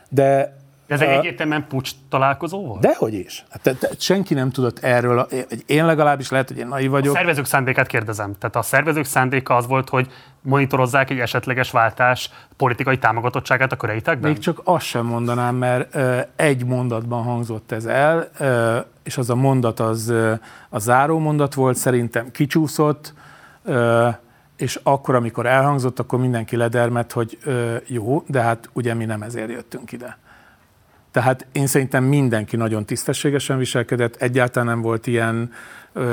De 0.08 0.56
de 0.90 1.04
ez 1.04 1.10
egy 1.10 1.18
egyértelműen 1.18 1.66
pucs 1.68 1.90
találkozó 2.08 2.66
volt? 2.66 2.80
Dehogy 2.80 3.14
is. 3.14 3.44
Hát, 3.50 3.60
te, 3.60 3.74
te, 3.74 3.88
senki 3.98 4.34
nem 4.34 4.50
tudott 4.50 4.78
erről, 4.78 5.28
én 5.66 5.86
legalábbis 5.86 6.30
lehet, 6.30 6.48
hogy 6.48 6.58
én 6.58 6.66
naiv 6.66 6.90
vagyok. 6.90 7.14
A 7.14 7.16
szervezők 7.16 7.44
szándékát 7.44 7.86
kérdezem. 7.86 8.34
Tehát 8.38 8.56
a 8.56 8.62
szervezők 8.62 9.04
szándéka 9.04 9.56
az 9.56 9.66
volt, 9.66 9.88
hogy 9.88 10.10
monitorozzák 10.42 11.10
egy 11.10 11.18
esetleges 11.18 11.70
váltás 11.70 12.30
politikai 12.56 12.98
támogatottságát 12.98 13.72
a 13.72 13.76
köreitekben? 13.76 14.30
Még 14.30 14.40
csak 14.40 14.60
azt 14.64 14.84
sem 14.84 15.06
mondanám, 15.06 15.54
mert 15.54 15.94
ö, 15.94 16.18
egy 16.36 16.64
mondatban 16.64 17.22
hangzott 17.22 17.72
ez 17.72 17.84
el, 17.84 18.28
ö, 18.38 18.78
és 19.02 19.18
az 19.18 19.30
a 19.30 19.34
mondat 19.34 19.80
az 19.80 20.08
ö, 20.08 20.32
a 20.68 20.78
záró 20.78 21.18
mondat 21.18 21.54
volt, 21.54 21.76
szerintem 21.76 22.30
kicsúszott, 22.30 23.14
ö, 23.64 24.08
és 24.56 24.80
akkor, 24.82 25.14
amikor 25.14 25.46
elhangzott, 25.46 25.98
akkor 25.98 26.18
mindenki 26.18 26.56
ledermet, 26.56 27.12
hogy 27.12 27.38
ö, 27.44 27.76
jó, 27.86 28.24
de 28.26 28.40
hát 28.40 28.68
ugye 28.72 28.94
mi 28.94 29.04
nem 29.04 29.22
ezért 29.22 29.50
jöttünk 29.50 29.92
ide. 29.92 30.18
Tehát 31.10 31.46
én 31.52 31.66
szerintem 31.66 32.04
mindenki 32.04 32.56
nagyon 32.56 32.84
tisztességesen 32.84 33.58
viselkedett, 33.58 34.16
egyáltalán 34.16 34.68
nem 34.68 34.80
volt 34.80 35.06
ilyen, 35.06 35.52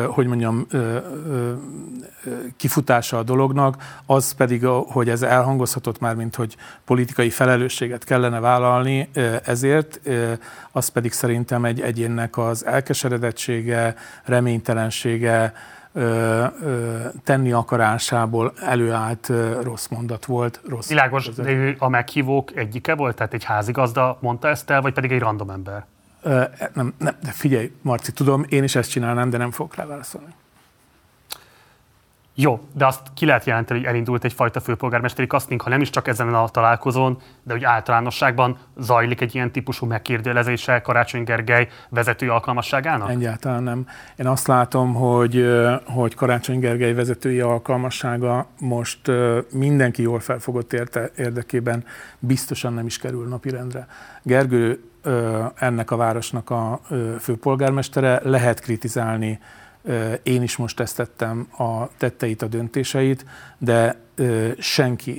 hogy 0.07 0.27
mondjam, 0.27 0.67
kifutása 2.57 3.17
a 3.17 3.23
dolognak, 3.23 3.75
az 4.05 4.31
pedig, 4.31 4.65
hogy 4.65 5.09
ez 5.09 5.21
elhangozhatott 5.21 5.99
már, 5.99 6.15
mint 6.15 6.35
hogy 6.35 6.55
politikai 6.85 7.29
felelősséget 7.29 8.03
kellene 8.03 8.39
vállalni 8.39 9.09
ezért, 9.43 9.99
az 10.71 10.87
pedig 10.87 11.11
szerintem 11.11 11.65
egy 11.65 11.81
egyénnek 11.81 12.37
az 12.37 12.65
elkeseredettsége, 12.65 13.95
reménytelensége, 14.23 15.53
tenni 17.23 17.51
akarásából 17.51 18.53
előállt 18.61 19.31
rossz 19.61 19.87
mondat 19.87 20.25
volt. 20.25 20.61
Rossz 20.67 20.87
Világos, 20.87 21.29
de 21.29 21.51
ő 21.51 21.75
a 21.79 21.89
meghívók 21.89 22.55
egyike 22.55 22.95
volt? 22.95 23.15
Tehát 23.15 23.33
egy 23.33 23.43
házigazda 23.43 24.17
mondta 24.21 24.47
ezt 24.47 24.69
el, 24.69 24.81
vagy 24.81 24.93
pedig 24.93 25.11
egy 25.11 25.19
random 25.19 25.49
ember? 25.49 25.85
Nem, 26.73 26.93
nem, 26.97 27.15
de 27.23 27.31
figyelj, 27.31 27.71
Marci, 27.81 28.11
tudom, 28.11 28.45
én 28.49 28.63
is 28.63 28.75
ezt 28.75 28.89
csinálnám, 28.89 29.29
de 29.29 29.37
nem 29.37 29.51
fogok 29.51 29.75
rá 29.75 29.85
válaszolni. 29.85 30.33
Jó, 32.39 32.59
de 32.73 32.85
azt 32.85 33.01
ki 33.13 33.25
lehet 33.25 33.45
jelenteni, 33.45 33.79
hogy 33.79 33.87
elindult 33.87 34.23
egyfajta 34.23 34.59
főpolgármesteri 34.59 35.27
kaszting, 35.27 35.61
ha 35.61 35.69
nem 35.69 35.81
is 35.81 35.89
csak 35.89 36.07
ezen 36.07 36.33
a 36.33 36.47
találkozón, 36.47 37.21
de 37.43 37.53
hogy 37.53 37.63
általánosságban 37.63 38.57
zajlik 38.77 39.21
egy 39.21 39.35
ilyen 39.35 39.51
típusú 39.51 39.85
megkérdőjelezése 39.85 40.81
Karácsony 40.81 41.23
Gergely 41.23 41.67
vezetői 41.89 42.27
alkalmasságának? 42.27 43.09
Egyáltalán 43.09 43.63
nem. 43.63 43.87
Én 44.15 44.27
azt 44.27 44.47
látom, 44.47 44.93
hogy, 44.93 45.45
hogy 45.85 46.15
Karácsony 46.15 46.59
Gergely 46.59 46.93
vezetői 46.93 47.39
alkalmassága 47.39 48.47
most 48.59 49.11
mindenki 49.51 50.01
jól 50.01 50.19
felfogott 50.19 50.73
érte, 50.73 51.11
érdekében 51.15 51.83
biztosan 52.19 52.73
nem 52.73 52.85
is 52.85 52.97
kerül 52.97 53.27
napirendre. 53.27 53.87
Gergő 54.23 54.83
ennek 55.55 55.91
a 55.91 55.95
városnak 55.95 56.49
a 56.49 56.79
főpolgármestere, 57.19 58.19
lehet 58.23 58.59
kritizálni 58.59 59.39
én 60.23 60.41
is 60.41 60.57
most 60.57 60.79
ezt 60.79 60.95
tettem 60.95 61.47
a 61.57 61.87
tetteit, 61.97 62.41
a 62.41 62.47
döntéseit, 62.47 63.25
de 63.57 63.99
senki, 64.57 65.13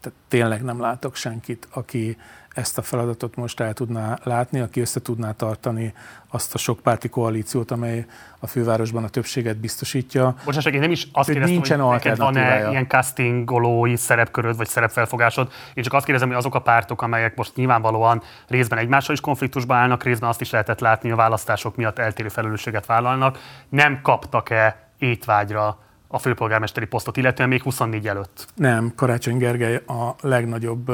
tehát 0.00 0.18
tényleg 0.28 0.62
nem 0.62 0.80
látok 0.80 1.16
senkit, 1.16 1.68
aki 1.70 2.16
ezt 2.54 2.78
a 2.78 2.82
feladatot 2.82 3.36
most 3.36 3.60
el 3.60 3.72
tudná 3.72 4.18
látni, 4.22 4.60
aki 4.60 4.80
össze 4.80 5.00
tudná 5.00 5.32
tartani 5.32 5.94
azt 6.28 6.54
a 6.54 6.58
sokpárti 6.58 7.08
koalíciót, 7.08 7.70
amely 7.70 8.06
a 8.38 8.46
fővárosban 8.46 9.04
a 9.04 9.08
többséget 9.08 9.56
biztosítja. 9.56 10.34
Bocsánat, 10.44 10.66
én 10.66 10.80
nem 10.80 10.90
is 10.90 11.08
azt 11.12 11.28
kérdeztem, 11.28 11.54
nincsen 11.54 11.80
hogy 11.80 11.92
neked 11.92 12.18
van-e 12.18 12.70
ilyen 12.70 12.88
castingolói 12.88 13.96
szerepköröd 13.96 14.56
vagy 14.56 14.68
szerepfelfogásod. 14.68 15.52
Én 15.74 15.82
csak 15.82 15.92
azt 15.92 16.04
kérdezem, 16.04 16.28
hogy 16.28 16.38
azok 16.38 16.54
a 16.54 16.60
pártok, 16.60 17.02
amelyek 17.02 17.36
most 17.36 17.56
nyilvánvalóan 17.56 18.22
részben 18.48 18.78
egymással 18.78 19.14
is 19.14 19.20
konfliktusban 19.20 19.76
állnak, 19.76 20.02
részben 20.02 20.28
azt 20.28 20.40
is 20.40 20.50
lehetett 20.50 20.80
látni, 20.80 21.08
hogy 21.08 21.18
a 21.18 21.22
választások 21.22 21.76
miatt 21.76 21.98
eltérő 21.98 22.28
felelősséget 22.28 22.86
vállalnak, 22.86 23.38
nem 23.68 24.00
kaptak-e 24.02 24.88
étvágyra 24.98 25.78
a 26.08 26.18
főpolgármesteri 26.18 26.86
posztot, 26.86 27.16
illetően 27.16 27.48
még 27.48 27.62
24 27.62 28.08
előtt. 28.08 28.46
Nem, 28.54 28.92
Karácsony 28.96 29.36
Gergely 29.36 29.74
a 29.74 30.14
legnagyobb 30.20 30.92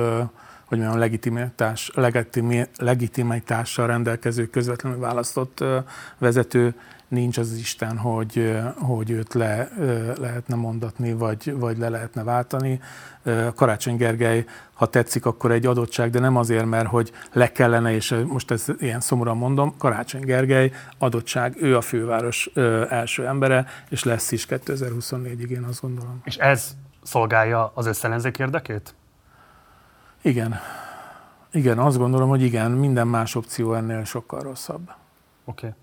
hogy 0.69 0.79
mondjam, 0.79 0.99
legitimitás, 0.99 1.91
legitimi, 1.95 2.66
legitimitással 2.77 3.87
rendelkező 3.87 4.47
közvetlenül 4.47 4.99
választott 4.99 5.64
vezető 6.19 6.75
nincs 7.09 7.39
az 7.39 7.53
Isten, 7.53 7.99
hogy, 7.99 8.59
hogy 8.79 9.11
őt 9.11 9.35
le 9.35 9.69
lehetne 10.19 10.55
mondatni, 10.55 11.12
vagy, 11.12 11.55
vagy 11.59 11.79
le 11.79 11.89
lehetne 11.89 12.23
váltani. 12.23 12.81
Karácsony 13.55 13.97
Gergely, 13.97 14.45
ha 14.73 14.87
tetszik, 14.87 15.27
akkor 15.27 15.51
egy 15.51 15.66
adottság, 15.66 16.11
de 16.11 16.19
nem 16.19 16.37
azért, 16.37 16.66
mert 16.66 16.87
hogy 16.87 17.12
le 17.33 17.53
kellene, 17.53 17.95
és 17.95 18.14
most 18.27 18.51
ezt 18.51 18.75
ilyen 18.79 19.01
szomorúan 19.01 19.37
mondom, 19.37 19.77
Karácsony 19.79 20.25
Gergely 20.25 20.73
adottság, 20.99 21.57
ő 21.61 21.77
a 21.77 21.81
főváros 21.81 22.51
első 22.89 23.27
embere, 23.27 23.66
és 23.89 24.05
lesz 24.05 24.33
is 24.33 24.47
2024-ig, 24.51 25.49
én 25.49 25.62
azt 25.62 25.81
gondolom. 25.81 26.21
És 26.25 26.37
ez 26.37 26.77
szolgálja 27.03 27.73
az 27.75 27.87
összellenzék 27.87 28.39
érdekét? 28.39 28.95
Igen. 30.23 30.55
Igen, 31.53 31.79
azt 31.79 31.99
gondolom, 31.99 32.29
hogy 32.29 32.43
igen, 32.43 32.71
minden 32.71 33.07
más 33.07 33.35
opció 33.35 33.75
ennél 33.75 34.05
sokkal 34.05 34.41
rosszabb. 34.41 34.91
Oké. 35.45 35.66
Okay. 35.66 35.79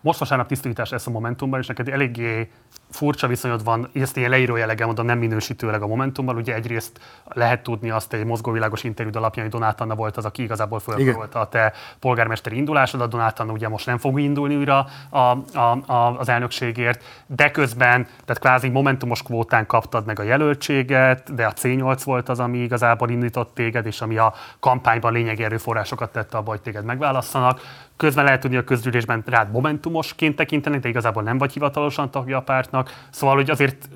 Most 0.00 0.18
vasárnap 0.18 0.46
tisztítás 0.46 0.90
lesz 0.90 1.06
a 1.06 1.10
Momentumban, 1.10 1.60
és 1.60 1.66
neked 1.66 1.88
eléggé 1.88 2.50
furcsa 2.90 3.26
viszonyod 3.26 3.64
van, 3.64 3.88
ezt 3.94 4.16
ilyen 4.16 4.30
leíró 4.30 4.56
jelleggel 4.56 4.86
mondom, 4.86 5.06
nem 5.06 5.18
minősítőleg 5.18 5.82
a 5.82 5.86
Momentumban. 5.86 6.36
Ugye 6.36 6.54
egyrészt 6.54 7.00
lehet 7.24 7.62
tudni 7.62 7.90
azt 7.90 8.12
egy 8.12 8.24
mozgóvilágos 8.24 8.84
interjúd 8.84 9.16
alapján, 9.16 9.44
hogy 9.44 9.54
Donát 9.54 9.80
Anna 9.80 9.94
volt 9.94 10.16
az, 10.16 10.24
aki 10.24 10.42
igazából 10.42 10.78
fölkarolta 10.78 11.40
a 11.40 11.48
te 11.48 11.72
polgármesteri 12.00 12.56
indulásodat. 12.56 13.10
Donát 13.10 13.40
Anna 13.40 13.52
ugye 13.52 13.68
most 13.68 13.86
nem 13.86 13.98
fog 13.98 14.20
indulni 14.20 14.56
újra 14.56 14.86
a, 15.10 15.18
a, 15.18 15.92
a, 15.92 16.18
az 16.18 16.28
elnökségért, 16.28 17.02
de 17.26 17.50
közben, 17.50 18.04
tehát 18.24 18.38
kvázi 18.40 18.68
momentumos 18.68 19.22
kvótán 19.22 19.66
kaptad 19.66 20.06
meg 20.06 20.18
a 20.18 20.22
jelöltséget, 20.22 21.34
de 21.34 21.46
a 21.46 21.52
C8 21.52 22.00
volt 22.04 22.28
az, 22.28 22.40
ami 22.40 22.58
igazából 22.58 23.10
indított 23.10 23.54
téged, 23.54 23.86
és 23.86 24.00
ami 24.00 24.16
a 24.16 24.34
kampányban 24.60 25.12
lényegi 25.12 25.44
erőforrásokat 25.44 26.12
tette 26.12 26.36
abba, 26.36 26.50
hogy 26.50 26.60
téged 26.60 26.84
megválasszanak. 26.84 27.60
Közben 27.98 28.24
lehet 28.24 28.40
tudni 28.40 28.56
a 28.56 28.64
közgyűlésben 28.64 29.22
rád 29.26 29.50
momentumosként 29.50 30.36
tekinteni, 30.36 30.78
de 30.78 30.88
igazából 30.88 31.22
nem 31.22 31.38
vagy 31.38 31.52
hivatalosan 31.52 32.10
tagja 32.10 32.36
a 32.36 32.42
pártnak. 32.42 32.77
Szóval, 33.10 33.36
hogy 33.36 33.50
azért 33.50 33.88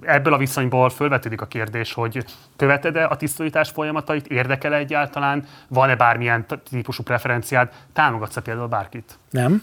ebből 0.00 0.32
a 0.32 0.38
viszonyból 0.38 0.90
felvetődik 0.90 1.40
a 1.40 1.46
kérdés, 1.46 1.92
hogy 1.92 2.24
követed-e 2.56 3.06
a 3.06 3.16
tisztítás 3.16 3.70
folyamatait, 3.70 4.26
érdekel-e 4.26 4.76
egyáltalán, 4.76 5.44
van-e 5.68 5.96
bármilyen 5.96 6.46
típusú 6.70 7.02
preferenciád, 7.02 7.68
támogatsz-e 7.92 8.40
például 8.40 8.68
bárkit? 8.68 9.18
Nem. 9.30 9.62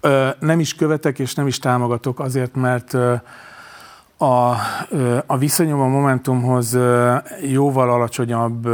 Ö, 0.00 0.28
nem 0.38 0.60
is 0.60 0.74
követek 0.74 1.18
és 1.18 1.34
nem 1.34 1.46
is 1.46 1.58
támogatok 1.58 2.20
azért, 2.20 2.54
mert 2.54 2.96
a, 4.16 4.56
a 5.26 5.38
viszonyom 5.38 5.80
a 5.80 5.86
Momentumhoz 5.86 6.78
jóval 7.42 7.90
alacsonyabb 7.90 8.68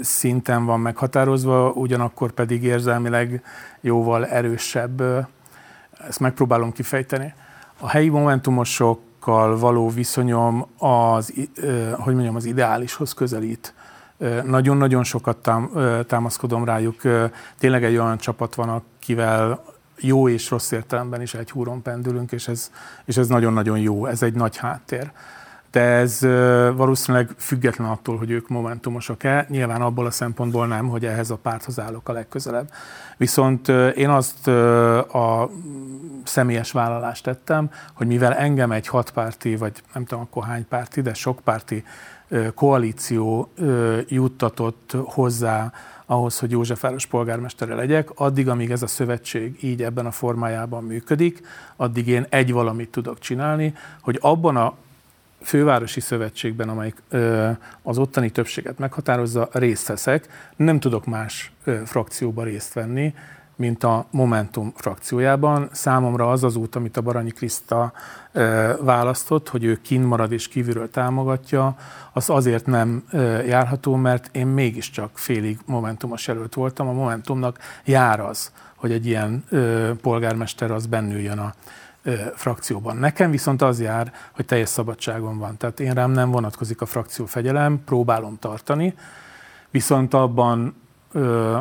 szinten 0.00 0.64
van 0.64 0.80
meghatározva, 0.80 1.70
ugyanakkor 1.70 2.32
pedig 2.32 2.62
érzelmileg 2.62 3.42
jóval 3.80 4.26
erősebb. 4.26 5.02
Ezt 6.08 6.20
megpróbálom 6.20 6.72
kifejteni. 6.72 7.34
A 7.80 7.88
helyi 7.88 8.08
Momentumosokkal 8.08 9.58
való 9.58 9.88
viszonyom 9.88 10.66
az, 10.78 11.32
hogy 11.92 12.14
mondjam, 12.14 12.36
az 12.36 12.44
ideálishoz 12.44 13.12
közelít. 13.12 13.74
Nagyon-nagyon 14.44 15.04
sokat 15.04 15.50
támaszkodom 16.06 16.64
rájuk. 16.64 17.00
Tényleg 17.58 17.84
egy 17.84 17.96
olyan 17.96 18.18
csapat 18.18 18.54
van, 18.54 18.68
akivel 18.68 19.62
jó 19.98 20.28
és 20.28 20.50
rossz 20.50 20.70
értelemben 20.70 21.22
is 21.22 21.34
egy 21.34 21.50
húron 21.50 21.82
pendülünk, 21.82 22.32
és 22.32 22.48
ez, 22.48 22.70
és 23.04 23.16
ez 23.16 23.28
nagyon-nagyon 23.28 23.78
jó, 23.78 24.06
ez 24.06 24.22
egy 24.22 24.34
nagy 24.34 24.56
háttér. 24.56 25.10
De 25.76 25.82
ez 25.82 26.20
valószínűleg 26.76 27.30
független 27.36 27.88
attól, 27.88 28.16
hogy 28.16 28.30
ők 28.30 28.48
momentumosak-e, 28.48 29.46
nyilván 29.48 29.82
abból 29.82 30.06
a 30.06 30.10
szempontból 30.10 30.66
nem, 30.66 30.88
hogy 30.88 31.04
ehhez 31.04 31.30
a 31.30 31.36
párthoz 31.36 31.80
állok 31.80 32.08
a 32.08 32.12
legközelebb. 32.12 32.70
Viszont 33.16 33.68
én 33.94 34.08
azt 34.08 34.48
a 34.48 35.50
személyes 36.24 36.72
vállalást 36.72 37.24
tettem, 37.24 37.70
hogy 37.92 38.06
mivel 38.06 38.34
engem 38.34 38.72
egy 38.72 38.88
hatpárti, 38.88 39.56
vagy 39.56 39.82
nem 39.94 40.04
tudom 40.04 40.24
akkor 40.24 40.44
hány 40.44 40.68
párti, 40.68 41.00
de 41.00 41.14
sok 41.14 41.40
párti 41.44 41.84
koalíció 42.54 43.50
juttatott 44.08 44.96
hozzá 45.04 45.72
ahhoz, 46.06 46.38
hogy 46.38 46.50
Józsefváros 46.50 47.06
polgármestere 47.06 47.74
legyek, 47.74 48.10
addig, 48.14 48.48
amíg 48.48 48.70
ez 48.70 48.82
a 48.82 48.86
szövetség 48.86 49.58
így 49.60 49.82
ebben 49.82 50.06
a 50.06 50.10
formájában 50.10 50.84
működik, 50.84 51.42
addig 51.76 52.08
én 52.08 52.26
egy 52.28 52.52
valamit 52.52 52.90
tudok 52.90 53.18
csinálni, 53.18 53.74
hogy 54.00 54.18
abban 54.20 54.56
a 54.56 54.74
fővárosi 55.46 56.00
szövetségben, 56.00 56.68
amelyik 56.68 57.02
az 57.82 57.98
ottani 57.98 58.30
többséget 58.30 58.78
meghatározza, 58.78 59.48
részt 59.52 59.86
veszek. 59.86 60.28
Nem 60.56 60.80
tudok 60.80 61.04
más 61.04 61.52
frakcióba 61.84 62.42
részt 62.42 62.72
venni, 62.72 63.14
mint 63.56 63.84
a 63.84 64.06
Momentum 64.10 64.72
frakciójában. 64.76 65.68
Számomra 65.72 66.30
az 66.30 66.44
az 66.44 66.56
út, 66.56 66.76
amit 66.76 66.96
a 66.96 67.00
Baranyi 67.00 67.30
Kriszta 67.30 67.92
választott, 68.80 69.48
hogy 69.48 69.64
ő 69.64 69.78
kint 69.82 70.06
marad 70.06 70.32
és 70.32 70.48
kívülről 70.48 70.90
támogatja, 70.90 71.76
az 72.12 72.30
azért 72.30 72.66
nem 72.66 73.04
járható, 73.46 73.94
mert 73.94 74.28
én 74.32 74.46
mégiscsak 74.46 75.18
félig 75.18 75.58
Momentumos 75.66 76.26
jelölt 76.26 76.54
voltam. 76.54 76.88
A 76.88 76.92
Momentumnak 76.92 77.58
jár 77.84 78.20
az, 78.20 78.52
hogy 78.76 78.92
egy 78.92 79.06
ilyen 79.06 79.44
polgármester 80.02 80.70
az 80.70 80.86
bennüljön 80.86 81.38
a 81.38 81.54
frakcióban. 82.34 82.96
Nekem 82.96 83.30
viszont 83.30 83.62
az 83.62 83.80
jár, 83.80 84.12
hogy 84.32 84.44
teljes 84.44 84.68
szabadságom 84.68 85.38
van. 85.38 85.56
Tehát 85.56 85.80
én 85.80 85.92
rám 85.92 86.10
nem 86.10 86.30
vonatkozik 86.30 86.80
a 86.80 86.86
frakció 86.86 87.24
fegyelem, 87.24 87.84
próbálom 87.84 88.38
tartani, 88.38 88.94
viszont 89.70 90.14
abban 90.14 90.74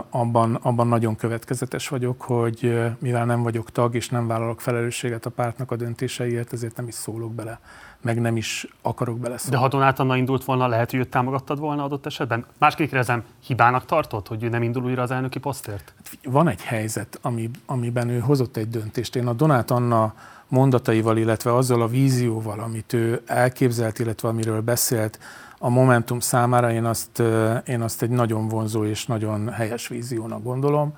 abban, 0.10 0.56
abban 0.62 0.88
nagyon 0.88 1.16
következetes 1.16 1.88
vagyok, 1.88 2.22
hogy 2.22 2.80
mivel 3.00 3.26
nem 3.26 3.44
vagyok 3.44 3.72
tag 3.72 3.96
és 3.96 4.10
nem 4.10 4.28
vállalok 4.28 4.62
felelősséget 4.62 5.26
a 5.26 5.30
pártnak 5.30 5.72
a 5.72 5.76
döntéseiért, 5.76 6.54
ezért 6.54 6.76
nem 6.76 6.88
is 6.88 6.94
szólok 6.94 7.34
bele, 7.34 7.60
meg 8.02 8.22
nem 8.22 8.38
is 8.38 8.68
akarok 8.82 9.20
bele 9.20 9.36
De 9.50 9.58
ha 9.58 9.68
Donát 9.68 10.00
Anna 10.00 10.16
indult 10.16 10.44
volna, 10.44 10.68
lehet, 10.68 10.92
hogy 10.92 11.00
őt 11.00 11.10
támogattad 11.10 11.60
volna 11.60 11.84
adott 11.84 12.06
esetben? 12.06 12.46
Másképp 12.58 12.88
kérdezem, 12.88 13.24
hibának 13.46 13.86
tartott, 13.86 14.28
hogy 14.28 14.44
ő 14.44 14.50
nem 14.50 14.64
indul 14.64 14.84
újra 14.84 15.02
az 15.02 15.12
elnöki 15.12 15.40
posztért? 15.40 15.94
Hát 15.98 16.18
van 16.24 16.48
egy 16.48 16.62
helyzet, 16.62 17.20
ami, 17.22 17.50
amiben 17.66 18.10
ő 18.10 18.20
hozott 18.20 18.58
egy 18.58 18.70
döntést. 18.70 19.16
Én 19.16 19.28
a 19.28 19.34
Donát 19.34 19.72
Anna 19.72 20.14
mondataival, 20.48 21.18
illetve 21.18 21.56
azzal 21.56 21.82
a 21.82 21.88
vízióval, 21.88 22.60
amit 22.60 22.94
ő 22.94 23.22
elképzelt, 23.26 24.00
illetve 24.00 24.28
amiről 24.28 24.62
beszélt, 24.62 25.20
a 25.58 25.70
Momentum 25.70 26.20
számára 26.20 26.72
én 26.72 26.86
azt, 26.86 27.22
én 27.66 27.82
azt 27.82 28.02
egy 28.02 28.10
nagyon 28.10 28.48
vonzó 28.48 28.86
és 28.86 29.06
nagyon 29.06 29.50
helyes 29.50 29.88
víziónak 29.88 30.44
gondolom. 30.44 30.94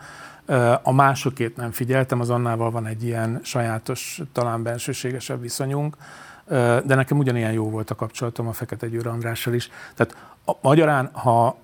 A 0.84 0.92
másokét 0.92 1.58
nem 1.58 1.72
figyeltem, 1.72 2.20
az 2.20 2.30
Annával 2.30 2.72
van 2.72 2.86
egy 2.86 3.04
ilyen 3.04 3.40
sajátos, 3.44 4.22
talán 4.32 4.64
bensőségesebb 4.64 5.42
viszonyunk, 5.42 5.98
de 6.86 6.96
nekem 6.96 7.18
ugyanilyen 7.18 7.52
jó 7.52 7.70
volt 7.70 7.90
a 7.90 7.96
kapcsolatom 7.96 8.48
a 8.48 8.54
Fekete 8.54 8.88
Győr 8.88 9.08
Andrással 9.08 9.54
is. 9.54 9.70
Tehát 9.96 10.16
magyarán, 10.62 11.10
ha 11.14 11.58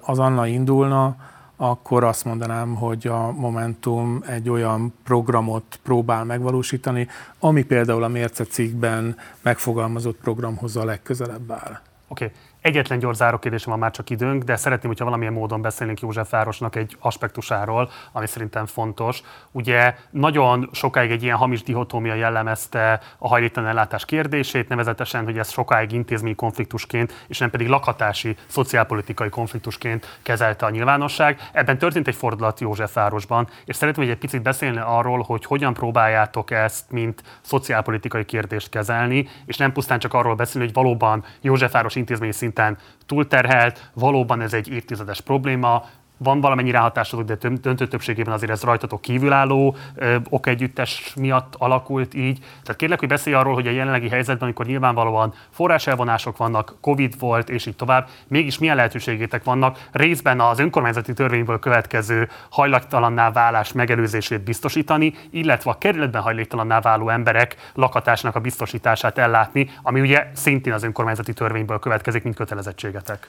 az 0.00 0.18
Anna 0.18 0.46
indulna, 0.46 1.16
akkor 1.56 2.04
azt 2.04 2.24
mondanám, 2.24 2.74
hogy 2.74 3.06
a 3.06 3.32
Momentum 3.32 4.22
egy 4.26 4.48
olyan 4.48 4.94
programot 5.04 5.78
próbál 5.82 6.24
megvalósítani, 6.24 7.08
ami 7.38 7.62
például 7.62 8.02
a 8.02 8.08
Mérce 8.08 8.44
cikkben 8.44 9.16
megfogalmazott 9.42 10.16
programhoz 10.16 10.76
a 10.76 10.84
legközelebb 10.84 11.50
áll. 11.50 11.80
Oké, 12.08 12.24
okay. 12.24 12.36
Egyetlen 12.66 12.98
gyors 12.98 13.16
záró 13.16 13.38
kérdésem 13.38 13.70
van 13.70 13.78
már 13.78 13.90
csak 13.90 14.10
időnk, 14.10 14.42
de 14.42 14.56
szeretném, 14.56 14.90
hogyha 14.90 15.04
valamilyen 15.04 15.32
módon 15.32 15.62
beszélnénk 15.62 16.00
Józsefvárosnak 16.00 16.76
egy 16.76 16.96
aspektusáról, 17.00 17.90
ami 18.12 18.26
szerintem 18.26 18.66
fontos. 18.66 19.22
Ugye 19.52 19.94
nagyon 20.10 20.68
sokáig 20.72 21.10
egy 21.10 21.22
ilyen 21.22 21.36
hamis 21.36 21.62
dihotómia 21.62 22.14
jellemezte 22.14 23.00
a 23.18 23.28
hajléktalan 23.28 23.68
ellátás 23.68 24.04
kérdését, 24.04 24.68
nevezetesen, 24.68 25.24
hogy 25.24 25.38
ez 25.38 25.50
sokáig 25.50 25.92
intézményi 25.92 26.34
konfliktusként, 26.34 27.24
és 27.28 27.38
nem 27.38 27.50
pedig 27.50 27.68
lakhatási, 27.68 28.36
szociálpolitikai 28.46 29.28
konfliktusként 29.28 30.18
kezelte 30.22 30.66
a 30.66 30.70
nyilvánosság. 30.70 31.50
Ebben 31.52 31.78
történt 31.78 32.08
egy 32.08 32.14
fordulat 32.14 32.60
Józsefvárosban, 32.60 33.48
és 33.64 33.76
szeretném, 33.76 34.04
hogy 34.04 34.14
egy 34.14 34.20
picit 34.20 34.42
beszélni 34.42 34.80
arról, 34.84 35.22
hogy 35.22 35.44
hogyan 35.44 35.74
próbáljátok 35.74 36.50
ezt, 36.50 36.90
mint 36.90 37.22
szociálpolitikai 37.40 38.24
kérdést 38.24 38.68
kezelni, 38.68 39.28
és 39.44 39.56
nem 39.56 39.72
pusztán 39.72 39.98
csak 39.98 40.14
arról 40.14 40.34
beszélni, 40.34 40.66
hogy 40.66 40.76
valóban 40.76 41.24
Józsefváros 41.40 41.94
intézményi 41.94 42.32
szint 42.32 42.54
szinten 42.56 42.78
túlterhelt, 43.06 43.90
valóban 43.94 44.40
ez 44.40 44.52
egy 44.52 44.68
évtizedes 44.68 45.20
probléma, 45.20 45.84
van 46.16 46.40
valamennyi 46.40 46.70
ráhatásod, 46.70 47.26
de 47.26 47.48
döntő 47.60 47.88
többségében 47.88 48.32
azért 48.32 48.52
ez 48.52 48.62
rajtatok 48.62 49.00
kívülálló 49.00 49.76
ö, 49.94 50.16
okegyüttes 50.28 51.12
miatt 51.16 51.54
alakult 51.58 52.14
így. 52.14 52.38
Tehát 52.38 52.76
kérlek, 52.76 52.98
hogy 52.98 53.08
beszélj 53.08 53.36
arról, 53.36 53.54
hogy 53.54 53.66
a 53.66 53.70
jelenlegi 53.70 54.08
helyzetben, 54.08 54.44
amikor 54.44 54.66
nyilvánvalóan 54.66 55.34
forráselvonások 55.50 56.36
vannak, 56.36 56.74
Covid 56.80 57.18
volt, 57.18 57.50
és 57.50 57.66
így 57.66 57.76
tovább, 57.76 58.08
mégis 58.28 58.58
milyen 58.58 58.76
lehetőségétek 58.76 59.44
vannak 59.44 59.88
részben 59.92 60.40
az 60.40 60.58
önkormányzati 60.58 61.12
törvényből 61.12 61.58
következő 61.58 62.28
hajlaktalanná 62.50 63.30
válás 63.30 63.72
megelőzését 63.72 64.40
biztosítani, 64.40 65.14
illetve 65.30 65.70
a 65.70 65.78
kerületben 65.78 66.22
hajléktalanná 66.22 66.80
váló 66.80 67.08
emberek 67.08 67.56
lakatásnak 67.74 68.34
a 68.34 68.40
biztosítását 68.40 69.18
ellátni, 69.18 69.70
ami 69.82 70.00
ugye 70.00 70.26
szintén 70.34 70.72
az 70.72 70.82
önkormányzati 70.82 71.32
törvényből 71.32 71.78
következik, 71.78 72.22
mint 72.22 72.36
kötelezettségetek. 72.36 73.28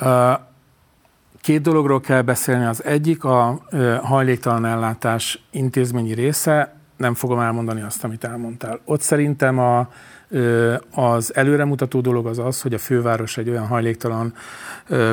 Uh 0.00 0.38
Két 1.40 1.62
dologról 1.62 2.00
kell 2.00 2.22
beszélni. 2.22 2.64
Az 2.64 2.84
egyik 2.84 3.24
a 3.24 3.62
hajléktalan 4.02 4.64
ellátás 4.64 5.46
intézményi 5.50 6.12
része, 6.14 6.76
nem 6.96 7.14
fogom 7.14 7.38
elmondani 7.38 7.82
azt, 7.82 8.04
amit 8.04 8.24
elmondtál. 8.24 8.80
Ott 8.84 9.00
szerintem 9.00 9.58
a, 9.58 9.88
az 10.94 11.34
előremutató 11.34 12.00
dolog 12.00 12.26
az 12.26 12.38
az, 12.38 12.62
hogy 12.62 12.74
a 12.74 12.78
főváros 12.78 13.36
egy 13.36 13.48
olyan 13.48 13.66
hajléktalan 13.66 14.34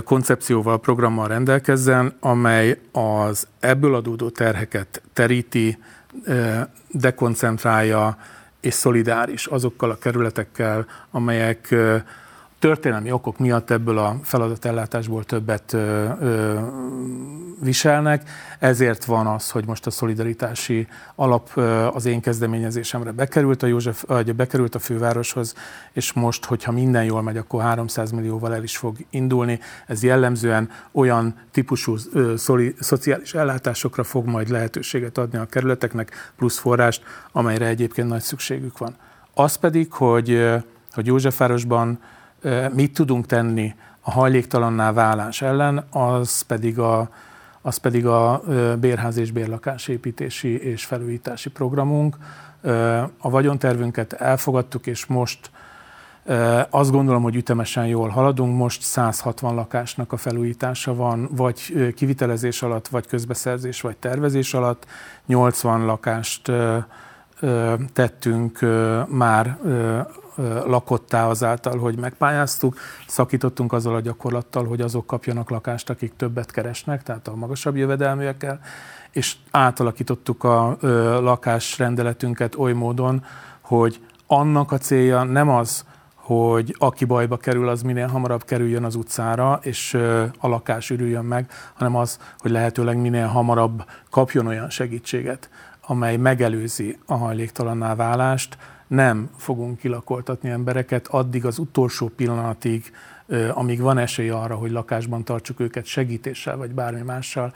koncepcióval, 0.04 0.80
programmal 0.80 1.28
rendelkezzen, 1.28 2.14
amely 2.20 2.80
az 2.92 3.48
ebből 3.60 3.96
adódó 3.96 4.30
terheket 4.30 5.02
teríti, 5.14 5.78
dekoncentrálja 6.92 8.18
és 8.62 8.74
szolidáris 8.74 9.46
azokkal 9.46 9.90
a 9.90 9.98
kerületekkel, 9.98 10.86
amelyek 11.12 11.76
történelmi 12.66 13.12
okok 13.12 13.38
miatt 13.38 13.70
ebből 13.70 13.98
a 13.98 14.20
feladatellátásból 14.24 15.24
többet 15.24 15.74
ö, 15.74 16.10
ö, 16.20 16.60
viselnek, 17.62 18.30
ezért 18.60 19.06
van 19.06 19.28
az, 19.28 19.50
hogy 19.50 19.66
most 19.66 19.86
a 19.86 19.90
szolidaritási 19.92 20.88
alap 21.16 21.50
az 21.94 22.06
én 22.06 22.22
kezdeményezésemre 22.22 23.12
bekerült 23.12 23.64
a, 23.64 23.68
József, 23.68 24.04
vagy 24.08 24.36
bekerült 24.36 24.76
a 24.76 24.80
fővároshoz, 24.80 25.54
és 25.94 26.14
most, 26.14 26.46
hogyha 26.46 26.72
minden 26.72 27.04
jól 27.04 27.22
megy, 27.22 27.38
akkor 27.38 27.62
300 27.62 28.12
millióval 28.12 28.56
el 28.56 28.64
is 28.64 28.78
fog 28.78 28.98
indulni. 29.10 29.60
Ez 29.88 30.04
jellemzően 30.04 30.70
olyan 30.92 31.36
típusú 31.52 31.96
szoli, 32.36 32.76
szociális 32.80 33.34
ellátásokra 33.34 34.04
fog 34.04 34.26
majd 34.26 34.50
lehetőséget 34.50 35.18
adni 35.18 35.38
a 35.38 35.46
kerületeknek, 35.46 36.34
plusz 36.38 36.58
forrást, 36.58 37.04
amelyre 37.32 37.66
egyébként 37.66 38.08
nagy 38.08 38.22
szükségük 38.22 38.78
van. 38.78 38.96
Az 39.34 39.56
pedig, 39.56 39.92
hogy, 39.92 40.50
hogy 40.92 41.06
Józsefvárosban 41.06 42.00
mit 42.74 42.94
tudunk 42.94 43.26
tenni 43.26 43.76
a 44.02 44.12
hajléktalanná 44.12 44.92
válás 44.92 45.42
ellen, 45.42 45.86
az 45.90 46.42
pedig 46.42 46.80
a, 46.80 47.10
az 47.62 47.78
pedig 47.78 48.06
a 48.06 48.42
bérház 48.80 49.18
és 49.18 49.32
bérlakásépítési 49.32 50.62
és 50.62 50.86
felújítási 50.86 51.50
programunk. 51.50 52.18
A 53.18 53.30
vagyontervünket 53.30 54.14
elfogadtuk, 54.14 54.88
és 54.88 55.06
most 55.06 55.52
azt 56.70 56.92
gondolom, 56.92 57.24
hogy 57.24 57.36
ütemesen 57.36 57.86
jól 57.88 58.10
haladunk. 58.10 58.58
Most 58.58 58.82
160 58.82 59.56
lakásnak 59.56 60.12
a 60.12 60.18
felújítása 60.18 60.96
van, 60.96 61.30
vagy 61.32 61.94
kivitelezés 61.96 62.62
alatt, 62.62 62.88
vagy 62.88 63.08
közbeszerzés, 63.08 63.82
vagy 63.82 63.98
tervezés 63.98 64.54
alatt. 64.54 64.86
80 65.26 65.86
lakást 65.86 66.52
tettünk 67.94 68.60
már 69.08 69.58
lakottá 70.66 71.28
azáltal, 71.28 71.78
hogy 71.78 72.00
megpályáztuk, 72.00 72.78
szakítottunk 73.08 73.74
azzal 73.74 73.96
a 73.96 74.00
gyakorlattal, 74.00 74.66
hogy 74.66 74.82
azok 74.82 75.08
kapjanak 75.08 75.50
lakást, 75.50 75.90
akik 75.90 76.16
többet 76.16 76.52
keresnek, 76.52 77.04
tehát 77.04 77.28
a 77.28 77.36
magasabb 77.36 77.76
jövedelműekkel, 77.76 78.60
és 79.12 79.36
átalakítottuk 79.52 80.44
a 80.44 80.78
lakásrendeletünket 81.22 82.56
oly 82.56 82.74
módon, 82.74 83.24
hogy 83.62 84.00
annak 84.28 84.72
a 84.72 84.78
célja 84.78 85.24
nem 85.24 85.50
az, 85.50 85.86
hogy 86.16 86.76
aki 86.78 87.06
bajba 87.06 87.38
kerül, 87.38 87.70
az 87.70 87.82
minél 87.82 88.08
hamarabb 88.08 88.44
kerüljön 88.44 88.84
az 88.84 88.96
utcára, 88.96 89.60
és 89.62 89.94
a 90.40 90.48
lakás 90.48 90.90
ürüljön 90.90 91.26
meg, 91.26 91.52
hanem 91.74 91.96
az, 91.96 92.20
hogy 92.38 92.52
lehetőleg 92.52 92.98
minél 92.98 93.28
hamarabb 93.28 93.86
kapjon 94.10 94.48
olyan 94.48 94.70
segítséget, 94.70 95.50
amely 95.88 96.18
megelőzi 96.18 97.00
a 97.06 97.14
hajléktalanná 97.14 97.96
válást, 97.96 98.58
nem 98.88 99.30
fogunk 99.38 99.78
kilakoltatni 99.78 100.50
embereket 100.50 101.08
addig 101.08 101.46
az 101.46 101.58
utolsó 101.58 102.08
pillanatig, 102.08 102.92
amíg 103.54 103.82
van 103.82 103.98
esély 103.98 104.30
arra, 104.30 104.56
hogy 104.56 104.72
lakásban 104.72 105.24
tartsuk 105.24 105.60
őket 105.60 105.86
segítéssel 105.86 106.58
vagy 106.58 106.72
bármi 106.72 107.02
mással, 107.02 107.54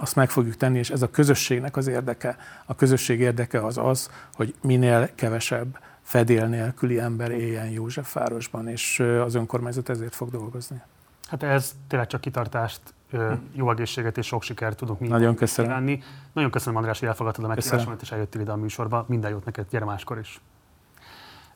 azt 0.00 0.16
meg 0.16 0.30
fogjuk 0.30 0.56
tenni, 0.56 0.78
és 0.78 0.90
ez 0.90 1.02
a 1.02 1.10
közösségnek 1.10 1.76
az 1.76 1.86
érdeke. 1.86 2.36
A 2.66 2.74
közösség 2.74 3.20
érdeke 3.20 3.64
az 3.64 3.78
az, 3.78 4.10
hogy 4.34 4.54
minél 4.62 5.10
kevesebb 5.14 5.78
fedél 6.02 6.46
nélküli 6.46 6.98
ember 6.98 7.30
éljen 7.30 7.68
Józsefvárosban, 7.68 8.68
és 8.68 9.00
az 9.00 9.34
önkormányzat 9.34 9.88
ezért 9.88 10.14
fog 10.14 10.30
dolgozni. 10.30 10.82
Hát 11.28 11.42
ez 11.42 11.74
tényleg 11.88 12.08
csak 12.08 12.20
kitartást, 12.20 12.80
jó 13.52 13.70
egészséget 13.70 14.18
és 14.18 14.26
sok 14.26 14.42
sikert 14.42 14.76
tudunk 14.76 15.00
Nagyon 15.00 15.34
köszönöm. 15.34 15.70
kívánni. 15.70 16.02
Nagyon 16.32 16.50
köszönöm, 16.50 16.76
András, 16.76 16.98
hogy 16.98 17.08
elfogadtad 17.08 17.44
a 17.44 17.48
meghívásomat, 17.48 18.02
és 18.02 18.12
eljöttél 18.12 18.40
ide 18.40 18.52
a 18.52 18.56
műsorba. 18.56 19.04
Minden 19.08 19.30
jót 19.30 19.44
neked, 19.44 19.66
gyere 19.70 19.84
máskor 19.84 20.18
is. 20.18 20.40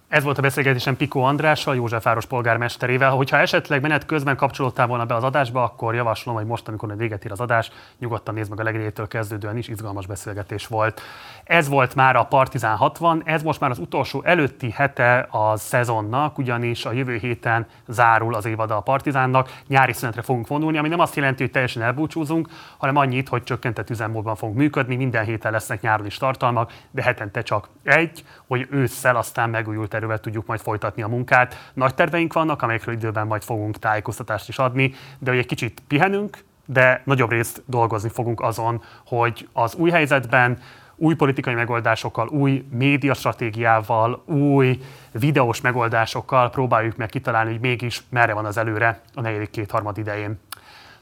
Ez 0.09 0.23
volt 0.23 0.39
a 0.39 0.43
beszélgetésem 0.43 0.97
Pikó 0.97 1.23
Andrással, 1.23 1.75
Józsefváros 1.75 2.27
polgármesterével. 2.27 3.11
Hogyha 3.11 3.37
esetleg 3.37 3.81
menet 3.81 4.07
közben 4.07 4.37
kapcsolódtál 4.37 4.87
volna 4.87 5.05
be 5.05 5.15
az 5.15 5.23
adásba, 5.23 5.63
akkor 5.63 5.95
javaslom, 5.95 6.35
hogy 6.35 6.47
most, 6.47 6.69
amikor 6.69 6.97
véget 6.97 7.25
ér 7.25 7.33
az 7.33 7.41
adás, 7.41 7.71
nyugodtan 7.99 8.35
nézd 8.35 8.51
meg 8.51 8.61
a 8.61 8.63
legelejétől 8.63 9.09
kezdődően 9.09 9.57
is, 9.57 9.69
izgalmas 9.69 10.07
beszélgetés 10.07 10.67
volt. 10.67 11.01
Ez 11.45 11.69
volt 11.69 11.95
már 11.95 12.17
a 12.17 12.25
Partizán 12.25 12.77
60, 12.77 13.23
ez 13.25 13.43
most 13.43 13.61
már 13.61 13.71
az 13.71 13.79
utolsó 13.79 14.23
előtti 14.25 14.71
hete 14.71 15.27
a 15.31 15.57
szezonnak, 15.57 16.39
ugyanis 16.39 16.85
a 16.85 16.93
jövő 16.93 17.17
héten 17.17 17.67
zárul 17.87 18.35
az 18.35 18.45
évada 18.45 18.77
a 18.77 18.81
Partizánnak. 18.81 19.61
Nyári 19.67 19.93
szünetre 19.93 20.23
fogunk 20.23 20.47
vonulni, 20.47 20.79
ami 20.79 20.89
nem 20.89 21.01
azt 21.01 21.17
jelenti, 21.17 21.43
hogy 21.43 21.53
teljesen 21.53 21.83
elbúcsúzunk, 21.83 22.49
hanem 22.77 22.97
annyit, 22.97 23.29
hogy 23.29 23.43
csökkentett 23.43 23.91
üzemmódban 23.91 24.37
fogunk 24.37 24.59
működni, 24.59 24.97
minden 24.97 25.25
héten 25.25 25.53
lesznek 25.53 25.81
nyáron 25.81 26.07
is 26.07 26.17
tartalmak, 26.17 26.73
de 26.91 27.03
hetente 27.03 27.43
csak 27.43 27.69
egy, 27.83 28.25
hogy 28.47 28.67
ősszel 28.71 29.17
aztán 29.17 29.51
megújult 29.51 29.95
erővel 29.97 30.19
tudjuk 30.19 30.47
majd 30.47 30.61
folytatni 30.61 31.03
a 31.03 31.09
munkát. 31.09 31.71
Nagy 31.75 31.95
terveink 31.95 32.33
vannak, 32.33 32.63
amelyekről 32.63 32.95
időben 32.95 33.27
majd 33.27 33.43
fogunk 33.43 33.79
tájékoztatást 33.79 34.49
is 34.49 34.59
adni, 34.59 34.95
de 35.19 35.31
hogy 35.31 35.39
egy 35.39 35.47
kicsit 35.47 35.83
pihenünk, 35.89 36.39
de 36.67 37.03
nagyobb 37.05 37.31
részt 37.31 37.63
dolgozni 37.67 38.09
fogunk 38.09 38.41
azon, 38.41 38.83
hogy 39.07 39.49
az 39.53 39.75
új 39.75 39.91
helyzetben 39.91 40.59
új 40.97 41.15
politikai 41.15 41.55
megoldásokkal, 41.55 42.29
új 42.29 42.65
médiastratégiával, 42.71 44.23
új 44.27 44.81
videós 45.13 45.61
megoldásokkal 45.61 46.51
próbáljuk 46.51 46.97
meg 46.97 47.09
kitalálni, 47.09 47.51
hogy 47.51 47.61
mégis 47.61 48.03
merre 48.09 48.33
van 48.35 48.45
az 48.45 48.57
előre 48.57 49.01
a 49.15 49.21
negyedik 49.21 49.51
kétharmad 49.51 49.99
idején. 49.99 50.39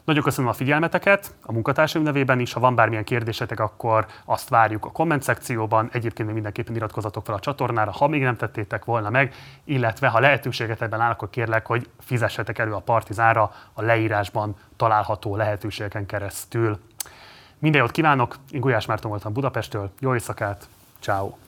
Nagyon 0.05 0.22
köszönöm 0.22 0.50
a 0.50 0.52
figyelmeteket, 0.52 1.34
a 1.42 1.52
munkatársaim 1.52 2.05
nevében 2.05 2.40
is. 2.40 2.52
Ha 2.52 2.61
van 2.61 2.74
bármilyen 2.74 3.05
kérdésetek, 3.05 3.61
akkor 3.61 4.07
azt 4.24 4.48
várjuk 4.48 4.84
a 4.84 4.90
komment 4.90 5.22
szekcióban. 5.22 5.88
Egyébként 5.92 6.24
még 6.24 6.34
mindenképpen 6.34 6.74
iratkozatok 6.74 7.24
fel 7.24 7.34
a 7.34 7.38
csatornára, 7.38 7.90
ha 7.90 8.07
még 8.07 8.22
nem 8.22 8.36
tettétek 8.36 8.84
volna 8.84 9.11
meg, 9.11 9.34
illetve 9.64 10.09
ha 10.09 10.20
lehetőséget 10.20 10.82
ebben 10.82 11.00
áll, 11.00 11.11
akkor 11.11 11.30
kérlek, 11.30 11.66
hogy 11.66 11.88
fizessetek 12.00 12.59
elő 12.59 12.72
a 12.72 12.78
Partizánra 12.78 13.52
a 13.72 13.82
leírásban 13.82 14.57
található 14.76 15.36
lehetőségeken 15.36 16.07
keresztül. 16.07 16.78
Minden 17.59 17.80
jót 17.80 17.90
kívánok, 17.90 18.36
én 18.50 18.61
Gulyás 18.61 18.86
Márton 18.86 19.11
voltam 19.11 19.32
Budapestről, 19.32 19.90
jó 20.00 20.12
éjszakát, 20.12 20.68
ciao. 21.00 21.43